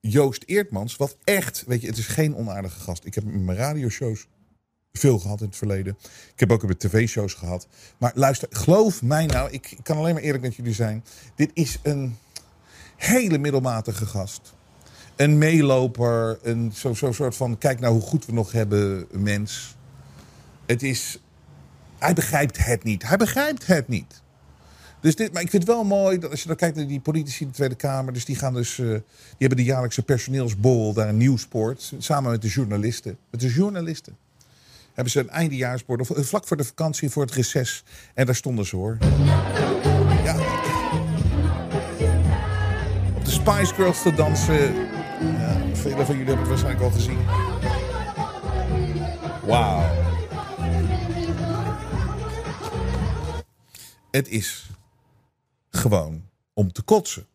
Joost 0.00 0.42
Eertmans, 0.46 0.96
wat 0.96 1.16
echt, 1.24 1.64
weet 1.66 1.80
je, 1.80 1.86
het 1.86 1.98
is 1.98 2.06
geen 2.06 2.36
onaardige 2.36 2.80
gast. 2.80 3.04
Ik 3.04 3.14
heb 3.14 3.24
hem 3.24 3.32
in 3.34 3.44
mijn 3.44 3.58
radioshows 3.58 4.26
veel 4.92 5.18
gehad 5.18 5.40
in 5.40 5.46
het 5.46 5.56
verleden. 5.56 5.96
Ik 6.32 6.40
heb 6.40 6.52
ook 6.52 6.62
op 6.62 6.70
tv-shows 6.70 7.34
gehad. 7.34 7.66
Maar 7.98 8.12
luister, 8.14 8.48
geloof 8.50 9.02
mij 9.02 9.26
nou, 9.26 9.50
ik, 9.50 9.76
kan 9.82 9.96
alleen 9.96 10.14
maar 10.14 10.22
eerlijk 10.22 10.42
met 10.42 10.54
jullie 10.54 10.74
zijn. 10.74 11.04
Dit 11.34 11.50
is 11.54 11.78
een 11.82 12.16
hele 12.96 13.38
middelmatige 13.38 14.06
gast. 14.06 14.54
Een 15.16 15.38
meeloper, 15.38 16.38
een 16.42 16.72
zo'n 16.74 16.96
zo 16.96 17.12
soort 17.12 17.36
van, 17.36 17.58
kijk 17.58 17.80
nou 17.80 17.92
hoe 17.92 18.02
goed 18.02 18.26
we 18.26 18.32
nog 18.32 18.52
hebben, 18.52 19.06
mens. 19.10 19.76
Het 20.66 20.82
is, 20.82 21.20
hij 21.98 22.12
begrijpt 22.12 22.64
het 22.64 22.84
niet. 22.84 23.08
Hij 23.08 23.16
begrijpt 23.16 23.66
het 23.66 23.88
niet. 23.88 24.22
Dus 25.00 25.16
dit, 25.16 25.32
maar 25.32 25.42
ik 25.42 25.50
vind 25.50 25.62
het 25.62 25.72
wel 25.72 25.84
mooi 25.84 26.18
dat 26.18 26.30
als 26.30 26.40
je 26.40 26.46
dan 26.46 26.56
kijkt 26.56 26.76
naar 26.76 26.86
die 26.86 27.00
politici 27.00 27.42
in 27.42 27.48
de 27.48 27.54
Tweede 27.54 27.74
Kamer. 27.74 28.12
Dus 28.12 28.24
die 28.24 28.36
gaan 28.36 28.54
dus, 28.54 28.78
uh, 28.78 28.86
die 28.88 29.02
hebben 29.38 29.58
de 29.58 29.64
jaarlijkse 29.64 30.02
personeelsbol 30.02 30.92
daar 30.92 31.08
in 31.08 31.16
Nieuwsport. 31.16 31.92
Samen 31.98 32.30
met 32.30 32.42
de 32.42 32.48
journalisten. 32.48 33.18
Met 33.30 33.40
de 33.40 33.52
journalisten 33.52 34.16
hebben 34.94 35.12
ze 35.12 35.20
een 35.20 35.30
eindejaarsbord. 35.30 36.00
Of 36.00 36.10
eh, 36.10 36.22
vlak 36.22 36.46
voor 36.46 36.56
de 36.56 36.64
vakantie, 36.64 37.10
voor 37.10 37.22
het 37.22 37.34
reces. 37.34 37.84
En 38.14 38.26
daar 38.26 38.34
stonden 38.34 38.66
ze 38.66 38.76
hoor. 38.76 38.98
Ja. 40.24 40.36
Op 43.14 43.24
de 43.24 43.30
Spice 43.30 43.74
Girls 43.74 44.02
te 44.02 44.14
dansen. 44.14 44.74
Ja, 45.20 45.60
velen 45.72 46.06
van 46.06 46.16
jullie 46.16 46.34
hebben 46.34 46.38
het 46.38 46.48
waarschijnlijk 46.48 46.84
al 46.84 46.90
gezien. 46.90 47.18
Wauw. 49.46 49.90
Het 54.10 54.28
is 54.28 54.70
gewoon 55.70 56.22
om 56.54 56.72
te 56.72 56.82
kotsen. 56.82 57.26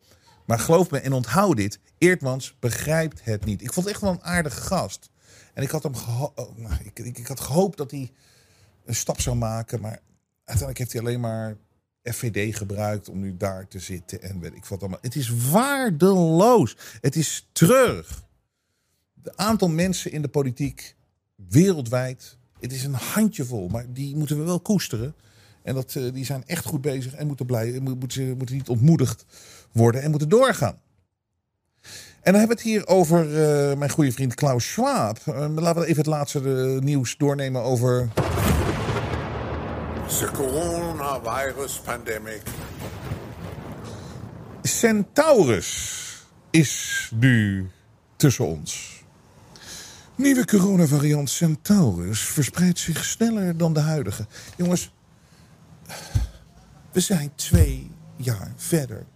Maar 0.44 0.58
geloof 0.58 0.90
me 0.90 0.98
en 0.98 1.12
onthoud 1.12 1.56
dit: 1.56 1.78
Eertmans 1.98 2.54
begrijpt 2.60 3.24
het 3.24 3.44
niet. 3.44 3.62
Ik 3.62 3.72
vond 3.72 3.86
het 3.86 3.94
echt 3.94 4.04
wel 4.04 4.12
een 4.12 4.22
aardige 4.22 4.60
gast. 4.60 5.10
En 5.58 5.64
ik 5.64 5.70
had, 5.70 5.82
hem 5.82 5.92
oh, 5.94 6.36
nou, 6.56 6.74
ik, 6.84 6.98
ik, 6.98 7.18
ik 7.18 7.26
had 7.26 7.40
gehoopt 7.40 7.76
dat 7.76 7.90
hij 7.90 8.12
een 8.84 8.94
stap 8.94 9.20
zou 9.20 9.36
maken. 9.36 9.80
Maar 9.80 10.00
uiteindelijk 10.36 10.78
heeft 10.78 10.92
hij 10.92 11.00
alleen 11.00 11.20
maar 11.20 11.56
FVD 12.02 12.56
gebruikt 12.56 13.08
om 13.08 13.20
nu 13.20 13.36
daar 13.36 13.68
te 13.68 13.78
zitten. 13.78 14.22
En 14.22 14.40
weet 14.40 14.54
ik 14.54 14.64
wat 14.64 14.80
allemaal. 14.80 14.98
Het 15.02 15.14
is 15.16 15.28
waardeloos. 15.50 16.76
Het 17.00 17.16
is 17.16 17.48
treurig. 17.52 18.24
De 19.12 19.36
aantal 19.36 19.68
mensen 19.68 20.12
in 20.12 20.22
de 20.22 20.28
politiek 20.28 20.96
wereldwijd. 21.48 22.36
Het 22.60 22.72
is 22.72 22.84
een 22.84 22.94
handjevol, 22.94 23.68
maar 23.68 23.92
die 23.92 24.16
moeten 24.16 24.38
we 24.38 24.44
wel 24.44 24.60
koesteren. 24.60 25.14
En 25.62 25.74
dat, 25.74 25.96
eh, 25.96 26.12
die 26.12 26.24
zijn 26.24 26.46
echt 26.46 26.64
goed 26.64 26.80
bezig 26.80 27.14
en 27.14 27.26
moeten, 27.26 27.46
blij, 27.46 27.80
mo- 27.80 27.94
moeten, 27.94 28.10
ze- 28.12 28.34
moeten 28.36 28.56
niet 28.56 28.68
ontmoedigd 28.68 29.24
worden 29.72 30.02
en 30.02 30.10
moeten 30.10 30.28
doorgaan. 30.28 30.80
En 32.28 32.34
dan 32.34 32.42
hebben 32.42 32.64
we 32.64 32.70
het 32.70 32.72
hier 32.72 32.96
over 32.96 33.20
eh, 33.20 33.76
mijn 33.76 33.90
goede 33.90 34.12
vriend 34.12 34.34
Klaus 34.34 34.72
Schwab. 34.72 35.18
Eh, 35.26 35.46
laten 35.54 35.80
we 35.80 35.86
even 35.86 35.96
het 35.96 36.06
laatste 36.06 36.38
eh, 36.38 36.82
nieuws 36.82 37.16
doornemen 37.16 37.62
over. 37.62 38.08
The 40.06 40.30
coronavirus 40.32 41.80
pandemic. 41.84 42.42
Centaurus 44.62 46.02
is 46.50 47.10
nu 47.14 47.70
tussen 48.16 48.44
ons. 48.44 49.02
Nieuwe 50.14 50.44
coronavariant 50.44 51.30
Centaurus 51.30 52.20
verspreidt 52.20 52.78
zich 52.78 53.04
sneller 53.04 53.56
dan 53.56 53.72
de 53.72 53.80
huidige. 53.80 54.26
Jongens, 54.56 54.92
we 56.92 57.00
zijn 57.00 57.32
twee 57.34 57.90
jaar 58.16 58.52
verder. 58.56 59.06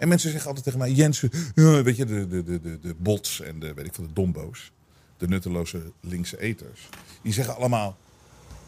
En 0.00 0.08
mensen 0.08 0.30
zeggen 0.30 0.48
altijd 0.48 0.64
tegen 0.64 0.80
mij, 0.80 0.92
Jensen, 0.92 1.30
ja, 1.54 1.82
weet 1.82 1.96
je, 1.96 2.04
de, 2.04 2.26
de, 2.26 2.42
de, 2.42 2.78
de, 2.80 2.94
bots 2.98 3.40
en 3.40 3.60
de, 3.60 3.74
weet 3.74 3.86
ik 3.86 3.94
veel, 3.94 4.06
de 4.06 4.12
dombo's. 4.12 4.72
De 5.16 5.28
nutteloze 5.28 5.92
linkse 6.00 6.40
eters. 6.40 6.88
Die 7.22 7.32
zeggen 7.32 7.56
allemaal, 7.56 7.96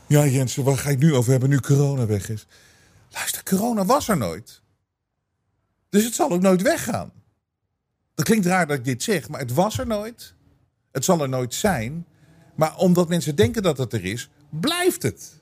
ja 0.07 0.26
Jensen, 0.26 0.64
waar 0.64 0.78
ga 0.78 0.91
het 0.91 0.99
nu 0.99 1.14
over 1.14 1.30
hebben 1.30 1.49
nu 1.49 1.61
corona 1.61 2.07
weg 2.07 2.28
is? 2.28 2.47
Luister, 3.11 3.43
corona 3.43 3.85
was 3.85 4.09
er 4.09 4.16
nooit. 4.16 4.62
Dus 5.89 6.05
het 6.05 6.14
zal 6.14 6.30
ook 6.30 6.41
nooit 6.41 6.62
weggaan. 6.62 7.12
Dat 8.14 8.24
klinkt 8.24 8.47
raar 8.47 8.66
dat 8.66 8.78
ik 8.78 8.85
dit 8.85 9.03
zeg, 9.03 9.28
maar 9.28 9.41
het 9.41 9.53
was 9.53 9.78
er 9.78 9.87
nooit. 9.87 10.35
Het 10.91 11.05
zal 11.05 11.22
er 11.22 11.28
nooit 11.28 11.55
zijn. 11.55 12.07
Maar 12.55 12.76
omdat 12.76 13.09
mensen 13.09 13.37
denken 13.37 13.62
dat 13.62 13.78
het 13.78 13.93
er 13.93 14.05
is, 14.05 14.30
blijft 14.51 15.03
het. 15.03 15.41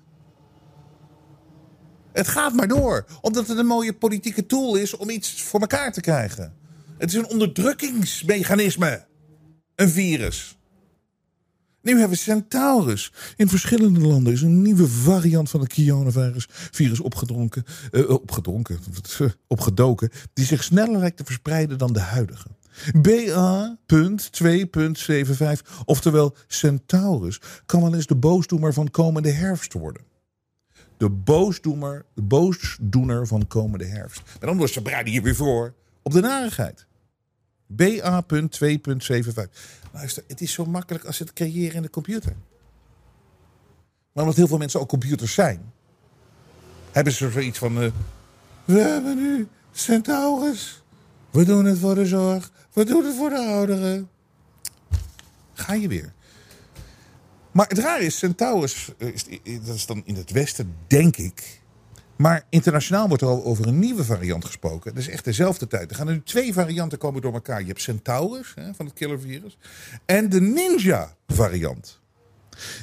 Het 2.12 2.28
gaat 2.28 2.54
maar 2.54 2.68
door. 2.68 3.04
Omdat 3.20 3.48
het 3.48 3.58
een 3.58 3.66
mooie 3.66 3.92
politieke 3.92 4.46
tool 4.46 4.76
is 4.76 4.96
om 4.96 5.10
iets 5.10 5.42
voor 5.42 5.60
elkaar 5.60 5.92
te 5.92 6.00
krijgen. 6.00 6.54
Het 6.98 7.08
is 7.08 7.14
een 7.14 7.28
onderdrukkingsmechanisme. 7.28 9.06
Een 9.74 9.90
virus. 9.90 10.58
Nu 11.82 11.92
hebben 11.92 12.10
we 12.10 12.16
Centaurus. 12.16 13.12
In 13.36 13.48
verschillende 13.48 14.00
landen 14.00 14.32
is 14.32 14.42
een 14.42 14.62
nieuwe 14.62 14.88
variant 14.88 15.50
van 15.50 15.60
het 15.60 15.74
coronavirus 15.74 16.46
virus 16.50 17.00
opgedronken, 17.00 17.64
eh, 17.90 18.10
opgedronken, 18.10 18.78
eh, 19.18 19.26
opgedoken, 19.46 20.10
die 20.32 20.44
zich 20.44 20.64
sneller 20.64 20.98
lijkt 20.98 21.16
te 21.16 21.24
verspreiden 21.24 21.78
dan 21.78 21.92
de 21.92 22.00
huidige. 22.00 22.48
BA.2.75, 22.92 25.82
oftewel 25.84 26.36
Centaurus, 26.46 27.40
kan 27.66 27.82
wel 27.82 27.94
eens 27.94 28.06
de 28.06 28.16
boosdoener 28.16 28.72
van 28.72 28.90
komende 28.90 29.30
herfst 29.30 29.72
worden. 29.72 30.02
De 31.00 31.10
boosdoener, 31.10 32.04
de 32.14 32.22
boosdoener 32.22 33.26
van 33.26 33.46
komende 33.46 33.84
herfst. 33.84 34.22
Met 34.24 34.32
andere 34.32 34.56
woorden, 34.56 34.74
ze 34.74 34.82
bereiden 34.82 35.12
hier 35.12 35.22
weer 35.22 35.34
voor 35.34 35.74
op 36.02 36.12
de 36.12 36.20
narigheid. 36.20 36.86
BA.2.75. 37.66 39.50
Luister, 39.92 40.24
het 40.26 40.40
is 40.40 40.52
zo 40.52 40.64
makkelijk 40.64 41.04
als 41.04 41.18
het 41.18 41.32
creëren 41.32 41.76
in 41.76 41.82
de 41.82 41.90
computer. 41.90 42.36
Maar 44.12 44.22
omdat 44.22 44.36
heel 44.36 44.46
veel 44.46 44.58
mensen 44.58 44.80
ook 44.80 44.88
computers 44.88 45.34
zijn, 45.34 45.72
hebben 46.90 47.12
ze 47.12 47.30
zoiets 47.30 47.58
van: 47.58 47.80
eh, 47.80 47.90
We 48.64 48.78
hebben 48.78 49.16
nu 49.16 49.48
Centaurus. 49.72 50.82
We 51.30 51.44
doen 51.44 51.64
het 51.64 51.78
voor 51.78 51.94
de 51.94 52.06
zorg. 52.06 52.52
We 52.72 52.84
doen 52.84 53.04
het 53.04 53.16
voor 53.16 53.30
de 53.30 53.38
ouderen. 53.38 54.08
Ga 55.52 55.72
je 55.72 55.88
weer. 55.88 56.12
Maar 57.52 57.68
het 57.68 57.78
raar 57.78 58.00
is, 58.00 58.18
Centaurus, 58.18 58.92
eh, 58.98 59.08
is, 59.08 59.24
dat 59.64 59.74
is 59.74 59.86
dan 59.86 60.02
in 60.04 60.14
het 60.14 60.30
Westen, 60.30 60.74
denk 60.86 61.16
ik. 61.16 61.60
Maar 62.16 62.46
internationaal 62.48 63.08
wordt 63.08 63.22
er 63.22 63.28
al 63.28 63.44
over 63.44 63.66
een 63.66 63.78
nieuwe 63.78 64.04
variant 64.04 64.44
gesproken. 64.44 64.94
Dat 64.94 65.02
is 65.02 65.08
echt 65.08 65.24
dezelfde 65.24 65.66
tijd. 65.66 65.90
Er 65.90 65.96
gaan 65.96 66.06
nu 66.06 66.22
twee 66.22 66.52
varianten 66.52 66.98
komen 66.98 67.22
door 67.22 67.32
elkaar. 67.32 67.60
Je 67.60 67.66
hebt 67.66 67.80
Centaurus 67.80 68.52
hè, 68.54 68.74
van 68.74 68.86
het 68.86 68.94
killervirus. 68.94 69.58
En 70.04 70.28
de 70.28 70.40
Ninja 70.40 71.16
variant. 71.26 72.00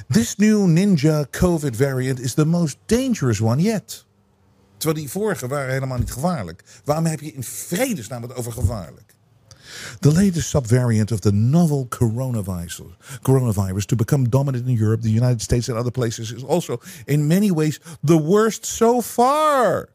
This 0.08 0.36
new 0.36 0.66
Ninja 0.66 1.26
COVID 1.30 1.76
variant 1.76 2.20
is 2.20 2.34
the 2.34 2.44
most 2.44 2.76
dangerous 2.86 3.40
one 3.40 3.62
yet. 3.62 4.06
Terwijl 4.76 5.00
die 5.00 5.10
vorige 5.10 5.48
waren 5.48 5.72
helemaal 5.72 5.98
niet 5.98 6.12
gevaarlijk. 6.12 6.64
Waarom 6.84 7.06
heb 7.06 7.20
je 7.20 7.32
in 7.32 7.42
vredesnaam 7.42 8.22
het 8.22 8.34
over 8.34 8.52
gevaarlijk? 8.52 9.14
The 10.00 10.12
latest 10.12 10.48
subvariant 10.48 11.12
of 11.12 11.20
the 11.20 11.32
novel 11.32 11.86
coronavirus, 11.88 12.82
coronavirus 13.22 13.86
to 13.86 13.96
become 13.96 14.28
dominant 14.28 14.66
in 14.66 14.76
Europe, 14.76 15.02
the 15.02 15.10
United 15.10 15.40
States, 15.40 15.68
and 15.68 15.78
other 15.78 15.90
places 15.90 16.32
is 16.32 16.44
also 16.44 16.80
in 17.06 17.26
many 17.26 17.50
ways 17.50 17.80
the 18.02 18.22
worst 18.22 18.66
so 18.66 19.00
far. 19.00 19.88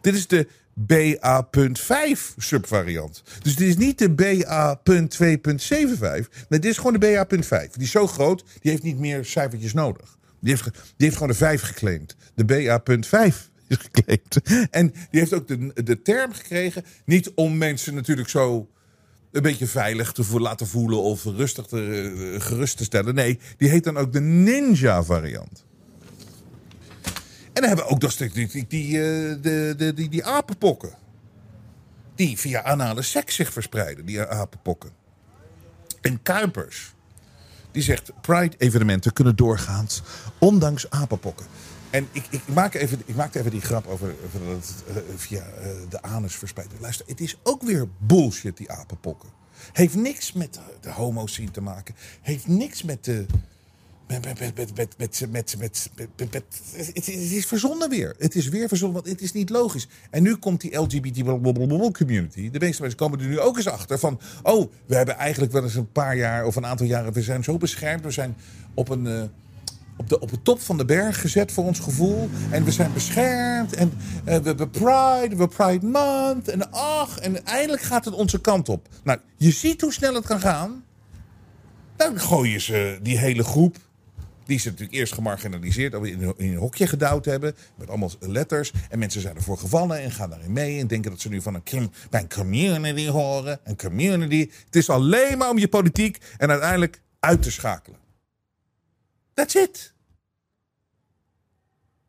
Dit 0.00 0.14
is 0.14 0.26
de 0.26 0.46
BA.5 0.74 2.34
subvariant. 2.36 3.22
Dus 3.42 3.56
dit 3.56 3.68
is 3.68 3.76
niet 3.76 3.98
de 3.98 4.10
BA.2.75. 4.10 6.28
Nee, 6.48 6.60
dit 6.60 6.64
is 6.64 6.76
gewoon 6.76 6.92
de 6.92 6.98
BA.5. 6.98 7.72
Die 7.72 7.82
is 7.82 7.90
zo 7.90 8.06
groot, 8.06 8.44
die 8.60 8.70
heeft 8.70 8.82
niet 8.82 8.98
meer 8.98 9.24
cijfertjes 9.24 9.72
nodig. 9.72 10.18
Die 10.40 10.50
heeft, 10.50 10.64
die 10.64 10.72
heeft 10.96 11.12
gewoon 11.12 11.28
de 11.28 11.34
5 11.34 11.62
geclaimd. 11.62 12.16
De 12.34 12.44
BA.5 12.44 13.48
En 14.70 14.92
die 15.10 15.20
heeft 15.20 15.34
ook 15.34 15.48
de, 15.48 15.82
de 15.84 16.02
term 16.02 16.32
gekregen, 16.32 16.84
niet 17.04 17.30
om 17.34 17.58
mensen 17.58 17.94
natuurlijk 17.94 18.28
zo 18.28 18.68
een 19.32 19.42
beetje 19.42 19.66
veilig 19.66 20.12
te 20.12 20.40
laten 20.40 20.66
voelen 20.66 21.02
of 21.02 21.24
rustig 21.24 21.66
te, 21.66 22.34
eh, 22.34 22.40
gerust 22.40 22.76
te 22.76 22.84
stellen. 22.84 23.14
Nee, 23.14 23.38
die 23.56 23.68
heet 23.68 23.84
dan 23.84 23.96
ook 23.96 24.12
de 24.12 24.20
Ninja 24.20 25.02
variant. 25.02 25.66
En 27.52 27.64
dan 27.64 27.76
hebben 27.76 27.98
we 27.98 28.04
ook 28.04 28.10
steeds 28.10 28.34
die, 28.34 28.48
die, 28.48 28.66
die, 28.68 29.02
eh, 29.02 29.94
die, 29.94 30.08
die 30.08 30.24
apenpokken. 30.24 30.90
Die 32.14 32.38
via 32.38 32.62
anale 32.62 33.02
seks 33.02 33.34
zich 33.34 33.52
verspreiden, 33.52 34.06
die 34.06 34.22
apenpokken. 34.22 34.90
En 36.00 36.22
Kuipers, 36.22 36.94
die 37.70 37.82
zegt 37.82 38.12
Pride-evenementen 38.20 39.12
kunnen 39.12 39.36
doorgaans, 39.36 40.02
ondanks 40.38 40.90
apenpokken. 40.90 41.46
En 41.90 42.08
ik, 42.12 42.26
ik, 42.30 42.40
maak 42.54 42.74
even, 42.74 43.02
ik 43.04 43.14
maakte 43.14 43.38
even 43.38 43.50
die 43.50 43.60
grap 43.60 43.86
over, 43.86 44.14
dat 44.32 44.42
het 44.42 44.96
eh, 44.96 45.02
via 45.16 45.42
eh, 45.42 45.70
de 45.88 46.02
anus 46.02 46.34
verspreidt. 46.34 46.72
Luister, 46.80 47.06
het 47.06 47.20
is 47.20 47.38
ook 47.42 47.62
weer 47.62 47.88
bullshit, 47.98 48.56
die 48.56 48.70
apenpokken. 48.70 49.28
Heeft 49.72 49.94
niks 49.94 50.32
met 50.32 50.54
de, 50.54 50.60
de 50.80 50.90
homo-scene 50.90 51.50
te 51.50 51.60
maken. 51.60 51.94
Heeft 52.20 52.46
niks 52.46 52.82
met 52.82 53.04
de... 53.04 53.26
Met, 54.06 54.24
met, 54.24 54.38
met, 54.38 54.54
met, 54.56 54.98
met, 54.98 55.26
met, 55.30 55.56
met, 55.58 55.90
het, 56.94 57.08
is 57.08 57.46
verzonnen 57.46 57.90
weer. 57.90 58.14
Het 58.18 58.34
is 58.34 58.48
weer 58.48 58.68
verzonnen, 58.68 59.02
want 59.02 59.12
het 59.12 59.22
is 59.22 59.32
niet 59.32 59.50
logisch. 59.50 59.88
En 60.10 60.22
nu 60.22 60.36
komt 60.36 60.60
die 60.60 60.78
LGBT 60.78 61.22
blablabla 61.22 61.90
community. 61.90 62.50
De 62.50 62.58
meeste 62.58 62.80
mensen 62.80 62.98
komen 62.98 63.20
er 63.20 63.26
nu 63.26 63.40
ook 63.40 63.56
eens 63.56 63.68
achter 63.68 63.98
van... 63.98 64.20
oh, 64.42 64.72
we 64.86 64.94
hebben 64.94 65.16
eigenlijk 65.16 65.52
wel 65.52 65.62
eens 65.62 65.74
een 65.74 65.92
paar 65.92 66.16
jaar 66.16 66.44
of 66.44 66.56
een 66.56 66.66
aantal 66.66 66.86
jaren... 66.86 67.12
we 67.12 67.22
zijn 67.22 67.44
zo 67.44 67.56
beschermd, 67.56 68.04
we 68.04 68.10
zijn 68.10 68.36
op 68.74 68.88
een... 68.88 69.06
eh, 69.06 69.22
op 69.98 70.08
de, 70.08 70.20
op 70.20 70.30
de 70.30 70.42
top 70.42 70.60
van 70.60 70.76
de 70.76 70.84
berg 70.84 71.20
gezet 71.20 71.52
voor 71.52 71.64
ons 71.64 71.78
gevoel. 71.78 72.30
En 72.50 72.64
we 72.64 72.72
zijn 72.72 72.92
beschermd. 72.92 73.74
En 73.74 73.92
eh, 74.24 74.38
we 74.38 74.46
hebben 74.46 74.70
Pride, 74.70 75.36
we 75.36 75.48
Pride 75.48 75.86
Month. 75.86 76.48
En 76.48 76.70
ach, 76.70 77.18
en 77.18 77.44
eindelijk 77.44 77.82
gaat 77.82 78.04
het 78.04 78.14
onze 78.14 78.40
kant 78.40 78.68
op. 78.68 78.88
Nou, 79.04 79.18
je 79.36 79.50
ziet 79.50 79.80
hoe 79.80 79.92
snel 79.92 80.14
het 80.14 80.26
kan 80.26 80.40
gaan. 80.40 80.84
Dan 81.96 82.20
gooien 82.20 82.60
ze 82.60 82.98
die 83.02 83.18
hele 83.18 83.44
groep. 83.44 83.76
Die 84.44 84.58
ze 84.58 84.68
natuurlijk 84.68 84.98
eerst 84.98 85.12
gemarginaliseerd, 85.12 85.94
in, 85.94 86.34
een 86.36 86.56
hokje 86.56 86.86
gedouwd 86.86 87.24
hebben. 87.24 87.54
Met 87.76 87.88
allemaal 87.88 88.10
letters. 88.20 88.72
En 88.90 88.98
mensen 88.98 89.20
zijn 89.20 89.36
ervoor 89.36 89.58
gevallen 89.58 90.00
en 90.00 90.10
gaan 90.10 90.30
daarin 90.30 90.52
mee. 90.52 90.80
En 90.80 90.86
denken 90.86 91.10
dat 91.10 91.20
ze 91.20 91.28
nu 91.28 91.42
van 91.42 91.54
een, 91.54 91.90
bij 92.10 92.20
een 92.20 92.28
community 92.28 93.08
horen. 93.08 93.60
Een 93.64 93.76
community. 93.76 94.50
Het 94.64 94.76
is 94.76 94.90
alleen 94.90 95.38
maar 95.38 95.50
om 95.50 95.58
je 95.58 95.68
politiek 95.68 96.18
en 96.36 96.50
uiteindelijk 96.50 97.00
uit 97.20 97.42
te 97.42 97.50
schakelen. 97.50 97.97
That's 99.38 99.54
it. 99.54 99.92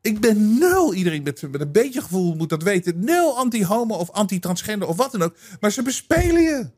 Ik 0.02 0.20
ben 0.20 0.58
nul. 0.58 0.94
Iedereen 0.94 1.24
met, 1.24 1.42
met 1.52 1.62
een 1.62 1.72
beetje 1.72 2.02
gevoel 2.02 2.36
moet 2.36 2.50
dat 2.50 2.64
weten. 2.64 3.04
Nul 3.04 3.38
anti-homo 3.38 3.96
of 3.96 4.10
anti-transgender 4.10 4.88
of 4.88 4.96
wat 4.96 5.12
dan 5.12 5.22
ook. 5.22 5.36
Maar 5.60 5.72
ze 5.72 5.82
bespelen 5.82 6.42
je. 6.42 6.70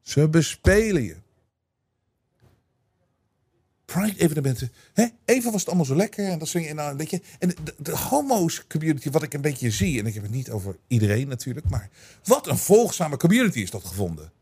Ze 0.00 0.28
bespelen 0.28 1.02
je. 1.02 1.16
Pride-evenementen. 3.84 4.72
Even 5.24 5.50
was 5.50 5.60
het 5.60 5.68
allemaal 5.68 5.86
zo 5.86 5.96
lekker. 5.96 6.28
En 6.28 6.38
dat 6.38 6.48
zing 6.48 6.66
je 6.66 6.74
nou 6.74 6.90
een 6.90 6.96
beetje. 6.96 7.22
En 7.38 7.48
de, 7.48 7.74
de 7.78 7.96
homo's 7.96 8.66
community, 8.66 9.10
wat 9.10 9.22
ik 9.22 9.34
een 9.34 9.40
beetje 9.40 9.70
zie. 9.70 9.98
En 9.98 10.06
ik 10.06 10.14
heb 10.14 10.22
het 10.22 10.32
niet 10.32 10.50
over 10.50 10.76
iedereen 10.86 11.28
natuurlijk. 11.28 11.68
Maar 11.68 11.90
wat 12.24 12.46
een 12.46 12.58
volgzame 12.58 13.16
community 13.16 13.60
is 13.60 13.70
dat 13.70 13.84
gevonden. 13.84 14.32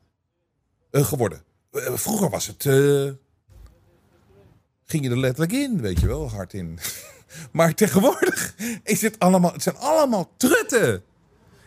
Uh, 0.90 1.04
geworden. 1.04 1.42
Uh, 1.72 1.96
vroeger 1.96 2.30
was 2.30 2.46
het. 2.46 2.64
Uh, 2.64 3.10
ging 4.86 5.04
je 5.04 5.10
er 5.10 5.18
letterlijk 5.18 5.52
in, 5.52 5.80
weet 5.80 6.00
je 6.00 6.06
wel, 6.06 6.30
hard 6.30 6.52
in. 6.52 6.78
maar 7.52 7.74
tegenwoordig 7.74 8.54
is 8.82 9.02
het 9.02 9.18
allemaal. 9.18 9.52
Het 9.52 9.62
zijn 9.62 9.76
allemaal 9.76 10.30
trutten. 10.36 11.02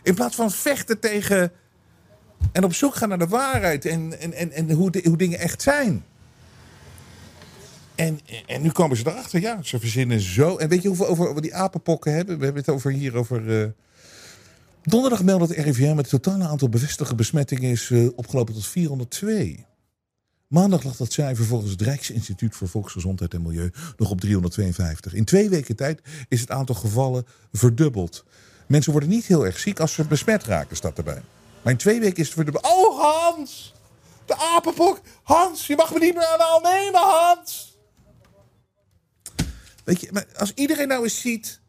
In 0.02 0.14
plaats 0.14 0.36
van 0.36 0.50
vechten 0.50 1.00
tegen. 1.00 1.52
En 2.52 2.64
op 2.64 2.74
zoek 2.74 2.94
gaan 2.94 3.08
naar 3.08 3.18
de 3.18 3.26
waarheid 3.26 3.86
en, 3.86 4.20
en, 4.20 4.32
en, 4.32 4.52
en 4.52 4.70
hoe, 4.70 4.90
hoe 5.04 5.16
dingen 5.16 5.38
echt 5.38 5.62
zijn. 5.62 6.04
En, 7.94 8.20
en 8.46 8.62
nu 8.62 8.70
komen 8.70 8.96
ze 8.96 9.06
erachter, 9.06 9.40
ja, 9.40 9.62
ze 9.62 9.78
verzinnen 9.78 10.20
zo. 10.20 10.56
En 10.56 10.68
weet 10.68 10.82
je 10.82 10.88
hoeveel 10.88 11.06
over, 11.06 11.28
over 11.28 11.42
die 11.42 11.54
apenpokken 11.54 12.14
hebben? 12.14 12.38
We 12.38 12.44
hebben 12.44 12.62
het 12.62 12.74
over 12.74 12.90
hier 12.90 13.16
over. 13.16 13.62
Uh... 13.62 13.66
Donderdag 14.82 15.22
meldde 15.22 15.54
het 15.54 15.64
RIVM 15.64 15.96
het 15.96 16.08
totale 16.08 16.44
aantal 16.44 16.68
bevestigde 16.68 17.14
besmettingen 17.14 17.70
is 17.70 17.90
uh, 17.90 18.08
opgelopen 18.16 18.54
tot 18.54 18.66
402. 18.66 19.66
Maandag 20.48 20.82
lag 20.82 20.96
dat 20.96 21.12
cijfer 21.12 21.44
volgens 21.44 21.70
het 21.70 21.82
Rijksinstituut 21.82 22.56
voor 22.56 22.68
Volksgezondheid 22.68 23.34
en 23.34 23.42
Milieu 23.42 23.70
nog 23.96 24.10
op 24.10 24.20
352. 24.20 25.14
In 25.14 25.24
twee 25.24 25.48
weken 25.48 25.76
tijd 25.76 26.00
is 26.28 26.40
het 26.40 26.50
aantal 26.50 26.74
gevallen 26.74 27.26
verdubbeld. 27.52 28.24
Mensen 28.66 28.92
worden 28.92 29.10
niet 29.10 29.26
heel 29.26 29.46
erg 29.46 29.58
ziek 29.58 29.80
als 29.80 29.92
ze 29.92 30.04
besmet 30.04 30.44
raken, 30.44 30.76
staat 30.76 30.98
erbij. 30.98 31.22
Maar 31.62 31.72
in 31.72 31.78
twee 31.78 32.00
weken 32.00 32.16
is 32.16 32.24
het 32.24 32.34
verdubbeld. 32.34 32.64
Oh, 32.64 33.00
Hans! 33.00 33.74
De 34.26 34.36
apenpok! 34.36 35.00
Hans, 35.22 35.66
je 35.66 35.76
mag 35.76 35.92
me 35.92 35.98
niet 35.98 36.14
meer 36.14 36.26
aan 36.26 36.38
de 36.38 36.44
hand 36.44 36.62
nemen, 36.62 37.00
Hans! 37.00 37.78
Weet 39.84 40.00
je, 40.00 40.08
maar 40.12 40.26
als 40.36 40.52
iedereen 40.54 40.88
nou 40.88 41.02
eens 41.02 41.20
ziet. 41.20 41.60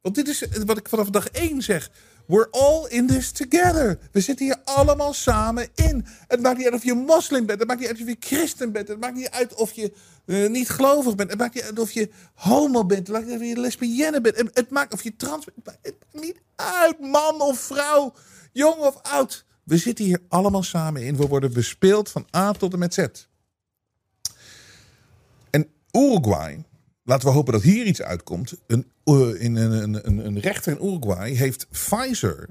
Want 0.00 0.14
dit 0.14 0.28
is 0.28 0.44
wat 0.64 0.78
ik 0.78 0.88
vanaf 0.88 1.10
dag 1.10 1.28
één 1.28 1.62
zeg. 1.62 1.90
We're 2.28 2.50
all 2.50 2.86
in 2.88 3.06
this 3.06 3.32
together. 3.32 3.98
We 4.12 4.20
zitten 4.20 4.46
hier 4.46 4.56
allemaal 4.64 5.12
samen 5.12 5.68
in. 5.74 6.06
Het 6.26 6.40
maakt 6.40 6.56
niet 6.56 6.66
uit 6.66 6.74
of 6.74 6.84
je 6.84 6.94
moslim 6.94 7.46
bent. 7.46 7.58
Het 7.58 7.68
maakt 7.68 7.80
niet 7.80 7.88
uit 7.88 8.00
of 8.00 8.06
je 8.06 8.16
christen 8.20 8.72
bent. 8.72 8.88
Het 8.88 9.00
maakt 9.00 9.14
niet 9.14 9.30
uit 9.30 9.54
of 9.54 9.72
je 9.72 9.92
uh, 10.24 10.50
niet 10.50 10.68
gelovig 10.68 11.14
bent. 11.14 11.30
Het 11.30 11.38
maakt 11.38 11.54
niet 11.54 11.64
uit 11.64 11.78
of 11.78 11.90
je 11.90 12.10
homo 12.34 12.84
bent. 12.84 13.06
Het 13.06 13.16
maakt 13.16 13.24
niet 13.24 13.32
uit 13.32 13.42
of 13.42 13.48
je 13.48 13.60
lesbienne 13.60 14.20
bent. 14.20 14.36
Het 14.54 14.70
maakt 14.70 14.92
of 14.92 15.02
je 15.02 15.16
trans 15.16 15.44
bent. 15.44 15.78
Het 15.82 15.94
maakt 16.12 16.24
niet 16.24 16.40
uit, 16.56 17.00
man 17.00 17.40
of 17.40 17.60
vrouw, 17.60 18.14
jong 18.52 18.76
of 18.76 19.02
oud. 19.02 19.44
We 19.64 19.76
zitten 19.76 20.04
hier 20.04 20.20
allemaal 20.28 20.62
samen 20.62 21.02
in. 21.02 21.16
We 21.16 21.26
worden 21.26 21.52
bespeeld 21.52 22.10
van 22.10 22.26
A 22.36 22.52
tot 22.52 22.72
en 22.72 22.78
met 22.78 22.94
Z. 22.94 23.06
En 25.50 25.70
Uruguay 25.92 26.64
Laten 27.08 27.28
we 27.28 27.34
hopen 27.34 27.52
dat 27.52 27.62
hier 27.62 27.86
iets 27.86 28.02
uitkomt. 28.02 28.54
Een, 28.66 28.86
uh, 29.04 29.42
in, 29.42 29.56
een, 29.56 30.06
een, 30.06 30.26
een 30.26 30.40
rechter 30.40 30.72
in 30.72 30.86
Uruguay 30.86 31.32
heeft 31.32 31.66
Pfizer 31.70 32.48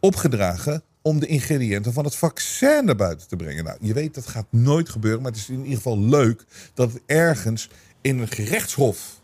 opgedragen 0.00 0.82
om 1.02 1.20
de 1.20 1.26
ingrediënten 1.26 1.92
van 1.92 2.04
het 2.04 2.14
vaccin 2.14 2.84
naar 2.84 2.96
buiten 2.96 3.28
te 3.28 3.36
brengen. 3.36 3.64
Nou, 3.64 3.78
je 3.80 3.92
weet 3.92 4.14
dat 4.14 4.26
gaat 4.26 4.46
nooit 4.50 4.88
gebeuren, 4.88 5.22
maar 5.22 5.30
het 5.30 5.40
is 5.40 5.48
in 5.48 5.62
ieder 5.62 5.76
geval 5.76 5.98
leuk 5.98 6.44
dat 6.74 7.00
ergens 7.06 7.70
in 8.00 8.18
een 8.18 8.28
gerechtshof 8.28 9.20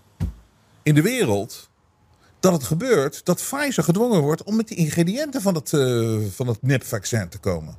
in 0.82 0.94
de 0.94 1.02
wereld 1.02 1.70
dat 2.40 2.52
het 2.52 2.64
gebeurt 2.64 3.24
dat 3.24 3.42
Pfizer 3.50 3.84
gedwongen 3.84 4.20
wordt 4.20 4.42
om 4.42 4.56
met 4.56 4.68
de 4.68 4.74
ingrediënten 4.74 5.42
van 5.42 5.54
het, 5.54 5.72
uh, 5.72 6.20
van 6.30 6.46
het 6.46 6.62
nepvaccin 6.62 7.28
te 7.28 7.38
komen. 7.38 7.76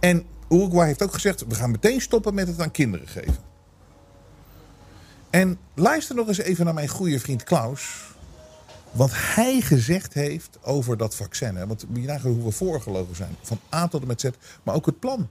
En 0.00 0.24
Uruguay 0.48 0.86
heeft 0.86 1.02
ook 1.02 1.14
gezegd: 1.14 1.44
we 1.46 1.54
gaan 1.54 1.70
meteen 1.70 2.00
stoppen 2.00 2.34
met 2.34 2.48
het 2.48 2.60
aan 2.60 2.70
kinderen 2.70 3.08
geven. 3.08 3.47
En 5.30 5.58
luister 5.74 6.14
nog 6.14 6.28
eens 6.28 6.38
even 6.38 6.64
naar 6.64 6.74
mijn 6.74 6.88
goede 6.88 7.20
vriend 7.20 7.44
Klaus. 7.44 8.06
Wat 8.92 9.10
hij 9.12 9.60
gezegd 9.60 10.14
heeft 10.14 10.58
over 10.62 10.96
dat 10.96 11.14
vaccin. 11.14 11.56
Hè? 11.56 11.66
Want 11.66 11.86
je 11.92 12.00
nagaan 12.00 12.32
hoe 12.32 12.44
we 12.44 12.50
voorgelogen 12.50 13.16
zijn. 13.16 13.36
Van 13.42 13.60
A 13.74 13.88
tot 13.88 14.00
en 14.00 14.06
met 14.06 14.20
Z. 14.20 14.28
Maar 14.62 14.74
ook 14.74 14.86
het 14.86 14.98
plan. 14.98 15.28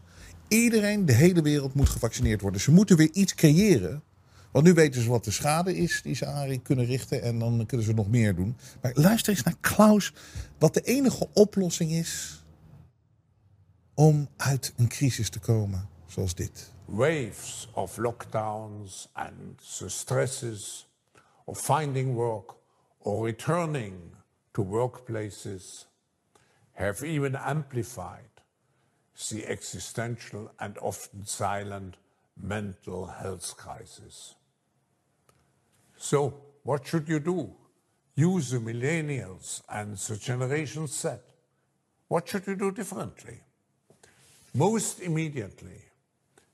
Iedereen, 0.47 1.05
de 1.05 1.13
hele 1.13 1.41
wereld 1.41 1.73
moet 1.73 1.89
gevaccineerd 1.89 2.41
worden. 2.41 2.61
Ze 2.61 2.71
moeten 2.71 2.97
weer 2.97 3.11
iets 3.11 3.35
creëren. 3.35 4.03
Want 4.51 4.65
nu 4.65 4.73
weten 4.73 5.01
ze 5.01 5.09
wat 5.09 5.23
de 5.23 5.31
schade 5.31 5.77
is 5.77 6.01
die 6.01 6.15
ze 6.15 6.25
aan 6.25 6.61
kunnen 6.61 6.85
richten. 6.85 7.21
En 7.21 7.39
dan 7.39 7.65
kunnen 7.65 7.85
ze 7.85 7.93
nog 7.93 8.09
meer 8.09 8.35
doen. 8.35 8.55
Maar 8.81 8.91
luister 8.93 9.33
eens 9.33 9.43
naar 9.43 9.57
Klaus. 9.61 10.13
Wat 10.57 10.73
de 10.73 10.81
enige 10.81 11.27
oplossing 11.33 11.91
is 11.91 12.43
om 13.93 14.27
uit 14.37 14.73
een 14.75 14.87
crisis 14.87 15.29
te 15.29 15.39
komen 15.39 15.89
zoals 16.07 16.35
dit. 16.35 16.71
Waves 16.87 17.67
of 17.75 17.95
lockdowns 17.97 19.07
and 19.15 19.57
the 19.79 19.89
stresses 19.89 20.85
of 21.47 21.57
finding 21.57 22.15
work 22.15 22.55
or 23.01 23.25
returning 23.25 24.11
to 24.53 24.63
workplaces 24.63 25.85
have 26.73 27.03
even 27.03 27.35
amplified 27.35 28.29
the 29.29 29.45
existential 29.47 30.51
and 30.59 30.77
often 30.79 31.25
silent 31.25 31.97
mental 32.41 33.07
health 33.07 33.57
crisis. 33.57 34.35
So, 35.97 36.35
what 36.63 36.85
should 36.85 37.09
you 37.09 37.19
do? 37.19 37.51
Use 38.15 38.51
the 38.51 38.59
millennials 38.59 39.61
and 39.69 39.97
the 39.97 40.15
Generation 40.17 40.87
Z. 40.87 41.09
What 42.07 42.27
should 42.27 42.45
you 42.47 42.55
do 42.55 42.71
differently? 42.71 43.39
Most 44.53 45.01
immediately, 45.01 45.86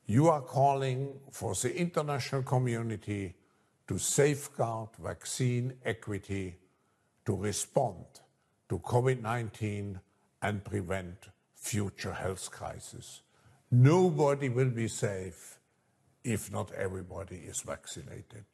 you 0.05 0.27
are 0.27 0.41
calling 0.41 1.19
for 1.31 1.53
the 1.55 1.75
international 1.75 2.43
community 2.43 3.35
to 3.87 3.97
safeguard 3.97 4.89
vaccine 5.01 5.73
equity 5.85 6.55
to 7.25 7.35
respond 7.35 8.05
to 8.69 8.79
COVID 8.79 9.21
19 9.21 9.99
and 10.41 10.63
prevent 10.63 11.29
future 11.55 12.13
health 12.13 12.51
crises. 12.51 13.21
Nobody 13.71 14.49
will 14.49 14.69
be 14.69 14.87
safe 14.87 15.59
if 16.23 16.51
not 16.51 16.71
everybody 16.73 17.37
is 17.37 17.61
vaccinated. 17.61 18.45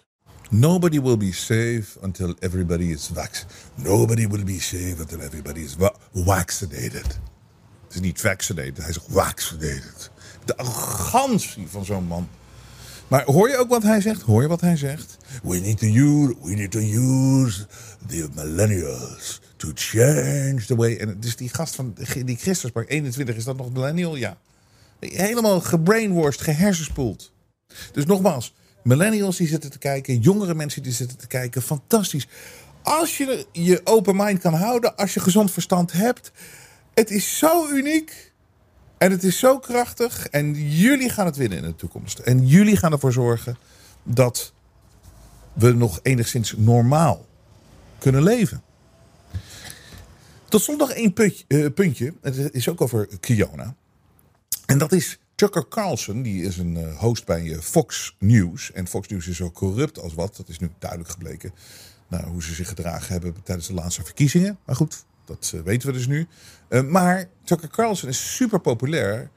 Nobody 0.51 0.99
will 0.99 1.17
be 1.17 1.31
safe 1.31 1.97
until 2.01 2.35
everybody 2.41 2.91
is 2.91 3.07
vaccinated. 3.07 3.85
Nobody 3.85 4.25
will 4.25 4.43
be 4.43 4.59
safe 4.59 4.99
until 4.99 5.21
everybody 5.21 5.61
is 5.61 5.75
va 5.75 5.93
vaccinated. 6.13 7.19
Het 7.83 7.93
is 7.93 7.99
niet 7.99 8.21
vaccinated, 8.21 8.77
hij 8.77 8.93
vaccinated. 9.09 10.11
De 10.45 10.57
arrogantie 10.57 11.67
van 11.67 11.85
zo'n 11.85 12.03
man. 12.03 12.27
Maar 13.07 13.23
hoor 13.25 13.49
je 13.49 13.57
ook 13.57 13.69
wat 13.69 13.83
hij 13.83 14.01
zegt? 14.01 14.21
Hoor 14.21 14.41
je 14.41 14.47
wat 14.47 14.61
hij 14.61 14.77
zegt? 14.77 15.17
We 15.43 15.57
need 15.57 15.77
to 15.77 15.87
use, 15.87 16.35
we 16.41 16.55
need 16.55 16.71
to 16.71 16.79
use 16.79 17.65
the 18.07 18.29
millennials 18.35 19.41
to 19.57 19.71
change 19.75 20.65
the 20.65 20.75
way. 20.75 20.97
En 20.97 21.19
dus 21.19 21.35
die 21.35 21.49
gast 21.49 21.75
van 21.75 21.95
die 22.25 22.37
Christuspark 22.37 22.89
21, 22.89 23.35
is 23.35 23.43
dat 23.43 23.57
nog 23.57 23.73
millennial? 23.73 24.15
Ja. 24.15 24.37
Helemaal 24.99 25.61
gebrainwashed, 25.61 26.41
gehersenspoeld. 26.41 27.31
Dus 27.91 28.05
nogmaals, 28.05 28.53
millennials 28.83 29.37
die 29.37 29.47
zitten 29.47 29.71
te 29.71 29.77
kijken, 29.77 30.19
jongere 30.19 30.53
mensen 30.53 30.83
die 30.83 30.91
zitten 30.91 31.17
te 31.17 31.27
kijken, 31.27 31.61
fantastisch. 31.61 32.27
Als 32.81 33.17
je 33.17 33.45
je 33.51 33.81
open 33.83 34.15
mind 34.15 34.39
kan 34.39 34.53
houden, 34.53 34.95
als 34.95 35.13
je 35.13 35.19
gezond 35.19 35.51
verstand 35.51 35.91
hebt, 35.91 36.31
het 36.93 37.11
is 37.11 37.37
zo 37.37 37.67
uniek. 37.67 38.28
En 38.99 39.11
het 39.11 39.23
is 39.23 39.39
zo 39.39 39.59
krachtig. 39.59 40.27
En 40.27 40.53
jullie 40.69 41.09
gaan 41.09 41.25
het 41.25 41.35
winnen 41.35 41.57
in 41.57 41.63
de 41.63 41.75
toekomst. 41.75 42.19
En 42.19 42.47
jullie 42.47 42.77
gaan 42.77 42.91
ervoor 42.91 43.13
zorgen 43.13 43.57
dat 44.03 44.53
we 45.53 45.71
nog 45.71 45.99
enigszins 46.03 46.53
normaal 46.57 47.25
kunnen 47.97 48.23
leven. 48.23 48.61
Tot 50.49 50.77
nog 50.77 50.91
één 50.91 51.13
puntje, 51.13 51.45
uh, 51.47 51.73
puntje. 51.73 52.13
Het 52.21 52.53
is 52.53 52.69
ook 52.69 52.81
over 52.81 53.07
Kiona. 53.19 53.75
En 54.65 54.77
dat 54.77 54.91
is 54.91 55.19
Tucker 55.35 55.67
Carlson. 55.67 56.21
Die 56.21 56.43
is 56.43 56.57
een 56.57 56.77
uh, 56.77 56.97
host 56.97 57.25
bij 57.25 57.43
uh, 57.43 57.59
Fox 57.59 58.15
News. 58.19 58.71
En 58.71 58.87
Fox 58.87 59.07
News 59.07 59.27
is 59.27 59.37
zo 59.37 59.51
corrupt 59.51 59.99
als 59.99 60.13
wat. 60.13 60.35
Dat 60.35 60.49
is 60.49 60.59
nu 60.59 60.69
duidelijk 60.79 61.09
gebleken. 61.09 61.53
Nou, 62.07 62.27
hoe 62.27 62.43
ze 62.43 62.53
zich 62.53 62.67
gedragen 62.67 63.11
hebben 63.11 63.35
tijdens 63.43 63.67
de 63.67 63.73
laatste 63.73 64.03
verkiezingen. 64.03 64.57
Maar 64.65 64.75
goed, 64.75 65.05
dat 65.29 65.51
uh, 65.55 65.61
weten 65.61 65.87
we 65.87 65.93
dus 65.93 66.07
nu. 66.07 66.27
Uh, 66.69 66.81
maar 66.83 67.25
Tucker 67.43 67.69
Carlson 67.69 68.09
is 68.09 68.35
super 68.35 68.59
populair. 68.59 69.29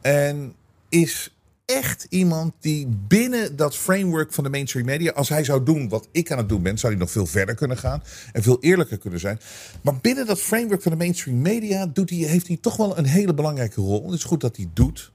En 0.00 0.54
is 0.88 1.34
echt 1.64 2.06
iemand 2.08 2.52
die 2.60 2.86
binnen 3.08 3.56
dat 3.56 3.76
framework 3.76 4.32
van 4.32 4.44
de 4.44 4.50
mainstream 4.50 4.86
media, 4.86 5.12
als 5.12 5.28
hij 5.28 5.44
zou 5.44 5.62
doen 5.62 5.88
wat 5.88 6.08
ik 6.10 6.32
aan 6.32 6.38
het 6.38 6.48
doen 6.48 6.62
ben, 6.62 6.78
zou 6.78 6.92
hij 6.92 7.00
nog 7.00 7.10
veel 7.10 7.26
verder 7.26 7.54
kunnen 7.54 7.78
gaan 7.78 8.02
en 8.32 8.42
veel 8.42 8.58
eerlijker 8.60 8.98
kunnen 8.98 9.20
zijn. 9.20 9.40
Maar 9.82 9.96
binnen 9.96 10.26
dat 10.26 10.40
framework 10.40 10.82
van 10.82 10.92
de 10.92 10.98
mainstream 10.98 11.40
media 11.40 11.86
doet 11.86 12.10
hij, 12.10 12.18
heeft 12.18 12.46
hij 12.46 12.58
toch 12.60 12.76
wel 12.76 12.98
een 12.98 13.06
hele 13.06 13.34
belangrijke 13.34 13.80
rol. 13.80 14.04
Het 14.04 14.18
is 14.18 14.24
goed 14.24 14.40
dat 14.40 14.56
hij 14.56 14.68
doet. 14.72 15.12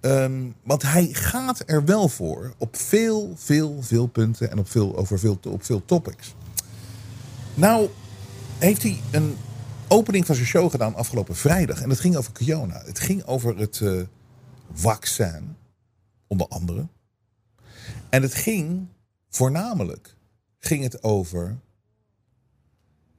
Um, 0.00 0.54
want 0.62 0.82
hij 0.82 1.08
gaat 1.12 1.62
er 1.66 1.84
wel 1.84 2.08
voor 2.08 2.54
op 2.58 2.76
veel, 2.76 3.34
veel, 3.36 3.76
veel 3.80 4.06
punten 4.06 4.50
en 4.50 4.58
op 4.58 4.70
veel, 4.70 4.96
over 4.96 5.18
veel, 5.18 5.38
op 5.48 5.64
veel 5.64 5.82
topics. 5.84 6.34
Nou, 7.54 7.88
heeft 8.58 8.82
hij 8.82 9.00
een 9.10 9.36
opening 9.90 10.26
van 10.26 10.34
zijn 10.34 10.46
show 10.46 10.70
gedaan 10.70 10.94
afgelopen 10.94 11.36
vrijdag. 11.36 11.82
En 11.82 11.90
het 11.90 12.00
ging 12.00 12.16
over 12.16 12.32
Kiona. 12.32 12.82
Het 12.84 12.98
ging 12.98 13.24
over 13.24 13.58
het 13.58 13.80
uh, 13.80 14.02
vaccin, 14.72 15.56
onder 16.26 16.48
andere. 16.48 16.88
En 18.08 18.22
het 18.22 18.34
ging 18.34 18.86
voornamelijk 19.28 20.16
ging 20.58 20.82
het 20.82 21.02
over 21.02 21.58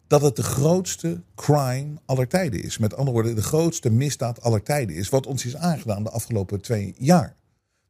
dat 0.08 0.22
het 0.22 0.36
de 0.36 0.44
grootste 0.44 1.22
crime 1.36 1.94
aller 2.06 2.28
tijden 2.28 2.64
is. 2.64 2.78
Met 2.78 2.96
andere 2.96 3.12
woorden, 3.12 3.36
de 3.36 3.42
grootste 3.42 3.90
misdaad 3.90 4.42
aller 4.42 4.64
tijden 4.64 4.96
is. 4.96 5.10
Wat 5.10 5.26
ons 5.26 5.46
is 5.46 5.56
aangedaan 5.56 6.04
de 6.04 6.10
afgelopen 6.10 6.62
twee 6.62 6.96
jaar. 6.98 7.36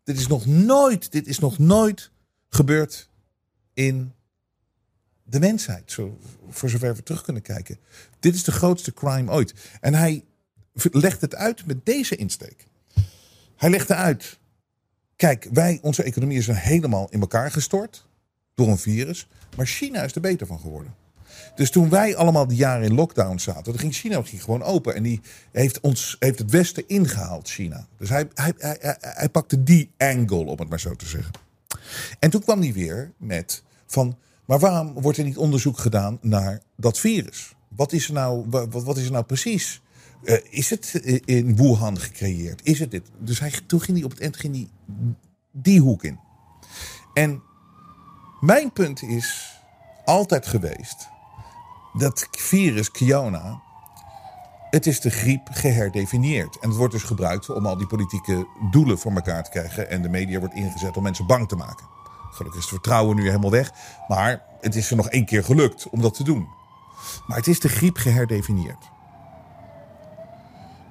Dit 0.03 0.17
is 0.17 0.27
nog 0.27 0.45
nooit, 0.45 1.11
dit 1.11 1.27
is 1.27 1.39
nog 1.39 1.57
nooit 1.57 2.11
gebeurd 2.49 3.09
in 3.73 4.13
de 5.31 5.39
mensheid. 5.39 5.91
Zo, 5.91 6.19
voor 6.49 6.69
zover 6.69 6.95
we 6.95 7.03
terug 7.03 7.21
kunnen 7.21 7.41
kijken. 7.41 7.77
Dit 8.19 8.35
is 8.35 8.43
de 8.43 8.51
grootste 8.51 8.93
crime 8.93 9.31
ooit. 9.31 9.53
En 9.81 9.93
hij 9.93 10.23
legt 10.73 11.21
het 11.21 11.35
uit 11.35 11.65
met 11.65 11.85
deze 11.85 12.15
insteek. 12.15 12.67
Hij 13.55 13.69
legde 13.69 13.95
uit. 13.95 14.39
Kijk, 15.15 15.47
wij, 15.53 15.79
onze 15.81 16.03
economie 16.03 16.37
is 16.37 16.47
helemaal 16.47 17.07
in 17.09 17.21
elkaar 17.21 17.51
gestort 17.51 18.07
door 18.55 18.67
een 18.67 18.77
virus. 18.77 19.27
Maar 19.55 19.65
China 19.65 20.03
is 20.03 20.15
er 20.15 20.21
beter 20.21 20.47
van 20.47 20.59
geworden. 20.59 20.95
Dus 21.55 21.71
toen 21.71 21.89
wij 21.89 22.15
allemaal 22.15 22.47
die 22.47 22.57
jaren 22.57 22.85
in 22.85 22.93
lockdown 22.93 23.37
zaten, 23.37 23.79
ging 23.79 23.93
China 23.93 24.21
ging 24.21 24.43
gewoon 24.43 24.63
open. 24.63 24.95
En 24.95 25.03
die 25.03 25.21
heeft, 25.51 25.79
ons, 25.79 26.15
heeft 26.19 26.39
het 26.39 26.51
Westen 26.51 26.87
ingehaald, 26.87 27.49
China. 27.49 27.87
Dus 27.97 28.09
hij, 28.09 28.27
hij, 28.33 28.53
hij, 28.57 28.97
hij 28.99 29.29
pakte 29.29 29.63
die 29.63 29.91
angle, 29.97 30.45
om 30.45 30.59
het 30.59 30.69
maar 30.69 30.79
zo 30.79 30.95
te 30.95 31.05
zeggen. 31.05 31.31
En 32.19 32.29
toen 32.29 32.41
kwam 32.41 32.61
hij 32.61 32.73
weer 32.73 33.11
met 33.17 33.63
van, 33.85 34.17
maar 34.51 34.59
waarom 34.59 34.93
wordt 34.93 35.17
er 35.17 35.23
niet 35.23 35.37
onderzoek 35.37 35.77
gedaan 35.77 36.17
naar 36.21 36.61
dat 36.75 36.99
virus? 36.99 37.55
Wat 37.67 37.91
is 37.91 38.07
er 38.07 38.13
nou, 38.13 38.45
wat, 38.49 38.83
wat 38.83 38.97
is 38.97 39.05
er 39.05 39.11
nou 39.11 39.23
precies? 39.23 39.81
Uh, 40.23 40.37
is 40.49 40.69
het 40.69 40.93
in 41.25 41.55
Wuhan 41.55 41.99
gecreëerd? 41.99 42.61
Is 42.63 42.79
het 42.79 42.91
dit? 42.91 43.09
Dus 43.17 43.39
hij, 43.39 43.51
toen 43.67 43.81
ging 43.81 43.97
hij 43.97 44.05
op 44.05 44.11
het 44.11 44.21
eind 44.21 44.37
ging 44.37 44.69
die 45.51 45.79
hoek 45.79 46.03
in. 46.03 46.19
En 47.13 47.41
mijn 48.39 48.71
punt 48.71 49.03
is 49.03 49.59
altijd 50.05 50.47
geweest 50.47 51.07
dat 51.93 52.27
virus 52.31 52.91
Kiona, 52.91 53.61
het 54.69 54.87
is 54.87 54.99
de 54.99 55.09
griep 55.09 55.47
geherdefinieerd. 55.51 56.59
En 56.59 56.69
het 56.69 56.77
wordt 56.77 56.93
dus 56.93 57.03
gebruikt 57.03 57.49
om 57.49 57.65
al 57.65 57.77
die 57.77 57.87
politieke 57.87 58.47
doelen 58.71 58.99
voor 58.99 59.11
elkaar 59.11 59.43
te 59.43 59.49
krijgen. 59.49 59.89
En 59.89 60.01
de 60.01 60.09
media 60.09 60.39
wordt 60.39 60.55
ingezet 60.55 60.97
om 60.97 61.03
mensen 61.03 61.27
bang 61.27 61.47
te 61.47 61.55
maken. 61.55 62.00
Gelukkig 62.31 62.59
is 62.59 62.69
het 62.69 62.73
vertrouwen 62.73 63.15
nu 63.15 63.25
helemaal 63.25 63.51
weg. 63.51 63.71
Maar 64.07 64.41
het 64.61 64.75
is 64.75 64.89
er 64.89 64.95
nog 64.95 65.09
één 65.09 65.25
keer 65.25 65.43
gelukt 65.43 65.89
om 65.89 66.01
dat 66.01 66.13
te 66.13 66.23
doen. 66.23 66.47
Maar 67.27 67.37
het 67.37 67.47
is 67.47 67.59
de 67.59 67.69
griep 67.69 67.97
geherdefinieerd. 67.97 68.89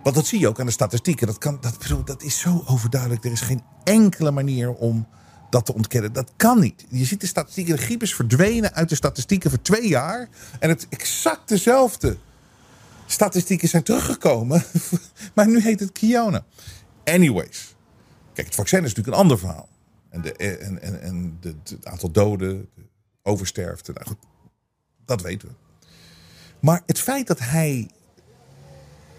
Want 0.03 0.17
dat 0.17 0.27
zie 0.27 0.41
je 0.41 0.49
ook 0.49 0.61
aan 0.61 0.67
de 0.67 0.73
statistieken. 0.73 1.27
Dat, 1.27 1.39
kan, 1.39 1.59
dat, 1.61 2.07
dat 2.07 2.23
is 2.23 2.39
zo 2.39 2.63
overduidelijk. 2.67 3.25
Er 3.25 3.33
is 3.33 3.41
geen 3.41 3.63
enkele 3.85 4.31
manier 4.31 4.73
om 4.73 5.07
dat 5.51 5.67
te 5.67 5.75
ontkennen. 5.75 6.13
Dat 6.13 6.33
kan 6.37 6.61
niet. 6.61 6.87
Je 6.89 7.05
ziet 7.05 7.21
de 7.21 7.27
statistieken. 7.27 7.77
De 7.77 7.83
griep 7.83 8.03
is 8.03 8.15
verdwenen 8.15 8.75
uit 8.75 8.89
de 8.89 8.95
statistieken 8.95 9.51
voor 9.51 9.63
twee 9.63 9.89
jaar. 9.89 10.29
En 10.59 10.69
het 10.69 10.87
exact 10.89 11.49
dezelfde 11.49 12.17
statistieken 13.07 13.69
zijn 13.69 13.83
teruggekomen. 13.83 14.65
maar 15.35 15.49
nu 15.49 15.61
heet 15.61 15.81
het 15.81 15.93
Kiona. 15.93 16.45
Anyways. 17.05 17.75
Kijk, 18.35 18.47
het 18.47 18.57
vaccin 18.57 18.79
is 18.79 18.89
natuurlijk 18.89 19.17
een 19.17 19.23
ander 19.23 19.39
verhaal. 19.39 19.69
En, 20.11 20.21
de, 20.21 20.33
en, 20.33 20.83
en, 20.83 21.01
en 21.01 21.39
het 21.41 21.87
aantal 21.87 22.11
doden, 22.11 22.69
de 22.75 22.83
oversterfte. 23.23 23.93
Nou 23.93 24.17
dat 25.05 25.23
weten 25.23 25.49
we. 25.49 25.55
Maar 26.61 26.83
het 26.87 26.99
feit 26.99 27.27
dat 27.27 27.39
hij 27.39 27.91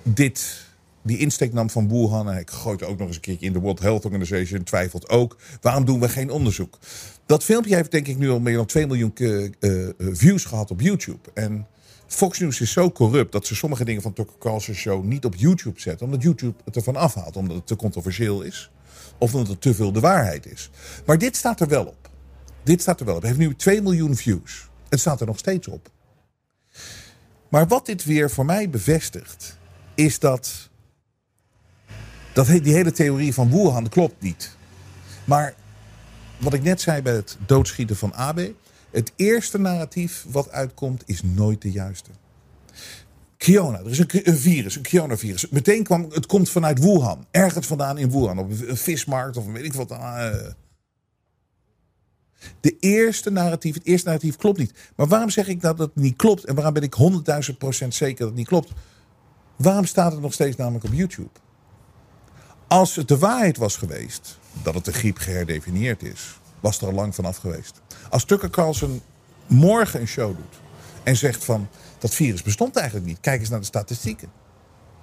dit 0.04 0.70
die 1.02 1.18
insteek 1.18 1.54
nam 1.54 1.70
van 1.70 1.90
Wuhan. 1.90 2.28
En 2.28 2.34
hij 2.34 2.46
gooit 2.46 2.84
ook 2.84 2.98
nog 2.98 3.08
eens 3.08 3.16
een 3.16 3.22
keertje 3.22 3.46
in 3.46 3.54
de 3.54 3.60
World 3.60 3.80
Health 3.80 4.06
Organization. 4.06 4.64
Twijfelt 4.64 5.10
ook. 5.10 5.38
Waarom 5.62 5.86
doen 5.86 6.00
we 6.00 6.10
geen 6.10 6.30
onderzoek? 6.30 6.78
Dat 7.26 7.44
filmpje 7.44 7.76
heeft 7.76 7.92
denk 7.92 8.08
ik 8.08 8.18
nu 8.18 8.30
al 8.30 8.40
meer 8.40 8.56
dan 8.56 8.66
2 8.66 8.88
miljoen 8.88 9.14
uh, 9.20 9.90
views 9.98 10.46
gehad 10.46 10.72
op 10.72 10.82
YouTube. 10.82 11.20
En 11.34 11.68
Fox 12.08 12.40
News 12.40 12.62
is 12.62 12.72
zo 12.72 12.92
corrupt 12.92 13.32
dat 13.32 13.46
ze 13.46 13.56
sommige 13.56 13.86
dingen 13.86 14.02
van 14.02 14.14
Tucker 14.14 14.38
Carlson 14.40 14.76
Show 14.76 15.04
niet 15.04 15.26
op 15.26 15.36
YouTube 15.36 15.80
zetten. 15.80 16.06
Omdat 16.06 16.22
YouTube 16.22 16.54
het 16.66 16.76
ervan 16.76 16.96
afhaalt. 16.96 17.36
Omdat 17.36 17.56
het 17.56 17.68
te 17.68 17.76
controversieel 17.76 18.42
is. 18.42 18.72
Of 19.22 19.34
omdat 19.34 19.50
het 19.50 19.62
te 19.62 19.74
veel 19.74 19.92
de 19.92 20.00
waarheid 20.00 20.46
is. 20.46 20.70
Maar 21.06 21.18
dit 21.18 21.36
staat 21.36 21.60
er 21.60 21.68
wel 21.68 21.86
op. 21.86 22.10
Dit 22.64 22.82
staat 22.82 23.00
er 23.00 23.06
wel 23.06 23.16
op. 23.16 23.22
Het 23.22 23.30
heeft 23.30 23.48
nu 23.48 23.56
2 23.56 23.82
miljoen 23.82 24.16
views. 24.16 24.70
Het 24.90 25.00
staat 25.00 25.22
er 25.22 25.28
nog 25.28 25.38
steeds 25.38 25.68
op. 25.68 25.90
Maar 27.50 27.68
wat 27.68 27.86
dit 27.86 28.04
weer 28.04 28.30
voor 28.30 28.46
mij 28.46 28.70
bevestigt, 28.70 29.58
is 29.96 30.20
dat 30.20 30.70
dat, 32.34 32.48
die 32.48 32.74
hele 32.74 32.92
theorie 32.92 33.34
van 33.34 33.50
Wuhan 33.50 33.90
klopt 33.90 34.22
niet. 34.22 34.56
Maar 35.26 35.54
wat 36.38 36.54
ik 36.54 36.64
net 36.64 36.82
zei 36.82 37.02
bij 37.02 37.14
het 37.14 37.38
doodschieten 37.46 37.96
van 37.96 38.14
AB. 38.14 38.40
Het 38.92 39.12
eerste 39.16 39.58
narratief 39.58 40.26
wat 40.28 40.52
uitkomt 40.52 41.04
is 41.06 41.24
nooit 41.24 41.62
de 41.62 41.72
juiste. 41.72 42.10
Kiona, 43.42 43.80
er 43.80 43.90
is 43.90 44.00
een, 44.00 44.38
virus, 44.38 44.76
een 44.76 44.82
Kiona-virus. 44.82 45.50
Meteen 45.50 45.84
kwam, 45.84 46.08
het 46.12 46.26
komt 46.26 46.50
vanuit 46.50 46.80
Wuhan. 46.80 47.26
Ergens 47.32 47.68
vandaan 47.68 47.98
in 47.98 48.12
Wuhan. 48.12 48.40
Op 48.40 48.50
een 48.50 48.78
vismarkt 48.78 49.38
of 49.38 49.46
weet 49.46 49.64
ik 49.64 49.74
wat. 49.74 49.92
Uh. 49.92 50.36
De 52.60 52.78
eerste 52.80 53.30
narratief, 53.30 53.74
het 53.74 53.86
eerste 53.86 54.08
narratief 54.08 54.36
klopt 54.36 54.58
niet. 54.58 54.74
Maar 54.96 55.08
waarom 55.08 55.30
zeg 55.30 55.48
ik 55.48 55.62
dat 55.62 55.80
het 55.80 55.96
niet 55.96 56.16
klopt? 56.16 56.44
En 56.44 56.56
waarom 56.56 56.74
ben 56.74 56.84
ik 56.84 56.94
honderdduizend 56.94 57.58
procent 57.58 57.96
zeker 57.96 58.18
dat 58.18 58.28
het 58.28 58.38
niet 58.38 58.48
klopt? 58.48 58.72
Waarom 59.56 59.86
staat 59.86 60.12
het 60.12 60.22
nog 60.22 60.34
steeds 60.34 60.58
namelijk 60.58 60.86
op 60.86 60.94
YouTube? 60.94 61.30
Als 62.68 62.96
het 62.96 63.08
de 63.08 63.18
waarheid 63.18 63.58
was 63.58 63.76
geweest 63.76 64.38
dat 64.64 64.74
het 64.74 64.86
de 64.86 64.94
griep 64.94 65.18
geherdefinieerd 65.18 66.04
is, 66.04 66.40
was 66.60 66.82
er 66.82 66.88
al 66.88 66.94
lang 66.94 67.16
vanaf 67.16 67.38
geweest. 67.38 67.82
Als 68.10 68.26
Tucker 68.26 68.50
Carlson 68.50 69.02
morgen 69.48 70.02
een 70.02 70.08
show 70.08 70.36
doet 70.36 70.60
en 71.04 71.16
zegt 71.16 71.44
van 71.44 71.68
dat 72.02 72.14
virus 72.16 72.42
bestond 72.42 72.76
eigenlijk 72.76 73.06
niet, 73.06 73.20
kijk 73.20 73.40
eens 73.40 73.50
naar 73.50 73.60
de 73.60 73.66
statistieken. 73.66 74.32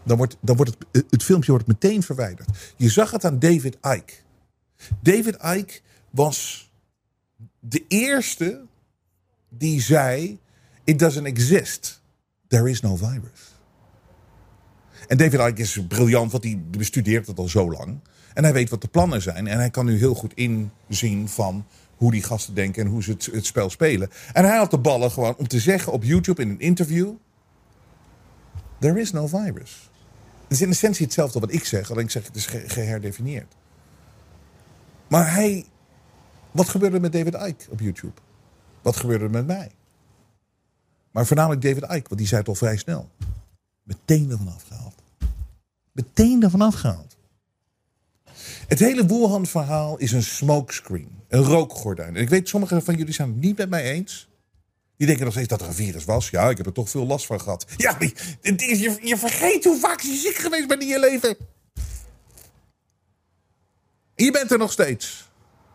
Dan 0.05 0.17
wordt, 0.17 0.37
dan 0.41 0.57
wordt 0.57 0.77
het, 0.93 1.05
het 1.11 1.23
filmpje 1.23 1.51
wordt 1.51 1.67
meteen 1.67 2.03
verwijderd. 2.03 2.49
Je 2.77 2.89
zag 2.89 3.11
het 3.11 3.25
aan 3.25 3.39
David 3.39 3.77
Icke. 3.83 4.13
David 5.01 5.37
Icke 5.43 5.81
was 6.11 6.71
de 7.61 7.85
eerste 7.89 8.67
die 9.49 9.81
zei: 9.81 10.39
It 10.85 10.99
doesn't 10.99 11.27
exist. 11.27 12.03
There 12.49 12.71
is 12.71 12.81
no 12.81 12.97
virus. 12.97 13.57
En 15.07 15.17
David 15.17 15.41
Icke 15.41 15.63
is 15.63 15.81
briljant, 15.89 16.33
want 16.33 16.45
hij 16.45 16.63
bestudeert 16.71 17.27
het 17.27 17.39
al 17.39 17.49
zo 17.49 17.71
lang. 17.71 18.01
En 18.35 18.45
hij 18.45 18.53
weet 18.53 18.71
wat 18.71 18.81
de 18.83 18.89
plannen 18.89 19.23
zijn. 19.23 19.47
En 19.47 19.59
hij 19.59 19.71
kan 19.71 19.85
nu 19.87 19.99
heel 19.99 20.15
goed 20.15 20.35
inzien 20.35 21.29
van 21.29 21.67
hoe 21.99 22.11
die 22.11 22.23
gasten 22.23 22.55
denken 22.55 22.85
en 22.85 22.91
hoe 22.91 23.03
ze 23.03 23.11
het, 23.11 23.27
het 23.33 23.47
spel 23.47 23.71
spelen. 23.71 24.11
En 24.33 24.45
hij 24.45 24.57
had 24.57 24.71
de 24.71 24.79
ballen 24.79 25.11
gewoon 25.11 25.37
om 25.37 25.49
te 25.49 25.59
zeggen 25.59 25.93
op 25.93 26.05
YouTube 26.05 26.43
in 26.43 26.49
een 26.49 26.61
interview: 26.61 27.13
There 28.79 29.01
is 29.01 29.13
no 29.13 29.27
virus. 29.27 29.91
Het 30.43 30.57
is 30.57 30.63
in 30.63 30.71
essentie 30.71 31.05
hetzelfde 31.05 31.41
wat 31.41 31.53
ik 31.53 31.65
zeg, 31.65 31.91
alleen 31.91 32.05
ik 32.05 32.11
zeg 32.11 32.27
het 32.27 32.37
is 32.37 32.47
geherdefinieerd. 32.47 33.55
Maar 35.09 35.33
hij. 35.33 35.67
Wat 36.51 36.69
gebeurde 36.69 37.01
met 37.01 37.13
David 37.13 37.35
Icke 37.35 37.71
op 37.71 37.81
YouTube? 37.81 38.21
Wat 38.83 38.97
gebeurde 38.97 39.25
er 39.25 39.31
met 39.31 39.47
mij? 39.47 39.71
Maar 41.11 41.27
voornamelijk 41.27 41.63
David 41.63 41.83
Icke, 41.83 42.09
want 42.09 42.19
die 42.19 42.27
zei 42.27 42.41
het 42.41 42.49
al 42.49 42.55
vrij 42.55 42.77
snel. 42.77 43.11
Meteen 43.83 44.31
ervan 44.31 44.49
afgehaald 44.49 44.99
meteen 45.99 46.43
ervan 46.43 46.61
afgehaald. 46.61 47.17
Het 48.69 48.79
hele 48.79 49.07
Wuhan-verhaal 49.07 49.99
is 49.99 50.13
een 50.13 50.23
smokescreen, 50.23 51.23
een 51.29 51.43
rookgordijn. 51.43 52.17
En 52.17 52.23
ik 52.23 52.29
weet, 52.29 52.49
sommigen 52.49 52.85
van 52.85 52.97
jullie 52.97 53.15
zijn 53.15 53.29
het 53.29 53.41
niet 53.41 53.57
met 53.57 53.71
mij 53.71 53.83
eens. 53.83 54.29
Die 54.97 55.07
denken 55.07 55.25
nog 55.25 55.35
steeds 55.35 55.49
dat 55.49 55.61
er 55.61 55.67
een 55.67 55.75
virus 55.75 56.05
was. 56.05 56.31
Ja, 56.31 56.51
ik 56.51 56.57
heb 56.57 56.67
er 56.67 56.73
toch 56.73 56.91
veel 56.91 57.07
last 57.07 57.27
van 57.27 57.41
gehad. 57.41 57.67
Ja, 57.77 57.97
je, 58.01 58.99
je 59.03 59.17
vergeet 59.17 59.65
hoe 59.65 59.79
vaak 59.79 60.01
je 60.01 60.15
ziek 60.15 60.35
geweest 60.35 60.69
bent 60.69 60.83
in 60.83 60.89
je 60.89 60.99
leven. 60.99 61.37
je 64.15 64.31
bent 64.31 64.51
er 64.51 64.59
nog 64.59 64.73
steeds. 64.73 65.31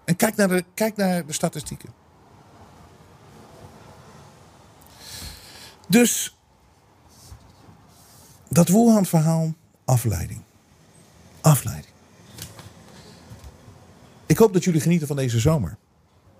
En 0.06 0.16
kijk 0.16 0.36
naar 0.36 0.48
de, 0.48 0.64
kijk 0.74 0.96
naar 0.96 1.26
de 1.26 1.34
statistieken. 1.34 1.90
Dus 5.88 6.38
dat 8.50 8.68
Wuhan-verhaal 8.68 9.54
Afleiding. 9.86 10.42
Afleiding. 11.42 11.93
Ik 14.34 14.40
hoop 14.40 14.54
dat 14.54 14.64
jullie 14.64 14.82
genieten 14.82 15.08
van 15.08 15.16
deze 15.16 15.40
zomer. 15.40 15.78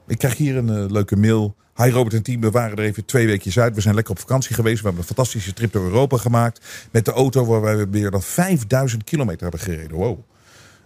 Ik 0.08 0.18
krijg 0.18 0.38
hier 0.38 0.58
een 0.58 0.68
uh, 0.68 0.90
leuke 0.90 1.16
mail. 1.16 1.56
Hi 1.76 1.90
Robert 1.90 2.14
en 2.14 2.24
team, 2.24 2.42
we 2.42 2.52
waren 2.52 2.78
er 2.78 2.84
even 2.84 3.06
twee 3.06 3.26
weekjes 3.26 3.60
uit. 3.60 3.76
We 3.76 3.82
zijn 3.82 3.96
lekker 3.96 4.14
op 4.14 4.20
vakantie 4.20 4.56
geweest. 4.56 4.78
We 4.78 4.84
hebben 4.84 5.02
een 5.02 5.08
fantastische 5.08 5.54
trip 5.54 5.72
door 5.72 5.84
Europa 5.84 6.18
gemaakt. 6.18 6.66
Met 6.92 7.06
de 7.06 7.12
auto 7.12 7.46
waar 7.46 7.62
wij 7.62 7.86
meer 7.86 8.12
dan 8.12 8.22
5000 8.22 9.04
kilometer 9.04 9.42
hebben 9.42 9.60
gereden. 9.60 9.98
Wow. 9.98 10.20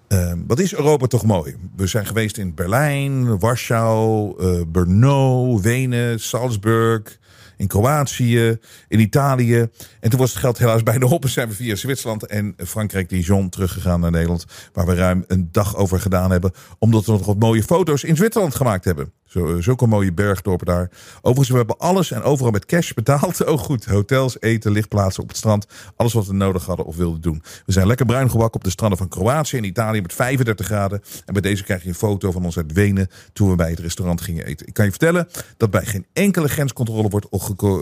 Uh, 0.08 0.34
wat 0.48 0.60
is 0.60 0.76
Europa 0.76 1.08
toch 1.08 1.26
mooi? 1.26 1.56
We 1.76 1.88
zijn 1.88 2.06
geweest 2.06 2.38
in 2.38 2.54
Berlijn, 2.54 3.40
Warschau, 3.40 4.34
uh, 4.44 4.62
Brno, 4.72 5.60
Wenen, 5.62 6.20
Salzburg. 6.20 7.20
In 7.58 7.68
Kroatië, 7.68 8.60
in 8.88 9.00
Italië. 9.00 9.68
En 10.00 10.10
toen 10.10 10.20
was 10.20 10.30
het 10.30 10.40
geld 10.40 10.58
helaas 10.58 10.84
bijna 10.84 11.06
op 11.06 11.24
en 11.24 11.30
zijn 11.30 11.48
we 11.48 11.56
via 11.56 11.76
Zwitserland 11.76 12.26
en 12.26 12.56
Frankrijk 12.58 13.10
Dijon 13.10 13.50
teruggegaan 13.50 14.00
naar 14.00 14.12
Nederland. 14.12 14.46
Waar 14.74 14.86
we 14.86 14.96
ruim 14.96 15.24
een 15.28 15.50
dag 15.52 15.76
over 15.76 16.00
gedaan 16.00 16.32
hebben. 16.32 16.52
Omdat 16.80 17.06
we 17.06 17.12
nog 17.12 17.26
wat 17.26 17.40
mooie 17.40 17.64
foto's 17.64 18.04
in 18.04 18.16
Zwitserland 18.16 18.56
gemaakt 18.56 18.86
hebben. 18.86 19.12
Zo, 19.28 19.56
eh, 19.56 19.62
zulke 19.62 19.88
mooie 19.88 20.14
bergdorpen 20.14 20.66
daar. 20.66 20.90
Overigens, 21.18 21.50
we 21.50 21.58
hebben 21.58 21.78
alles 21.78 22.12
en 22.12 22.22
overal 22.22 22.52
met 22.52 22.66
cash 22.66 22.92
betaald. 22.92 23.46
Oh 23.48 23.60
goed, 23.60 23.86
hotels, 23.86 24.42
eten, 24.42 24.72
lichtplaatsen 24.72 25.24
op 25.24 25.30
het 25.30 25.38
strand. 25.38 25.68
Alles 25.96 26.14
wat 26.14 26.28
we 26.28 26.34
nodig 26.34 26.66
hadden 26.66 26.86
of 26.86 26.96
wilden 26.96 27.22
doen. 27.22 27.44
We 27.66 27.72
zijn 27.72 27.88
lekker 27.88 28.06
bruin 28.06 28.30
gewakken 28.30 28.56
op 28.56 28.64
de 28.64 28.70
stranden 28.70 28.98
van 28.98 29.08
Kroatië 29.08 29.58
en 29.58 29.64
Italië 29.64 30.02
met 30.02 30.14
35 30.14 30.66
graden. 30.66 31.02
En 31.26 31.34
bij 31.34 31.42
deze 31.42 31.64
krijg 31.64 31.82
je 31.84 31.88
een 31.88 31.96
foto 31.96 32.32
van 32.32 32.46
ons 32.46 32.58
uit 32.58 32.74
Wenen 32.74 33.10
toen 33.34 33.50
we 33.50 33.56
bij 33.56 33.70
het 33.70 33.80
restaurant 33.80 34.22
gingen 34.22 34.46
eten. 34.46 34.68
Ik 34.68 34.74
kan 34.74 34.86
je 34.86 34.92
vertellen 34.92 35.28
dat 35.58 35.72
bij 35.72 35.86
geen 35.86 36.06
enkele 36.14 36.48
grenscontrole 36.48 37.10
wordt 37.10 37.28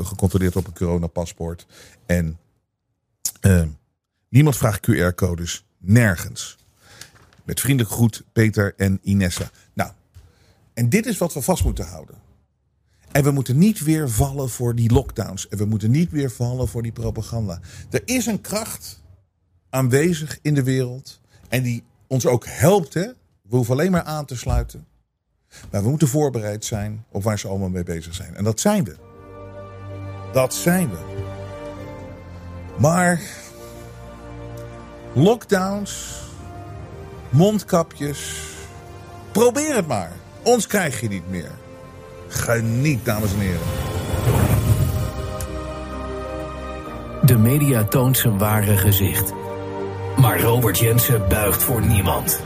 gecontroleerd 0.07 0.55
op 0.55 0.67
een 0.67 0.73
coronapaspoort. 0.73 1.65
En 2.05 2.37
uh, 3.41 3.61
niemand 4.29 4.57
vraagt 4.57 4.87
QR-codes. 4.91 5.65
Nergens. 5.77 6.57
Met 7.43 7.59
vriendelijk 7.59 7.93
groet 7.93 8.23
Peter 8.33 8.73
en 8.77 8.99
Inessa. 9.01 9.49
Nou, 9.73 9.91
en 10.75 10.89
dit 10.89 11.05
is 11.05 11.17
wat 11.17 11.33
we 11.33 11.41
vast 11.41 11.63
moeten 11.63 11.85
houden. 11.85 12.15
En 13.11 13.23
we 13.23 13.31
moeten 13.31 13.57
niet 13.57 13.79
weer 13.79 14.09
vallen 14.09 14.49
voor 14.49 14.75
die 14.75 14.91
lockdowns. 14.91 15.47
En 15.47 15.57
we 15.57 15.65
moeten 15.65 15.91
niet 15.91 16.11
weer 16.11 16.31
vallen 16.31 16.67
voor 16.67 16.81
die 16.81 16.91
propaganda. 16.91 17.59
Er 17.89 18.01
is 18.05 18.25
een 18.25 18.41
kracht 18.41 19.01
aanwezig 19.69 20.39
in 20.41 20.53
de 20.53 20.63
wereld. 20.63 21.21
En 21.49 21.63
die 21.63 21.83
ons 22.07 22.25
ook 22.25 22.45
helpt. 22.47 22.93
Hè? 22.93 23.05
We 23.41 23.55
hoeven 23.55 23.73
alleen 23.73 23.91
maar 23.91 24.03
aan 24.03 24.25
te 24.25 24.35
sluiten. 24.35 24.85
Maar 25.71 25.83
we 25.83 25.89
moeten 25.89 26.07
voorbereid 26.07 26.65
zijn 26.65 27.05
op 27.11 27.23
waar 27.23 27.39
ze 27.39 27.47
allemaal 27.47 27.69
mee 27.69 27.83
bezig 27.83 28.15
zijn. 28.15 28.35
En 28.35 28.43
dat 28.43 28.59
zijn 28.59 28.83
we. 28.83 28.95
Dat 30.33 30.53
zijn 30.53 30.89
we. 30.89 31.23
Maar 32.79 33.21
lockdowns, 35.13 36.21
mondkapjes, 37.29 38.41
probeer 39.31 39.75
het 39.75 39.87
maar. 39.87 40.11
Ons 40.45 40.67
krijg 40.67 41.01
je 41.01 41.07
niet 41.07 41.29
meer. 41.29 41.51
Geniet, 42.27 43.05
dames 43.05 43.33
en 43.33 43.39
heren. 43.39 43.59
De 47.21 47.37
media 47.37 47.83
toont 47.83 48.17
zijn 48.17 48.37
ware 48.37 48.77
gezicht. 48.77 49.33
Maar 50.17 50.41
Robert 50.41 50.77
Jensen 50.79 51.27
buigt 51.29 51.63
voor 51.63 51.81
niemand. 51.81 52.41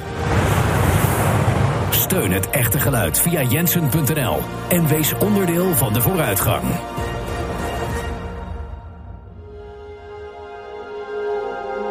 Steun 1.90 2.32
het 2.32 2.50
echte 2.50 2.80
geluid 2.80 3.20
via 3.20 3.42
jensen.nl 3.42 4.38
en 4.70 4.88
wees 4.88 5.14
onderdeel 5.14 5.76
van 5.76 5.94
de 5.94 6.02
vooruitgang. 6.02 6.64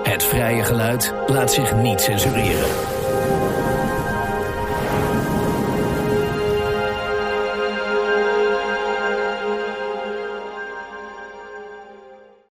Het 0.03 0.25
vrije 0.25 0.65
geluid 0.65 1.15
laat 1.27 1.53
zich 1.53 1.75
niet 1.75 2.01
censureren. 2.01 2.98